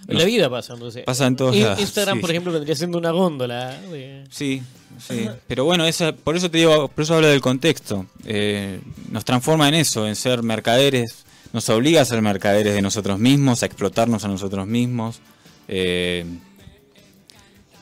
En 0.07 0.19
la 0.19 0.25
vida 0.25 0.51
pasa, 0.51 0.75
entonces. 0.75 1.05
Pasa 1.05 1.27
en 1.27 1.37
todos 1.37 1.57
lados, 1.57 1.81
Instagram, 1.81 2.17
sí. 2.17 2.21
por 2.21 2.31
ejemplo, 2.31 2.53
vendría 2.53 2.75
siendo 2.77 2.99
una 2.99 3.11
góndola. 3.11 3.71
de- 3.91 4.25
Sí, 4.31 4.63
sí. 5.07 5.29
Pero 5.47 5.65
bueno, 5.65 5.87
esa, 5.87 6.13
por 6.13 6.37
eso 6.37 6.51
te 6.51 6.59
digo, 6.59 6.89
por 6.89 7.05
eso 7.05 7.15
hablo 7.15 7.29
del 7.29 7.41
contexto. 7.41 8.07
Eh, 8.25 8.81
nos 9.11 9.25
transforma 9.25 9.69
en 9.69 9.75
eso, 9.75 10.07
en 10.07 10.15
ser 10.17 10.43
mercaderes, 10.43 11.25
nos 11.53 11.69
obliga 11.71 12.03
a 12.03 12.05
ser 12.05 12.21
mercaderes 12.21 12.75
de 12.75 12.83
nosotros 12.83 13.19
mismos, 13.19 13.63
a 13.63 13.67
explotarnos 13.67 14.25
a 14.25 14.29
nosotros 14.29 14.67
mismos. 14.67 15.21
Eh, 15.69 16.27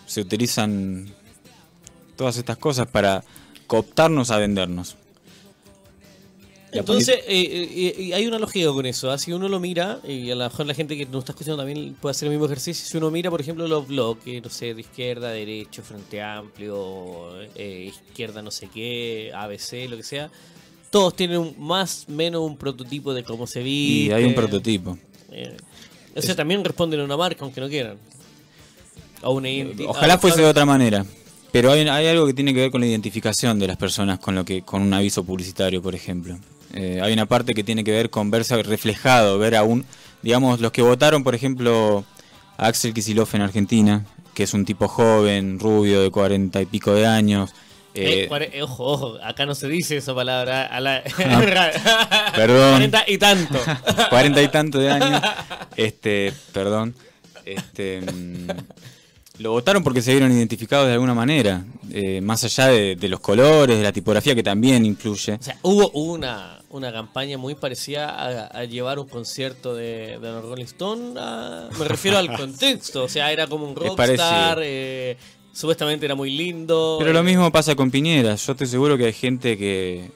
se 0.06 0.20
utilizan 0.20 1.08
todas 2.16 2.36
estas 2.36 2.56
cosas 2.58 2.86
para 2.86 3.24
cooptarnos 3.66 4.30
a 4.30 4.36
vendernos. 4.36 4.96
Entonces, 6.72 7.16
eh, 7.28 7.42
eh, 7.42 7.94
eh, 8.08 8.14
hay 8.14 8.26
una 8.26 8.38
lógica 8.38 8.68
con 8.72 8.86
eso. 8.86 9.10
¿ah? 9.10 9.18
Si 9.18 9.30
uno 9.32 9.46
lo 9.48 9.60
mira, 9.60 10.00
y 10.08 10.30
a 10.30 10.34
lo 10.34 10.44
mejor 10.44 10.64
la 10.66 10.74
gente 10.74 10.96
que 10.96 11.04
nos 11.06 11.18
está 11.20 11.32
escuchando 11.32 11.58
también 11.58 11.94
puede 12.00 12.12
hacer 12.12 12.26
el 12.26 12.30
mismo 12.32 12.46
ejercicio, 12.46 12.86
si 12.86 12.96
uno 12.96 13.10
mira, 13.10 13.30
por 13.30 13.40
ejemplo, 13.40 13.68
los 13.68 13.86
bloques, 13.86 14.42
no 14.42 14.48
sé, 14.48 14.72
de 14.74 14.80
izquierda, 14.80 15.30
derecho, 15.30 15.82
frente 15.82 16.22
amplio, 16.22 17.40
eh, 17.54 17.92
izquierda 17.92 18.40
no 18.42 18.50
sé 18.50 18.68
qué, 18.72 19.30
ABC, 19.34 19.86
lo 19.88 19.96
que 19.98 20.02
sea, 20.02 20.30
todos 20.90 21.14
tienen 21.14 21.38
un, 21.38 21.54
más 21.58 22.06
o 22.08 22.12
menos 22.12 22.40
un 22.42 22.56
prototipo 22.56 23.12
de 23.12 23.22
cómo 23.22 23.46
se 23.46 23.60
Y 23.60 23.64
viste. 23.64 24.14
hay 24.14 24.24
un 24.24 24.34
prototipo. 24.34 24.98
Eh, 25.30 25.54
o 26.16 26.22
sea, 26.22 26.34
también 26.34 26.64
responden 26.64 27.00
a 27.00 27.04
una 27.04 27.16
marca, 27.16 27.44
aunque 27.44 27.60
no 27.60 27.68
quieran. 27.68 27.96
A 29.22 29.28
una 29.30 29.48
Ojalá 29.86 30.14
a- 30.14 30.18
fuese 30.18 30.40
de 30.40 30.46
otra 30.48 30.64
manera. 30.64 31.04
Pero 31.52 31.70
hay, 31.70 31.80
hay 31.86 32.06
algo 32.06 32.26
que 32.26 32.32
tiene 32.32 32.54
que 32.54 32.60
ver 32.60 32.70
con 32.70 32.80
la 32.80 32.86
identificación 32.86 33.58
de 33.58 33.66
las 33.66 33.76
personas 33.76 34.18
con 34.18 34.34
lo 34.34 34.42
que 34.44 34.62
con 34.62 34.80
un 34.80 34.92
aviso 34.94 35.22
publicitario, 35.22 35.82
por 35.82 35.94
ejemplo. 35.94 36.38
Eh, 36.72 37.00
hay 37.02 37.12
una 37.12 37.26
parte 37.26 37.54
que 37.54 37.64
tiene 37.64 37.84
que 37.84 37.92
ver 37.92 38.10
con 38.10 38.30
verse 38.30 38.62
reflejado, 38.62 39.38
ver 39.38 39.56
a 39.56 39.62
un, 39.62 39.84
digamos, 40.22 40.60
los 40.60 40.72
que 40.72 40.82
votaron, 40.82 41.22
por 41.22 41.34
ejemplo, 41.34 42.04
a 42.56 42.66
Axel 42.66 42.94
Kicillof 42.94 43.34
en 43.34 43.42
Argentina, 43.42 44.06
que 44.34 44.44
es 44.44 44.54
un 44.54 44.64
tipo 44.64 44.88
joven, 44.88 45.58
rubio, 45.58 46.02
de 46.02 46.10
cuarenta 46.10 46.60
y 46.60 46.66
pico 46.66 46.94
de 46.94 47.06
años. 47.06 47.52
Eh, 47.94 48.28
eh, 48.30 48.62
ojo, 48.62 48.84
ojo, 48.84 49.18
acá 49.22 49.44
no 49.44 49.54
se 49.54 49.68
dice 49.68 49.98
esa 49.98 50.14
palabra. 50.14 50.66
A 50.66 50.80
la... 50.80 51.02
perdón. 52.34 52.72
40 52.72 53.04
y 53.06 53.18
tanto. 53.18 53.58
cuarenta 54.10 54.42
y 54.42 54.48
tanto 54.48 54.78
de 54.78 54.90
años. 54.90 55.20
Este, 55.76 56.32
perdón. 56.52 56.94
Este, 57.44 58.00
mm, 58.00 58.48
lo 59.38 59.50
votaron 59.52 59.82
porque 59.82 60.02
se 60.02 60.12
vieron 60.12 60.30
identificados 60.30 60.86
de 60.86 60.92
alguna 60.92 61.14
manera, 61.14 61.64
eh, 61.90 62.20
más 62.20 62.44
allá 62.44 62.68
de, 62.68 62.96
de 62.96 63.08
los 63.08 63.20
colores, 63.20 63.76
de 63.78 63.82
la 63.82 63.92
tipografía 63.92 64.34
que 64.34 64.42
también 64.42 64.84
incluye. 64.84 65.34
O 65.34 65.42
sea, 65.42 65.58
hubo 65.62 65.90
una, 65.90 66.60
una 66.70 66.92
campaña 66.92 67.38
muy 67.38 67.54
parecida 67.54 68.10
a, 68.10 68.46
a 68.46 68.64
llevar 68.64 68.98
un 68.98 69.08
concierto 69.08 69.74
de, 69.74 70.18
de 70.18 70.30
los 70.32 70.44
Rolling 70.44 70.64
Stone. 70.64 71.14
a- 71.18 71.68
me 71.78 71.84
refiero 71.88 72.18
al 72.18 72.32
contexto. 72.36 73.04
O 73.04 73.08
sea, 73.08 73.32
era 73.32 73.46
como 73.46 73.66
un 73.68 73.74
rockstar. 73.74 74.58
eh, 74.62 75.16
supuestamente 75.52 76.04
era 76.06 76.14
muy 76.14 76.30
lindo. 76.30 76.96
Pero 77.00 77.12
lo 77.12 77.20
eh, 77.20 77.24
mismo 77.24 77.50
pasa 77.50 77.74
con 77.74 77.90
Piñera. 77.90 78.34
Yo 78.36 78.52
estoy 78.52 78.66
seguro 78.66 78.96
que 78.98 79.06
hay 79.06 79.12
gente 79.14 79.56
que, 79.56 80.10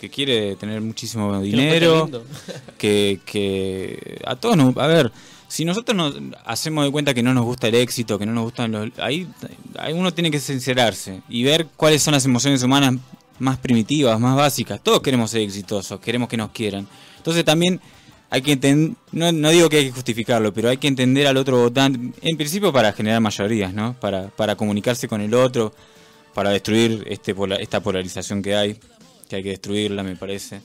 que 0.00 0.10
quiere 0.10 0.56
tener 0.56 0.80
muchísimo 0.80 1.40
dinero, 1.40 2.10
que, 2.78 3.20
que 3.24 4.20
a 4.26 4.36
todos. 4.36 4.76
A 4.76 4.86
ver, 4.88 5.12
si 5.48 5.64
nosotros 5.64 5.96
nos 5.96 6.14
hacemos 6.44 6.84
de 6.84 6.90
cuenta 6.90 7.14
que 7.14 7.22
no 7.22 7.34
nos 7.34 7.44
gusta 7.44 7.68
el 7.68 7.74
éxito, 7.76 8.18
que 8.18 8.26
no 8.26 8.32
nos 8.32 8.44
gustan 8.44 8.72
los... 8.72 8.90
Ahí, 8.98 9.28
ahí 9.78 9.92
uno 9.92 10.12
tiene 10.12 10.30
que 10.30 10.40
sincerarse 10.40 11.22
y 11.28 11.44
ver 11.44 11.66
cuáles 11.76 12.02
son 12.02 12.12
las 12.12 12.24
emociones 12.24 12.62
humanas 12.62 12.94
más 13.38 13.58
primitivas, 13.58 14.18
más 14.18 14.36
básicas. 14.36 14.80
Todos 14.82 15.00
queremos 15.00 15.30
ser 15.30 15.42
exitosos, 15.42 16.00
queremos 16.00 16.28
que 16.28 16.36
nos 16.36 16.50
quieran. 16.50 16.86
Entonces 17.16 17.44
también 17.44 17.80
hay 18.30 18.42
que 18.42 18.52
entender, 18.52 18.96
no, 19.12 19.30
no 19.32 19.50
digo 19.50 19.68
que 19.68 19.78
hay 19.78 19.86
que 19.86 19.92
justificarlo, 19.92 20.52
pero 20.52 20.68
hay 20.68 20.76
que 20.76 20.88
entender 20.88 21.26
al 21.26 21.36
otro 21.36 21.58
votante, 21.58 22.12
en 22.20 22.36
principio 22.36 22.72
para 22.72 22.92
generar 22.92 23.20
mayorías, 23.20 23.72
¿no? 23.72 23.94
Para, 24.00 24.28
para 24.28 24.56
comunicarse 24.56 25.06
con 25.06 25.20
el 25.20 25.34
otro, 25.34 25.72
para 26.34 26.50
destruir 26.50 27.04
este 27.08 27.34
esta 27.60 27.80
polarización 27.80 28.42
que 28.42 28.56
hay, 28.56 28.80
que 29.28 29.36
hay 29.36 29.42
que 29.42 29.50
destruirla, 29.50 30.02
me 30.02 30.16
parece. 30.16 30.60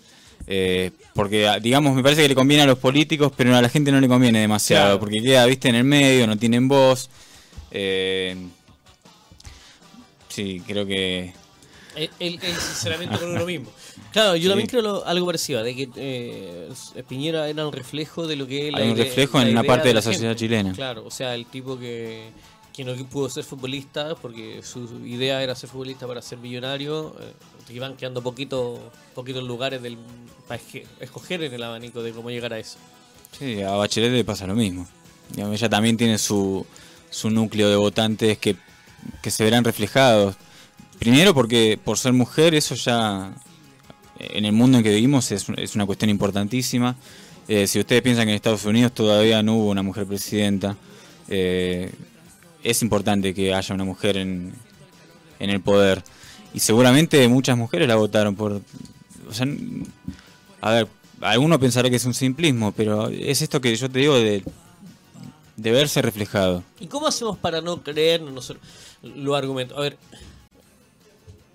Eh, 0.52 0.90
porque, 1.14 1.48
digamos, 1.62 1.96
me 1.96 2.02
parece 2.02 2.24
que 2.24 2.28
le 2.30 2.34
conviene 2.36 2.64
a 2.64 2.66
los 2.66 2.80
políticos, 2.80 3.32
pero 3.38 3.56
a 3.56 3.62
la 3.62 3.70
gente 3.70 3.92
no 3.92 4.02
le 4.02 4.08
conviene 4.08 4.40
demasiado, 4.42 4.86
Claro. 4.86 5.00
porque 5.00 5.22
queda, 5.22 5.46
viste, 5.46 5.70
en 5.70 5.76
el 5.76 5.84
medio, 5.84 6.26
no 6.26 6.38
tienen 6.38 6.68
voz. 6.68 7.08
Eh, 7.70 8.36
sí, 10.28 10.62
creo 10.66 10.86
que... 10.86 11.34
El, 11.96 12.10
el- 12.20 12.40
el 12.42 12.56
sinceramiento 12.56 13.20
con 13.20 13.30
uno 13.32 13.46
mismo. 13.46 13.70
Claro, 14.12 14.36
yo 14.36 14.44
Sí. 14.44 14.48
también 14.50 14.68
creo 14.68 14.82
lo- 14.82 15.06
algo 15.06 15.26
parecido, 15.26 15.62
de 15.64 15.76
que 15.76 15.90
eh, 15.98 16.70
Piñera 17.08 17.48
era 17.50 17.68
un 17.68 17.74
reflejo 17.74 18.26
de 18.26 18.36
lo 18.36 18.48
que 18.48 18.72
la 18.72 18.80
Hay 18.80 18.90
un 18.92 18.98
reflejo 18.98 19.40
en 19.42 19.50
una 19.50 19.64
parte 19.64 19.90
de 19.90 19.94
la 19.96 20.02
sociedad 20.02 20.36
chilena. 20.36 20.72
Claro, 20.74 21.04
o 21.06 21.12
sea, 21.12 21.36
el 21.36 21.46
tipo 21.46 21.78
que, 21.78 22.30
que 22.80 22.86
no 22.86 22.96
pudo 23.10 23.30
ser 23.30 23.44
futbolista 23.44 24.16
porque 24.16 24.62
su 24.64 25.06
idea 25.06 25.44
era 25.44 25.54
ser 25.54 25.70
futbolista 25.70 26.08
para 26.08 26.22
ser 26.22 26.38
millonario, 26.38 27.14
eh, 27.20 27.74
iban 27.74 27.98
quedando 27.98 28.24
poquitos 28.24 28.80
poquitos 29.14 29.44
lugares 29.44 29.82
del, 29.82 29.98
para 30.48 30.62
escoger 31.02 31.44
en 31.44 31.54
el 31.54 31.62
abanico 31.62 32.02
de 32.02 32.14
cómo 32.14 32.30
llegar 32.30 32.54
a 32.54 32.60
eso. 32.60 32.78
Sí, 33.38 33.62
a 33.62 33.72
Bachelet 33.72 34.14
le 34.14 34.24
pasa 34.24 34.48
lo 34.48 34.56
mismo. 34.56 34.88
Ella 35.36 35.68
también 35.68 35.98
tiene 35.98 36.18
su, 36.18 36.66
su 37.10 37.30
núcleo 37.30 37.70
de 37.70 37.76
votantes 37.76 38.38
que, 38.38 38.56
que 39.22 39.30
se 39.30 39.44
verán 39.44 39.66
reflejados. 39.66 40.38
Primero 41.00 41.34
porque 41.34 41.78
por 41.84 41.98
ser 41.98 42.14
mujer 42.14 42.56
eso 42.56 42.76
ya 42.76 43.34
en 44.20 44.46
el 44.46 44.54
mundo 44.54 44.78
en 44.78 44.86
que 44.86 44.92
vivimos 44.92 45.30
es, 45.34 45.48
es 45.58 45.76
una 45.76 45.86
cuestión 45.86 46.10
importantísima. 46.10 46.96
Eh, 47.50 47.68
si 47.68 47.78
ustedes 47.78 48.02
piensan 48.02 48.24
que 48.24 48.30
en 48.30 48.36
Estados 48.36 48.64
Unidos 48.64 48.94
todavía 48.94 49.44
no 49.44 49.56
hubo 49.56 49.70
una 49.70 49.84
mujer 49.84 50.06
presidenta, 50.06 50.78
eh, 51.28 51.92
es 52.64 52.82
importante 52.82 53.34
que 53.34 53.54
haya 53.54 53.76
una 53.76 53.84
mujer 53.84 54.18
en, 54.18 54.54
en 55.40 55.50
el 55.50 55.62
poder. 55.62 56.04
Y 56.54 56.60
seguramente 56.60 57.28
muchas 57.28 57.58
mujeres 57.58 57.88
la 57.88 57.96
votaron 57.96 58.36
por... 58.36 58.62
O 59.28 59.34
sea, 59.34 59.48
a 60.62 60.72
ver, 60.72 60.88
alguno 61.22 61.60
pensará 61.60 61.90
que 61.90 61.98
es 61.98 62.06
un 62.06 62.14
simplismo, 62.14 62.72
pero 62.72 63.08
es 63.10 63.42
esto 63.42 63.62
que 63.62 63.76
yo 63.76 63.90
te 63.90 64.00
digo 64.00 64.16
de, 64.16 64.44
de 65.56 65.72
verse 65.72 66.02
reflejado. 66.02 66.64
¿Y 66.80 66.88
cómo 66.88 67.08
hacemos 67.08 67.38
para 67.38 67.62
no 67.62 67.84
creernos 67.84 68.34
nosotros 68.34 68.66
los 69.02 69.38
argumentos? 69.38 69.78
A 69.78 69.82
ver, 69.82 69.98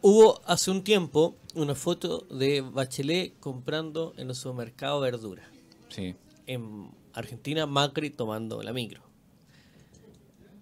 hubo 0.01 0.41
hace 0.47 0.71
un 0.71 0.85
tiempo 0.85 1.37
una 1.55 1.75
foto 1.75 2.27
de 2.31 2.61
Bachelet 2.61 3.39
comprando 3.41 4.15
en 4.17 4.29
el 4.29 4.35
supermercado 4.35 5.01
verdura. 5.01 5.49
Sí. 5.89 6.15
En 6.47 6.91
Argentina, 7.13 7.67
Macri 7.67 8.11
tomando 8.11 8.63
la 8.63 8.73
micro. 8.73 9.03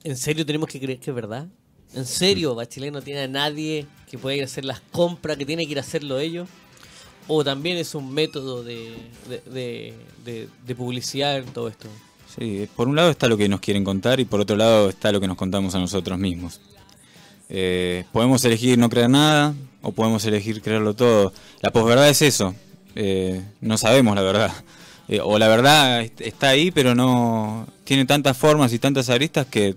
¿En 0.04 0.16
serio 0.16 0.44
tenemos 0.44 0.68
que 0.68 0.80
creer 0.80 0.98
que 0.98 1.10
es 1.10 1.14
verdad? 1.14 1.46
¿En 1.94 2.06
serio 2.06 2.54
Bachelet 2.54 2.92
no 2.92 3.02
tiene 3.02 3.20
a 3.22 3.28
nadie 3.28 3.86
que 4.10 4.18
pueda 4.18 4.34
ir 4.36 4.42
a 4.42 4.46
hacer 4.46 4.64
las 4.64 4.80
compras, 4.80 5.36
que 5.36 5.44
tiene 5.46 5.64
que 5.66 5.72
ir 5.72 5.78
a 5.78 5.82
hacerlo 5.82 6.18
ellos? 6.18 6.48
¿O 7.28 7.44
también 7.44 7.76
es 7.76 7.94
un 7.94 8.12
método 8.12 8.64
de, 8.64 8.94
de, 9.46 9.94
de- 10.24 10.74
publicidad 10.74 11.36
en 11.38 11.44
todo 11.46 11.68
esto? 11.68 11.88
Sí, 12.36 12.66
por 12.74 12.88
un 12.88 12.96
lado 12.96 13.10
está 13.10 13.28
lo 13.28 13.36
que 13.36 13.48
nos 13.48 13.60
quieren 13.60 13.84
contar 13.84 14.18
y 14.18 14.24
por 14.24 14.40
otro 14.40 14.56
lado 14.56 14.88
está 14.88 15.12
lo 15.12 15.20
que 15.20 15.26
nos 15.28 15.36
contamos 15.36 15.74
a 15.74 15.78
nosotros 15.78 16.18
mismos. 16.18 16.60
Eh, 17.48 18.04
podemos 18.12 18.44
elegir 18.44 18.78
no 18.78 18.88
creer 18.88 19.10
nada 19.10 19.54
o 19.82 19.92
podemos 19.92 20.24
elegir 20.24 20.62
creerlo 20.62 20.94
todo. 20.94 21.32
La 21.60 21.70
posverdad 21.70 22.08
es 22.08 22.22
eso. 22.22 22.54
Eh, 22.94 23.42
no 23.60 23.76
sabemos 23.76 24.16
la 24.16 24.22
verdad. 24.22 24.52
Eh, 25.08 25.20
o 25.22 25.38
la 25.38 25.48
verdad 25.48 26.00
est- 26.00 26.20
está 26.22 26.48
ahí, 26.48 26.70
pero 26.70 26.94
no 26.94 27.66
tiene 27.84 28.06
tantas 28.06 28.36
formas 28.36 28.72
y 28.72 28.78
tantas 28.78 29.10
aristas 29.10 29.46
que 29.46 29.76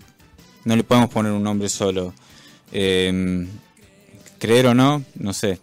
no 0.66 0.76
le 0.76 0.84
podemos 0.84 1.10
poner 1.10 1.32
un 1.32 1.44
nombre 1.44 1.70
solo. 1.70 2.14
Eh, 2.72 3.48
creer 4.40 4.68
o 4.68 4.74
no, 4.74 5.04
no 5.16 5.34
sé. 5.34 5.60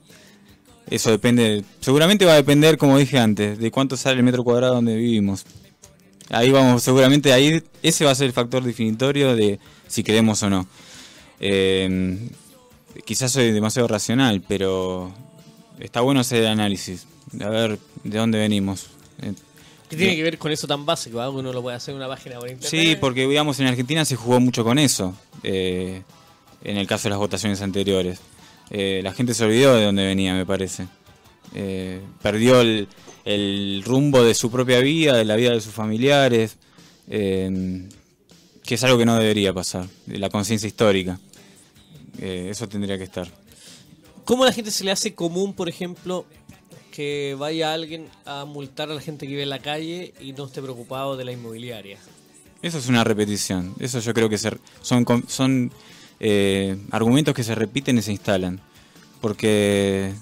Eso 0.88 1.10
depende. 1.10 1.64
Seguramente 1.80 2.24
va 2.24 2.32
a 2.32 2.36
depender, 2.36 2.78
como 2.78 2.98
dije 2.98 3.18
antes, 3.18 3.58
de 3.58 3.70
cuánto 3.70 3.96
sale 3.96 4.18
el 4.18 4.24
metro 4.24 4.44
cuadrado 4.44 4.74
donde 4.74 4.96
vivimos. 4.96 5.44
Ahí 6.30 6.50
vamos, 6.50 6.82
seguramente 6.82 7.32
ahí 7.32 7.62
ese 7.82 8.04
va 8.04 8.12
a 8.12 8.14
ser 8.14 8.26
el 8.26 8.32
factor 8.32 8.62
definitorio 8.62 9.36
de 9.36 9.58
si 9.86 10.02
queremos 10.02 10.42
o 10.42 10.50
no. 10.50 10.66
Eh, 11.40 12.30
quizás 13.04 13.32
soy 13.32 13.52
demasiado 13.52 13.88
racional, 13.88 14.42
pero 14.46 15.12
está 15.78 16.00
bueno 16.00 16.20
hacer 16.20 16.42
el 16.42 16.48
análisis, 16.48 17.06
a 17.40 17.48
ver 17.48 17.78
de 18.04 18.18
dónde 18.18 18.38
venimos. 18.38 18.86
Eh, 19.92 19.96
¿Qué 19.96 20.04
tiene 20.04 20.16
que 20.16 20.22
ver 20.22 20.38
con 20.38 20.52
eso 20.52 20.66
tan 20.66 20.84
básico? 20.86 21.20
ah? 21.20 21.30
Uno 21.30 21.52
lo 21.52 21.62
puede 21.62 21.76
hacer 21.76 21.92
en 21.92 21.98
una 21.98 22.08
página 22.08 22.38
por 22.38 22.48
internet. 22.48 22.70
Sí, 22.70 22.96
porque 23.00 23.26
digamos 23.26 23.60
en 23.60 23.66
Argentina 23.66 24.04
se 24.04 24.16
jugó 24.16 24.40
mucho 24.40 24.64
con 24.64 24.78
eso, 24.78 25.14
eh, 25.42 26.02
en 26.64 26.76
el 26.76 26.86
caso 26.86 27.04
de 27.04 27.10
las 27.10 27.18
votaciones 27.18 27.60
anteriores. 27.62 28.18
Eh, 28.70 29.00
la 29.02 29.12
gente 29.12 29.34
se 29.34 29.44
olvidó 29.44 29.74
de 29.74 29.84
dónde 29.84 30.04
venía, 30.04 30.34
me 30.34 30.46
parece. 30.46 30.86
Eh, 31.54 32.00
perdió 32.22 32.60
el, 32.60 32.88
el 33.24 33.82
rumbo 33.84 34.22
de 34.24 34.34
su 34.34 34.50
propia 34.50 34.80
vida, 34.80 35.16
de 35.16 35.24
la 35.24 35.36
vida 35.36 35.50
de 35.50 35.60
sus 35.60 35.74
familiares. 35.74 36.56
Eh, 37.08 37.88
que 38.64 38.76
es 38.76 38.84
algo 38.84 38.98
que 38.98 39.04
no 39.04 39.18
debería 39.18 39.52
pasar, 39.52 39.86
la 40.06 40.30
conciencia 40.30 40.66
histórica. 40.66 41.18
Eh, 42.18 42.48
eso 42.50 42.68
tendría 42.68 42.96
que 42.96 43.04
estar. 43.04 43.28
¿Cómo 44.24 44.44
a 44.44 44.46
la 44.46 44.52
gente 44.52 44.70
se 44.70 44.84
le 44.84 44.92
hace 44.92 45.14
común, 45.14 45.52
por 45.52 45.68
ejemplo, 45.68 46.24
que 46.92 47.34
vaya 47.36 47.72
alguien 47.72 48.08
a 48.24 48.44
multar 48.44 48.88
a 48.90 48.94
la 48.94 49.00
gente 49.00 49.26
que 49.26 49.30
vive 49.30 49.42
en 49.42 49.50
la 49.50 49.58
calle 49.58 50.14
y 50.20 50.32
no 50.32 50.46
esté 50.46 50.62
preocupado 50.62 51.16
de 51.16 51.24
la 51.24 51.32
inmobiliaria? 51.32 51.98
Eso 52.62 52.78
es 52.78 52.88
una 52.88 53.02
repetición. 53.02 53.74
Eso 53.80 53.98
yo 53.98 54.14
creo 54.14 54.28
que 54.28 54.38
son, 54.38 55.04
son 55.26 55.72
eh, 56.20 56.76
argumentos 56.92 57.34
que 57.34 57.42
se 57.42 57.56
repiten 57.56 57.98
y 57.98 58.02
se 58.02 58.12
instalan. 58.12 58.60
Porque 59.20 60.12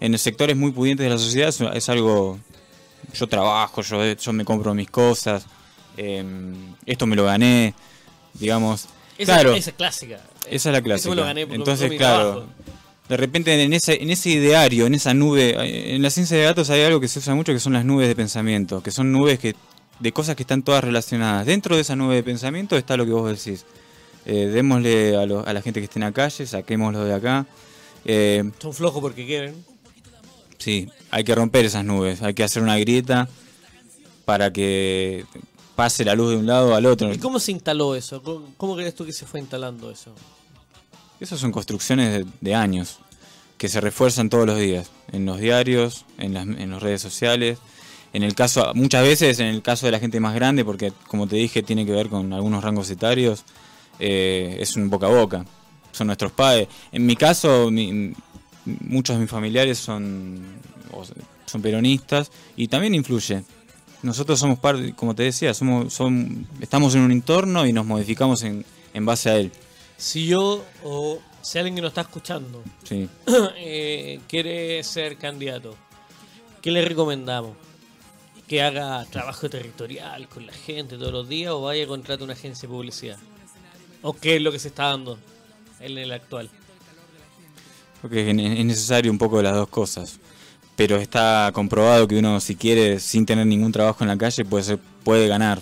en 0.00 0.12
los 0.12 0.20
sectores 0.20 0.56
muy 0.56 0.72
pudientes 0.72 1.04
de 1.04 1.10
la 1.10 1.18
sociedad 1.18 1.54
es 1.74 1.88
algo... 1.88 2.38
Yo 3.14 3.26
trabajo, 3.26 3.80
yo, 3.80 4.12
yo 4.12 4.32
me 4.32 4.44
compro 4.44 4.74
mis 4.74 4.88
cosas, 4.88 5.44
em, 5.96 6.76
esto 6.86 7.06
me 7.06 7.16
lo 7.16 7.24
gané, 7.24 7.74
digamos. 8.34 8.86
Esa, 9.18 9.34
claro, 9.34 9.54
esa 9.54 9.70
es 9.70 9.76
clásica. 9.76 10.20
Esa 10.48 10.68
es 10.68 10.72
la 10.72 10.80
clásica. 10.80 11.30
Entonces, 11.32 11.90
claro, 11.96 12.46
de 13.10 13.16
repente 13.16 13.60
en 13.60 13.72
ese, 13.72 14.00
en 14.00 14.08
ese 14.10 14.30
ideario, 14.30 14.86
en 14.86 14.94
esa 14.94 15.12
nube, 15.14 15.50
eh, 15.50 15.96
en 15.96 16.00
la 16.00 16.10
ciencia 16.10 16.36
de 16.36 16.44
datos 16.44 16.70
hay 16.70 16.82
algo 16.82 17.00
que 17.00 17.08
se 17.08 17.18
usa 17.18 17.34
mucho 17.34 17.52
que 17.52 17.58
son 17.58 17.72
las 17.72 17.84
nubes 17.84 18.06
de 18.06 18.14
pensamiento, 18.14 18.84
que 18.84 18.92
son 18.92 19.10
nubes 19.10 19.40
que 19.40 19.56
de 19.98 20.12
cosas 20.12 20.36
que 20.36 20.44
están 20.44 20.62
todas 20.62 20.84
relacionadas. 20.84 21.44
Dentro 21.44 21.74
de 21.74 21.82
esa 21.82 21.96
nube 21.96 22.14
de 22.14 22.22
pensamiento 22.22 22.76
está 22.76 22.96
lo 22.96 23.04
que 23.04 23.10
vos 23.10 23.28
decís. 23.28 23.66
Eh, 24.26 24.46
démosle 24.46 25.16
a, 25.16 25.22
a, 25.22 25.52
la 25.52 25.60
gente 25.60 25.80
que 25.80 25.86
esté 25.86 25.98
en 25.98 26.04
la 26.04 26.12
calle, 26.12 26.46
saquémoslo 26.46 27.04
de 27.04 27.12
acá. 27.12 27.46
Eh, 28.04 28.48
son 28.60 28.72
flojos 28.72 29.02
porque 29.02 29.26
quieren. 29.26 29.56
Sí, 30.58 30.88
hay 31.10 31.24
que 31.24 31.34
romper 31.34 31.64
esas 31.64 31.84
nubes, 31.84 32.22
hay 32.22 32.34
que 32.34 32.44
hacer 32.44 32.62
una 32.62 32.78
grieta 32.78 33.28
para 34.24 34.52
que 34.52 35.24
pase 35.74 36.04
la 36.04 36.14
luz 36.14 36.30
de 36.30 36.36
un 36.36 36.46
lado 36.46 36.76
al 36.76 36.86
otro. 36.86 37.12
¿Y 37.12 37.18
cómo 37.18 37.40
se 37.40 37.50
instaló 37.50 37.96
eso? 37.96 38.22
¿Cómo, 38.56 38.76
crees 38.76 38.94
tú 38.94 39.04
que 39.04 39.12
se 39.12 39.26
fue 39.26 39.40
instalando 39.40 39.90
eso? 39.90 40.14
Esas 41.20 41.38
son 41.38 41.52
construcciones 41.52 42.24
de, 42.40 42.54
años 42.54 42.98
que 43.58 43.68
se 43.68 43.82
refuerzan 43.82 44.30
todos 44.30 44.46
los 44.46 44.58
días, 44.58 44.90
en 45.12 45.26
los 45.26 45.38
diarios, 45.38 46.06
en 46.16 46.32
las 46.70 46.82
redes 46.82 47.02
sociales. 47.02 47.58
En 48.14 48.22
el 48.22 48.34
caso, 48.34 48.72
muchas 48.74 49.02
veces 49.04 49.38
en 49.38 49.48
el 49.48 49.60
caso 49.60 49.84
de 49.84 49.92
la 49.92 49.98
gente 49.98 50.18
más 50.18 50.34
grande, 50.34 50.64
porque 50.64 50.94
como 51.08 51.26
te 51.26 51.36
dije, 51.36 51.62
tiene 51.62 51.84
que 51.84 51.92
ver 51.92 52.08
con 52.08 52.32
algunos 52.32 52.64
rangos 52.64 52.88
etarios, 52.90 53.44
eh, 53.98 54.56
es 54.60 54.76
un 54.76 54.88
boca 54.88 55.08
a 55.08 55.10
boca. 55.10 55.44
Son 55.92 56.06
nuestros 56.06 56.32
padres. 56.32 56.68
En 56.90 57.04
mi 57.04 57.16
caso, 57.16 57.70
muchos 58.64 59.16
de 59.16 59.20
mis 59.20 59.30
familiares 59.30 59.76
son, 59.76 60.40
son 61.44 61.60
peronistas 61.60 62.32
y 62.56 62.66
también 62.68 62.94
influye. 62.94 63.44
Nosotros 64.02 64.40
somos 64.40 64.58
parte, 64.58 64.94
como 64.94 65.14
te 65.14 65.24
decía, 65.24 65.52
somos, 65.52 66.00
estamos 66.60 66.94
en 66.94 67.02
un 67.02 67.12
entorno 67.12 67.66
y 67.66 67.74
nos 67.74 67.84
modificamos 67.84 68.42
en, 68.42 68.64
en 68.94 69.04
base 69.04 69.28
a 69.28 69.36
él 69.36 69.52
si 70.00 70.26
yo 70.26 70.64
o 70.82 71.20
si 71.42 71.58
alguien 71.58 71.74
que 71.74 71.82
nos 71.82 71.90
está 71.90 72.00
escuchando 72.00 72.62
sí. 72.84 73.06
eh, 73.58 74.18
quiere 74.26 74.82
ser 74.82 75.18
candidato, 75.18 75.76
¿qué 76.62 76.70
le 76.70 76.82
recomendamos? 76.82 77.54
¿Que 78.48 78.62
haga 78.62 79.04
trabajo 79.04 79.48
territorial 79.50 80.26
con 80.26 80.46
la 80.46 80.54
gente 80.54 80.96
todos 80.96 81.12
los 81.12 81.28
días 81.28 81.52
o 81.52 81.62
vaya 81.62 81.84
a 81.84 81.86
contratar 81.86 82.24
una 82.24 82.32
agencia 82.32 82.66
de 82.66 82.74
publicidad? 82.74 83.18
¿O 84.02 84.14
qué 84.14 84.36
es 84.36 84.42
lo 84.42 84.50
que 84.50 84.58
se 84.58 84.68
está 84.68 84.84
dando 84.84 85.18
en 85.78 85.98
el 85.98 86.10
actual? 86.12 86.48
Porque 88.00 88.30
es 88.30 88.64
necesario 88.64 89.12
un 89.12 89.18
poco 89.18 89.36
de 89.36 89.42
las 89.42 89.54
dos 89.54 89.68
cosas. 89.68 90.18
Pero 90.76 90.96
está 90.96 91.50
comprobado 91.52 92.08
que 92.08 92.18
uno, 92.18 92.40
si 92.40 92.56
quiere, 92.56 92.98
sin 93.00 93.26
tener 93.26 93.46
ningún 93.46 93.70
trabajo 93.70 94.02
en 94.02 94.08
la 94.08 94.16
calle, 94.16 94.46
puede, 94.46 94.78
puede 95.04 95.28
ganar. 95.28 95.60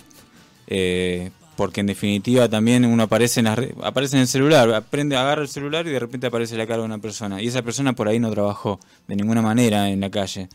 Eh, 0.65 1.29
porque 1.59 1.81
en 1.81 1.87
definitiva 1.87 2.47
también 2.47 2.85
uno 2.85 3.03
aparece 3.03 3.41
en, 3.41 3.47
aparece 3.47 4.15
en 4.15 4.21
el 4.21 4.29
celular, 4.29 4.73
aprende, 4.73 5.17
agarra 5.17 5.41
el 5.41 5.49
celular 5.49 5.85
y 5.85 5.89
de 5.89 5.99
repente 5.99 6.25
aparece 6.25 6.55
la 6.55 6.65
cara 6.65 6.79
de 6.79 6.85
una 6.85 6.99
persona. 6.99 7.41
Y 7.41 7.47
esa 7.47 7.63
persona 7.63 7.91
por 7.91 8.07
ahí 8.07 8.17
no 8.17 8.31
trabajó 8.31 8.79
de 9.09 9.17
ninguna 9.17 9.41
manera 9.41 9.89
en 9.89 9.99
la 9.99 10.09
calle. 10.09 10.47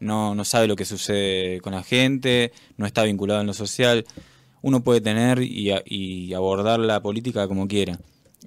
No, 0.00 0.34
no 0.34 0.44
sabe 0.44 0.66
lo 0.66 0.74
que 0.74 0.84
sucede 0.84 1.60
con 1.60 1.74
la 1.74 1.84
gente, 1.84 2.50
no 2.76 2.86
está 2.86 3.04
vinculado 3.04 3.40
en 3.40 3.46
lo 3.46 3.54
social. 3.54 4.04
Uno 4.60 4.82
puede 4.82 5.00
tener 5.00 5.44
y, 5.44 6.34
abordar 6.34 6.80
la 6.80 7.00
política 7.02 7.46
como 7.46 7.68
quiera. 7.68 7.96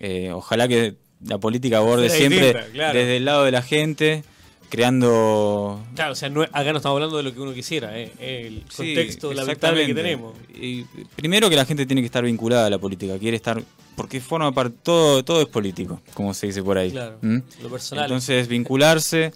Eh, 0.02 0.34
ojalá 0.34 0.68
que 0.68 0.98
la 1.26 1.38
política 1.38 1.78
aborde 1.78 2.10
siempre 2.10 2.54
desde 2.76 3.16
el 3.16 3.24
lado 3.24 3.46
de 3.46 3.52
la 3.52 3.62
gente 3.62 4.26
creando... 4.72 5.84
Claro, 5.96 6.14
o 6.14 6.16
sea, 6.16 6.30
acá 6.30 6.72
no 6.72 6.78
estamos 6.78 6.96
hablando 6.96 7.18
de 7.18 7.24
lo 7.24 7.34
que 7.34 7.42
uno 7.42 7.54
quisiera, 7.54 8.00
¿eh? 8.00 8.10
el 8.20 8.64
contexto 8.74 9.34
lamentable 9.34 9.86
que 9.86 9.94
tenemos. 9.94 10.34
Y 10.56 10.86
primero 11.16 11.50
que 11.50 11.58
la 11.58 11.66
gente 11.66 11.86
tiene 11.86 12.02
que 12.02 12.06
estar 12.06 12.24
vinculada 12.24 12.68
a 12.68 12.70
la 12.70 12.80
política, 12.80 13.20
quiere 13.20 13.36
estar... 13.36 13.62
Porque 13.98 14.22
forma 14.22 14.54
parte, 14.54 14.78
todo, 14.82 15.26
todo 15.26 15.42
es 15.42 15.48
político, 15.48 16.02
como 16.14 16.34
se 16.34 16.48
dice 16.48 16.64
por 16.64 16.78
ahí. 16.78 16.92
Claro, 16.92 17.18
¿Mm? 17.22 17.40
lo 17.62 17.70
personal. 17.70 18.06
Entonces, 18.06 18.48
vincularse... 18.48 19.34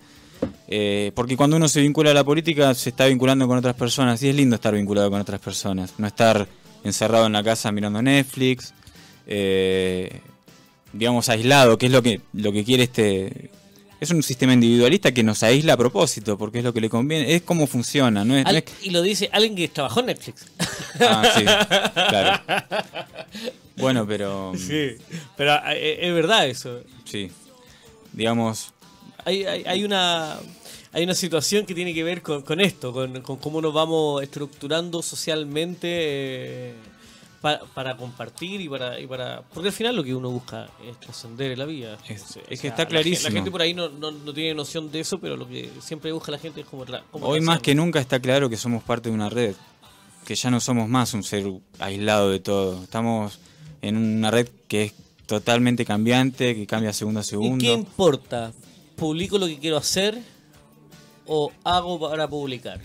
Eh, 0.68 1.12
porque 1.16 1.36
cuando 1.36 1.58
uno 1.58 1.68
se 1.68 1.82
vincula 1.82 2.12
a 2.12 2.14
la 2.14 2.24
política 2.24 2.74
se 2.74 2.90
está 2.90 3.06
vinculando 3.06 3.48
con 3.48 3.58
otras 3.58 3.76
personas 3.76 4.22
y 4.22 4.30
es 4.30 4.36
lindo 4.36 4.56
estar 4.56 4.74
vinculado 4.74 5.10
con 5.10 5.20
otras 5.20 5.40
personas, 5.40 5.94
no 5.98 6.08
estar 6.08 6.48
encerrado 6.84 7.26
en 7.26 7.34
la 7.34 7.44
casa 7.44 7.72
mirando 7.72 8.02
Netflix, 8.02 8.74
eh, 9.28 10.20
digamos 10.94 11.30
aislado, 11.30 11.78
que 11.78 11.88
es 11.88 11.92
lo 11.92 12.04
que 12.04 12.22
lo 12.34 12.52
que 12.52 12.64
quiere 12.64 12.84
este 12.84 13.50
es 14.00 14.12
un 14.12 14.24
sistema 14.24 14.54
individualista 14.54 15.14
que 15.14 15.24
nos 15.24 15.44
aísla 15.44 15.74
a 15.74 15.78
propósito, 15.78 16.38
porque 16.38 16.60
es 16.60 16.64
lo 16.64 16.74
que 16.74 16.82
le 16.82 16.90
conviene, 16.90 17.36
es 17.36 17.42
como 17.42 17.68
funciona. 17.68 18.26
¿no 18.26 18.36
es, 18.36 18.46
Y 18.84 18.90
lo 18.90 19.02
dice 19.02 19.30
alguien 19.32 19.56
que 19.56 19.68
trabajó 19.70 20.02
en 20.02 20.08
Netflix. 20.08 20.46
Ah, 21.00 21.24
sí, 21.36 21.44
claro. 21.44 22.42
Bueno, 23.78 24.08
pero... 24.08 24.54
Sí, 24.56 24.96
pero 25.36 25.54
eh, 25.68 26.00
es 26.08 26.14
verdad 26.14 26.48
eso. 26.48 26.82
Sí, 27.04 27.30
digamos... 28.14 28.72
Hay, 29.26 29.44
hay, 29.44 29.84
una... 29.84 30.38
Hay 30.94 31.04
una 31.04 31.14
situación 31.14 31.66
que 31.66 31.76
tiene 31.76 31.94
que 31.94 32.02
ver 32.02 32.22
con, 32.22 32.62
esto, 32.62 32.94
con, 32.94 33.22
cómo 33.22 33.62
nos 33.62 33.74
vamos 33.74 34.24
estructurando 34.24 35.02
socialmente 35.02 35.90
eh, 35.90 36.74
para, 37.74 37.96
compartir 37.96 38.62
y 38.62 38.70
para, 38.70 39.00
y 39.00 39.06
para... 39.06 39.44
Porque 39.54 39.70
al 39.70 39.74
final 39.74 39.96
lo 39.96 40.04
que 40.04 40.16
uno 40.16 40.32
busca 40.32 40.68
es 40.84 41.00
trascender 41.00 41.52
en 41.52 41.60
la 41.60 41.66
vida. 41.66 41.98
Es, 42.10 42.60
que 42.60 42.68
está 42.68 42.88
clarísimo. 42.88 43.30
La, 43.30 43.36
gente 43.36 43.52
por 43.52 43.62
ahí 43.62 43.74
no, 43.76 43.90
no, 43.90 44.34
tiene 44.34 44.56
noción 44.56 44.92
de 44.92 45.02
eso, 45.02 45.20
pero 45.20 45.38
lo 45.38 45.48
que 45.48 45.70
siempre 45.80 46.12
busca 46.12 46.32
la 46.32 46.40
gente 46.40 46.62
es 46.62 46.68
como... 46.68 46.86
Hoy 47.12 47.42
más 47.42 47.60
que 47.60 47.76
nunca 47.76 48.00
está 48.00 48.20
claro 48.20 48.50
que 48.50 48.58
somos 48.58 48.84
parte 48.84 49.10
de 49.10 49.16
una 49.16 49.30
red, 49.30 49.56
que 50.26 50.34
ya 50.34 50.50
no 50.50 50.60
somos 50.60 50.90
más 50.90 51.14
un 51.14 51.24
ser 51.24 51.46
aislado 51.78 52.32
de 52.32 52.40
todo. 52.40 52.82
Estamos 52.84 53.40
en 53.84 53.96
una 53.98 54.32
red 54.32 54.50
que 54.68 54.86
es 54.86 54.94
totalmente 55.28 55.86
cambiante, 55.86 56.56
que 56.56 56.66
cambia 56.66 56.94
segundo 56.94 57.20
a 57.20 57.24
segundo. 57.24 57.64
¿Y 57.64 57.68
qué 57.68 57.74
importa? 57.74 58.54
¿Publico 58.96 59.38
lo 59.38 59.46
que 59.46 59.60
quiero 59.60 59.78
hacer 59.78 60.20
o 61.28 61.52
hago 61.64 62.00
para 62.00 62.28
publicar? 62.28 62.82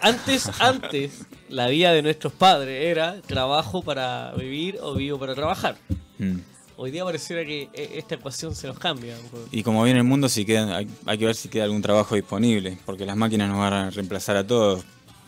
Antes, 0.00 0.50
antes, 0.60 1.26
la 1.48 1.68
vida 1.68 1.92
de 1.92 2.02
nuestros 2.02 2.32
padres 2.32 2.84
era 2.84 3.20
trabajo 3.22 3.82
para 3.82 4.32
vivir 4.34 4.78
o 4.82 4.94
vivo 4.94 5.18
para 5.18 5.34
trabajar. 5.34 5.76
Mm. 6.18 6.38
Hoy 6.76 6.90
día 6.90 7.04
pareciera 7.04 7.44
que 7.44 7.68
e, 7.72 7.98
esta 7.98 8.16
ecuación 8.16 8.54
se 8.54 8.66
nos 8.66 8.78
cambia. 8.78 9.16
Y 9.50 9.62
como 9.62 9.84
viene 9.84 10.00
el 10.00 10.04
mundo, 10.04 10.28
si 10.28 10.44
queda, 10.44 10.76
hay, 10.76 11.18
que 11.18 11.26
ver 11.26 11.34
si 11.34 11.48
queda 11.48 11.64
algún 11.64 11.82
trabajo 11.82 12.14
disponible, 12.14 12.78
porque 12.84 13.06
las 13.06 13.16
máquinas 13.16 13.48
nos 13.48 13.58
van 13.58 13.72
a 13.72 13.90
reemplazar 13.90 14.36
a 14.36 14.46
todos. 14.46 14.84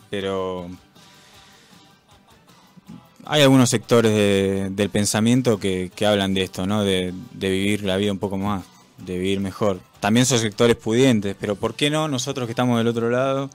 Pero 0.09 0.69
hay 3.25 3.41
algunos 3.41 3.69
sectores 3.69 4.75
del 4.75 4.89
pensamiento 4.89 5.59
que, 5.59 5.91
hablan 6.05 6.33
de 6.33 6.43
esto, 6.43 6.67
¿no? 6.67 6.83
De, 6.83 7.13
de, 7.31 7.49
vivir 7.49 7.83
la 7.83 7.97
vida 7.97 8.11
un 8.11 8.19
poco 8.19 8.37
más, 8.37 8.63
de 8.97 9.17
vivir 9.17 9.39
mejor. 9.39 9.79
También 9.99 10.25
son 10.25 10.39
sectores 10.39 10.75
pudientes, 10.75 11.35
pero 11.39 11.55
¿por 11.55 11.73
qué 11.75 11.89
no 11.89 12.07
nosotros 12.07 12.47
que 12.47 12.51
estamos 12.51 12.77
del 12.77 12.87
otro 12.87 13.09
lado 13.09 13.49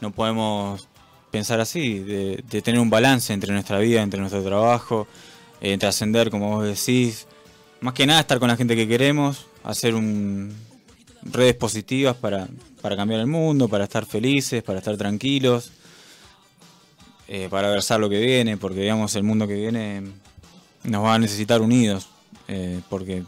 no 0.00 0.10
podemos 0.12 0.88
pensar 1.30 1.60
así, 1.60 2.00
de, 2.00 2.62
tener 2.62 2.80
un 2.80 2.90
balance 2.90 3.32
entre 3.32 3.52
nuestra 3.52 3.78
vida, 3.78 4.02
entre 4.02 4.20
nuestro 4.20 4.42
trabajo, 4.42 5.06
eh, 5.60 5.78
trascender, 5.78 6.30
como 6.30 6.56
vos 6.56 6.66
decís, 6.66 7.26
más 7.80 7.94
que 7.94 8.06
nada 8.06 8.20
estar 8.20 8.38
con 8.38 8.48
la 8.48 8.56
gente 8.56 8.74
que 8.74 8.88
queremos, 8.88 9.46
hacer 9.62 9.94
un, 9.94 10.54
redes 11.22 11.54
positivas 11.54 12.16
para, 12.16 12.48
para 12.80 12.96
cambiar 12.96 13.20
el 13.20 13.26
mundo, 13.26 13.68
para 13.68 13.84
estar 13.84 14.06
felices, 14.06 14.62
para 14.62 14.78
estar 14.78 14.96
tranquilos, 14.96 15.72
eh, 17.28 17.48
para 17.50 17.70
versar 17.70 18.00
lo 18.00 18.08
que 18.08 18.18
viene, 18.18 18.56
porque 18.56 18.80
digamos 18.80 19.14
el 19.14 19.22
mundo 19.22 19.46
que 19.46 19.54
viene 19.54 20.02
nos 20.84 21.04
va 21.04 21.14
a 21.14 21.18
necesitar 21.18 21.60
unidos, 21.60 22.08
eh, 22.48 22.80
porque 22.88 23.22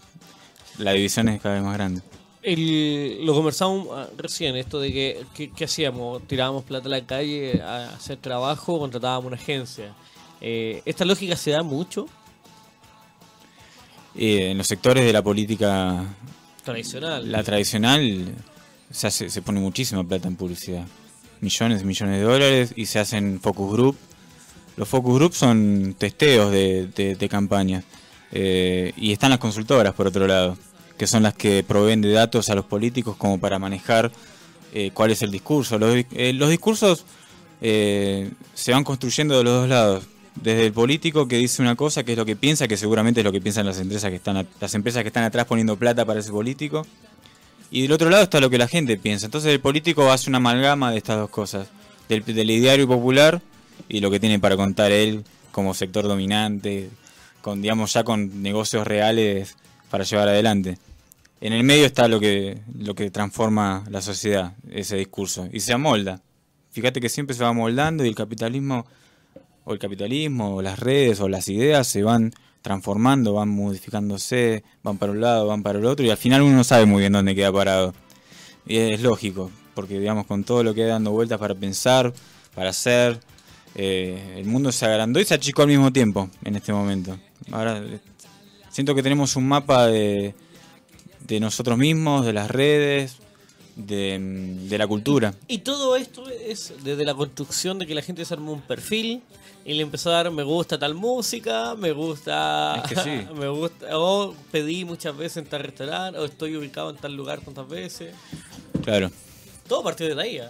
la 0.79 0.93
división 0.93 1.29
es 1.29 1.41
cada 1.41 1.57
vez 1.57 1.65
más 1.65 1.75
grande. 1.75 2.03
El, 2.43 3.25
lo 3.25 3.35
conversamos 3.35 3.89
ah, 3.93 4.09
recién, 4.19 4.57
esto 4.57 4.81
de 4.81 4.93
que, 4.93 5.51
¿qué 5.55 5.65
hacíamos? 5.65 6.27
Tirábamos 6.27 6.65
plata 6.65 6.89
a 6.89 6.91
la 6.91 7.07
calle 7.07 7.63
a 7.63 7.95
hacer 7.95 8.17
trabajo, 8.17 8.81
contratábamos 8.81 9.27
una 9.27 9.37
agencia. 9.37 9.95
Eh, 10.41 10.83
¿Esta 10.85 11.05
lógica 11.05 11.37
se 11.37 11.53
da 11.53 11.63
mucho? 11.63 12.09
Eh, 14.17 14.51
en 14.51 14.59
los 14.59 14.67
sectores 14.67 15.05
de 15.05 15.13
la 15.13 15.23
política 15.23 16.05
tradicional. 16.65 17.31
La 17.31 17.45
tradicional 17.45 18.35
se, 18.91 19.07
hace, 19.07 19.31
se 19.31 19.41
pone 19.41 19.61
muchísima 19.61 20.03
plata 20.03 20.27
en 20.27 20.35
publicidad. 20.35 20.85
Millones 21.41 21.83
y 21.83 21.85
millones 21.85 22.19
de 22.19 22.23
dólares 22.25 22.73
y 22.75 22.87
se 22.87 22.99
hacen 22.99 23.41
focus 23.41 23.73
group 23.73 23.97
Los 24.77 24.89
focus 24.89 25.15
groups 25.15 25.37
son 25.37 25.95
testeos 25.97 26.51
de, 26.51 26.89
de, 26.89 27.29
campañas. 27.29 27.85
Eh, 28.33 28.93
y 28.97 29.13
están 29.13 29.31
las 29.31 29.39
consultoras, 29.39 29.95
por 29.95 30.09
otro 30.09 30.27
lado, 30.27 30.57
que 31.03 31.09
son 31.09 31.25
las 31.25 31.35
que 31.35 31.65
proveen 31.65 32.01
de 32.01 32.13
datos 32.13 32.49
a 32.49 32.55
los 32.55 32.65
políticos 32.65 33.17
como 33.17 33.41
para 33.41 33.59
manejar 33.59 34.13
eh, 34.73 34.93
cuál 34.95 35.11
es 35.11 35.21
el 35.23 35.33
discurso. 35.33 35.77
Los, 35.77 35.97
eh, 36.13 36.33
discursos 36.49 37.05
se 37.61 38.73
van 38.73 38.85
construyendo 38.85 39.37
de 39.37 39.43
los 39.43 39.53
dos 39.63 39.69
lados. 39.69 40.05
Desde 40.37 40.67
el 40.67 40.73
político 40.73 41.27
que 41.27 41.39
dice 41.39 41.61
una 41.61 41.75
cosa, 41.75 42.05
que 42.05 42.13
es 42.13 42.19
lo 42.19 42.25
que 42.25 42.37
piensa, 42.37 42.69
que 42.69 42.77
seguramente 42.77 43.19
es 43.19 43.25
lo 43.25 43.33
que 43.33 43.41
piensan 43.41 43.67
las 43.67 43.81
empresas 43.81 44.11
que 44.11 44.17
están, 44.19 44.47
las 44.61 44.75
empresas 44.77 45.03
que 45.03 45.09
están 45.09 45.25
atrás 45.25 45.45
poniendo 45.47 45.77
plata 45.77 46.05
para 46.05 46.21
ese 46.21 46.31
político. 46.31 46.87
Y 47.73 47.83
del 47.83 47.91
otro 47.91 48.09
lado 48.09 48.23
está 48.23 48.39
lo 48.39 48.49
que 48.49 48.59
la 48.59 48.69
gente 48.69 48.97
piensa. 48.97 49.27
Entonces 49.27 49.51
el 49.51 49.59
político 49.59 50.09
hace 50.13 50.31
una 50.31 50.37
amalgama 50.37 50.93
de 50.93 50.99
estas 50.99 51.17
dos 51.17 51.31
cosas. 51.31 51.67
Del, 52.09 52.25
del 52.25 52.49
ideario 52.49 52.87
popular 52.87 53.43
y 53.89 53.99
lo 53.99 54.09
que 54.09 54.21
tiene 54.21 54.39
para 54.39 54.57
contar 54.57 54.93
él 54.93 55.25
como 55.51 55.75
sector 55.75 56.07
dominante, 56.07 56.91
con 57.41 57.61
digamos 57.61 57.93
ya 57.93 58.05
con 58.05 58.41
negocios 58.41 58.87
reales 58.87 59.57
para 59.91 60.05
llevar 60.05 60.29
adelante. 60.29 60.79
En 61.43 61.53
el 61.53 61.65
medio 61.65 61.87
está 61.87 62.07
lo 62.07 62.21
que 62.21 62.61
lo 62.79 62.95
que 62.95 63.11
transforma 63.11 63.85
la 63.91 64.01
sociedad, 64.01 64.55
ese 64.71 64.97
discurso 64.97 65.49
y 65.53 65.59
se 65.59 65.73
amolda. 65.73 66.23
Fíjate 66.71 67.01
que 67.01 67.09
siempre 67.09 67.35
se 67.35 67.43
va 67.43 67.53
moldando 67.53 68.05
y 68.05 68.09
el 68.09 68.15
capitalismo 68.15 68.87
o 69.65 69.73
el 69.73 69.81
capitalismo 69.81 70.55
o 70.55 70.63
las 70.63 70.79
redes 70.79 71.21
o 71.21 71.29
las 71.29 71.49
ideas 71.49 71.89
se 71.89 72.05
van 72.05 72.33
transformando, 72.63 73.33
van 73.33 73.49
modificándose, 73.49 74.63
van 74.85 74.99
para 74.99 75.11
un 75.11 75.21
lado, 75.21 75.49
van 75.49 75.65
para 75.65 75.81
el 75.81 75.87
otro 75.87 76.07
y 76.07 76.11
al 76.11 76.17
final 76.17 76.43
uno 76.43 76.55
no 76.55 76.63
sabe 76.63 76.87
muy 76.87 77.01
bien 77.01 77.13
dónde 77.13 77.35
queda 77.35 77.53
parado. 77.53 77.93
Y 78.65 78.77
es 78.77 79.03
lógico, 79.03 79.51
porque 79.75 79.99
digamos 79.99 80.27
con 80.27 80.45
todo 80.45 80.63
lo 80.63 80.75
que 80.75 80.85
hay 80.85 80.91
dando 80.91 81.11
vueltas 81.11 81.41
para 81.41 81.57
pensar, 81.57 82.13
para 82.55 82.71
hacer, 82.71 83.19
eh, 83.75 84.37
el 84.37 84.45
mundo 84.45 84.71
se 84.71 84.87
agrandó 84.87 85.19
y 85.19 85.25
se 85.25 85.35
achicó 85.35 85.63
al 85.63 85.69
mismo 85.69 85.93
tiempo 85.93 86.31
en 86.45 86.55
este 86.55 86.73
momento. 86.73 87.19
Ahora 87.51 87.79
eh, 87.79 87.99
siento 88.71 88.95
que 88.95 89.03
tenemos 89.03 89.35
un 89.35 89.49
mapa 89.49 89.89
de, 89.89 90.37
de 91.27 91.41
nosotros 91.41 91.79
mismos, 91.79 92.25
de 92.25 92.33
las 92.33 92.51
redes, 92.51 93.17
de, 93.77 94.19
de, 94.69 94.79
la 94.79 94.87
cultura. 94.87 95.35
Y 95.49 95.59
todo 95.59 95.97
esto 95.97 96.29
es 96.29 96.75
desde 96.85 97.05
la 97.05 97.15
construcción 97.15 97.79
de 97.79 97.87
que 97.87 97.95
la 97.95 98.03
gente 98.03 98.25
se 98.25 98.35
armó 98.35 98.53
un 98.53 98.61
perfil 98.61 99.23
y 99.65 99.75
le 99.75 99.83
empezó 99.83 100.11
a 100.11 100.15
dar 100.15 100.31
me 100.31 100.43
gusta 100.43 100.79
tal 100.79 100.95
música, 100.95 101.75
me 101.77 101.93
gusta, 101.93 102.83
me 103.37 103.49
gusta, 103.49 103.99
o 103.99 104.35
pedí 104.51 104.85
muchas 104.85 105.17
veces 105.17 105.39
en 105.39 105.47
tal 105.47 105.63
restaurante, 105.63 106.19
o 106.19 106.25
estoy 106.25 106.57
ubicado 106.57 106.91
en 106.91 106.97
tal 106.97 107.15
lugar 107.15 107.41
tantas 107.41 107.69
veces. 107.69 108.15
Claro. 108.83 109.11
Todo 109.69 109.83
partió 109.83 110.15
de 110.15 110.21
ahí. 110.21 110.37
¿eh? 110.37 110.49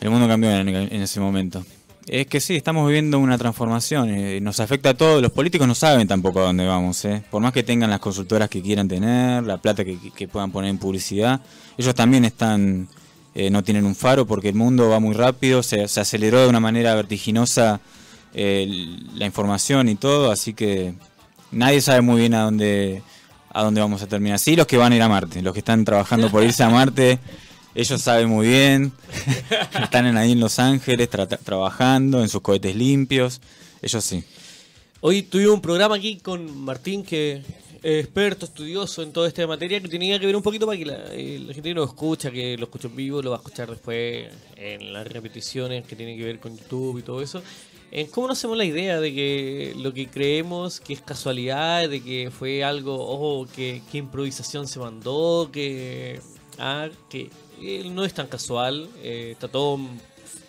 El 0.00 0.10
mundo 0.10 0.26
cambió 0.26 0.50
en 0.50 1.02
ese 1.02 1.20
momento. 1.20 1.64
Es 2.06 2.26
que 2.26 2.40
sí, 2.40 2.56
estamos 2.56 2.86
viviendo 2.88 3.20
una 3.20 3.38
transformación, 3.38 4.10
eh, 4.10 4.40
nos 4.40 4.58
afecta 4.58 4.90
a 4.90 4.94
todos, 4.94 5.22
los 5.22 5.30
políticos 5.30 5.68
no 5.68 5.74
saben 5.74 6.08
tampoco 6.08 6.40
a 6.40 6.44
dónde 6.44 6.66
vamos, 6.66 7.04
eh. 7.04 7.22
por 7.30 7.40
más 7.40 7.52
que 7.52 7.62
tengan 7.62 7.90
las 7.90 8.00
consultoras 8.00 8.48
que 8.48 8.60
quieran 8.60 8.88
tener, 8.88 9.44
la 9.44 9.58
plata 9.58 9.84
que, 9.84 10.28
puedan 10.28 10.50
poner 10.50 10.70
en 10.70 10.78
publicidad, 10.78 11.40
ellos 11.78 11.94
también 11.94 12.24
están, 12.24 12.88
eh, 13.36 13.50
no 13.50 13.62
tienen 13.62 13.86
un 13.86 13.94
faro 13.94 14.26
porque 14.26 14.48
el 14.48 14.56
mundo 14.56 14.88
va 14.88 14.98
muy 14.98 15.14
rápido, 15.14 15.62
se, 15.62 15.82
aceleró 15.82 16.40
de 16.40 16.48
una 16.48 16.60
manera 16.60 16.94
vertiginosa 16.94 17.80
la 18.34 19.26
información 19.26 19.88
y 19.88 19.94
todo, 19.94 20.32
así 20.32 20.54
que 20.54 20.94
nadie 21.52 21.80
sabe 21.82 22.00
muy 22.00 22.18
bien 22.18 22.34
a 22.34 22.42
dónde, 22.44 23.02
a 23.50 23.62
dónde 23.62 23.80
vamos 23.80 24.02
a 24.02 24.06
terminar. 24.06 24.38
Sí, 24.38 24.56
los 24.56 24.66
que 24.66 24.78
van 24.78 24.92
a 24.92 24.96
ir 24.96 25.02
a 25.02 25.08
Marte, 25.08 25.42
los 25.42 25.52
que 25.52 25.58
están 25.58 25.84
trabajando 25.84 26.30
por 26.30 26.42
irse 26.42 26.64
a 26.64 26.70
Marte 26.70 27.20
ellos 27.74 28.02
saben 28.02 28.28
muy 28.28 28.48
bien, 28.48 28.92
están 29.82 30.16
ahí 30.16 30.32
en 30.32 30.40
Los 30.40 30.58
Ángeles 30.58 31.08
trabajando 31.08 32.22
en 32.22 32.28
sus 32.28 32.42
cohetes 32.42 32.76
limpios, 32.76 33.40
ellos 33.80 34.04
sí. 34.04 34.24
Hoy 35.00 35.22
tuvimos 35.22 35.54
un 35.54 35.60
programa 35.60 35.96
aquí 35.96 36.18
con 36.18 36.58
Martín, 36.58 37.02
que 37.02 37.42
es 37.82 38.04
experto, 38.04 38.46
estudioso 38.46 39.02
en 39.02 39.12
toda 39.12 39.26
esta 39.26 39.44
materia, 39.46 39.80
que 39.80 39.88
tenía 39.88 40.18
que 40.20 40.26
ver 40.26 40.36
un 40.36 40.42
poquito 40.42 40.66
para 40.66 40.78
que 40.78 40.86
la, 40.86 40.98
eh, 41.10 41.44
gente 41.52 41.74
no 41.74 41.82
escucha, 41.82 42.30
que 42.30 42.56
lo 42.56 42.64
escucha 42.64 42.88
en 42.88 42.94
vivo, 42.94 43.22
lo 43.22 43.30
va 43.30 43.36
a 43.36 43.40
escuchar 43.40 43.70
después 43.70 44.28
en 44.56 44.92
las 44.92 45.06
repeticiones 45.08 45.84
que 45.86 45.96
tienen 45.96 46.16
que 46.16 46.24
ver 46.24 46.38
con 46.38 46.56
YouTube 46.56 46.98
y 46.98 47.02
todo 47.02 47.20
eso. 47.20 47.42
Cómo 48.10 48.28
nos 48.28 48.38
hacemos 48.38 48.56
la 48.56 48.64
idea 48.64 49.00
de 49.00 49.12
que 49.12 49.74
lo 49.76 49.92
que 49.92 50.06
creemos 50.06 50.80
que 50.80 50.94
es 50.94 51.02
casualidad, 51.02 51.90
de 51.90 52.02
que 52.02 52.30
fue 52.30 52.64
algo, 52.64 52.94
ojo, 52.94 53.46
que, 53.54 53.82
que 53.90 53.98
improvisación 53.98 54.66
se 54.66 54.78
mandó, 54.78 55.50
que, 55.52 56.18
ah, 56.58 56.88
que 57.10 57.28
no 57.90 58.04
es 58.04 58.14
tan 58.14 58.26
casual, 58.26 58.88
eh, 59.02 59.30
está 59.32 59.48
todo 59.48 59.78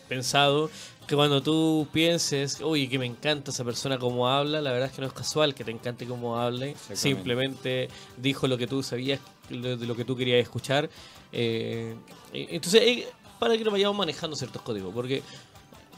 pensado. 0.07 0.69
Que 1.07 1.15
cuando 1.15 1.43
tú 1.43 1.85
pienses, 1.91 2.61
oye, 2.61 2.87
que 2.87 2.97
me 2.97 3.05
encanta 3.05 3.51
esa 3.51 3.65
persona 3.65 3.99
como 3.99 4.29
habla, 4.29 4.61
la 4.61 4.71
verdad 4.71 4.87
es 4.87 4.95
que 4.95 5.01
no 5.01 5.07
es 5.07 5.13
casual 5.13 5.53
que 5.53 5.65
te 5.65 5.71
encante 5.71 6.05
cómo 6.05 6.37
hable. 6.37 6.75
Simplemente 6.93 7.89
dijo 8.15 8.47
lo 8.47 8.57
que 8.57 8.67
tú 8.67 8.81
sabías, 8.83 9.19
de 9.49 9.85
lo 9.85 9.95
que 9.95 10.05
tú 10.05 10.15
querías 10.15 10.41
escuchar. 10.41 10.89
Eh, 11.33 11.95
entonces, 12.31 12.81
eh, 12.81 13.07
para 13.37 13.57
que 13.57 13.65
nos 13.65 13.73
vayamos 13.73 13.97
manejando 13.97 14.37
ciertos 14.37 14.61
códigos, 14.61 14.93
porque 14.93 15.21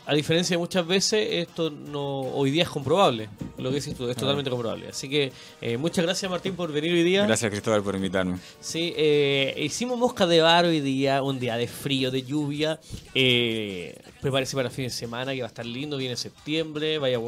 a 0.06 0.14
diferencia 0.14 0.56
de 0.56 0.58
muchas 0.60 0.86
veces, 0.86 1.28
esto 1.32 1.70
no 1.70 2.22
hoy 2.22 2.52
día 2.52 2.64
es 2.64 2.70
comprobable. 2.70 3.28
Lo 3.58 3.70
que 3.70 3.76
dices 3.76 3.96
tú, 3.96 4.08
es 4.08 4.16
totalmente 4.16 4.50
comprobable. 4.50 4.90
Así 4.90 5.10
que 5.10 5.32
eh, 5.62 5.78
muchas 5.78 6.06
gracias 6.06 6.30
Martín 6.30 6.56
por 6.56 6.72
venir 6.72 6.94
hoy 6.94 7.04
día. 7.04 7.26
Gracias 7.26 7.50
Cristóbal 7.50 7.82
por 7.82 7.96
invitarme. 7.96 8.38
Sí, 8.60 8.94
eh, 8.96 9.56
hicimos 9.58 9.98
mosca 9.98 10.28
de 10.28 10.42
bar 10.42 10.66
hoy 10.66 10.82
día, 10.82 11.24
un 11.24 11.40
día 11.40 11.58
de 11.58 11.68
frío, 11.68 12.12
de 12.12 12.24
lluvia. 12.24 12.80
Eh, 13.14 13.98
prepárese 14.22 14.56
para 14.56 14.68
el 14.68 14.74
fin 14.74 14.86
de 14.86 14.92
semana 14.92 15.34
que 15.34 15.40
va 15.40 15.46
a 15.46 15.48
estar 15.48 15.66
lindo, 15.66 15.98
viene 15.98 16.16
septiembre, 16.16 17.00
vaya, 17.00 17.20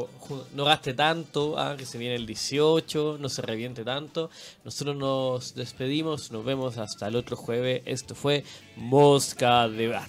no 0.54 0.64
gaste 0.64 0.94
tanto, 0.94 1.58
ah, 1.58 1.76
que 1.76 1.86
se 1.86 1.98
viene 1.98 2.14
el 2.14 2.26
18, 2.26 3.18
no 3.18 3.28
se 3.28 3.42
reviente 3.42 3.84
tanto. 3.84 4.30
Nosotros 4.64 4.96
nos 4.96 5.54
despedimos, 5.54 6.30
nos 6.30 6.44
vemos 6.44 6.78
hasta 6.78 7.08
el 7.08 7.16
otro 7.16 7.36
jueves. 7.36 7.82
Esto 7.86 8.14
fue 8.14 8.44
Mosca 8.76 9.68
de 9.68 9.88
Bar. 9.88 10.08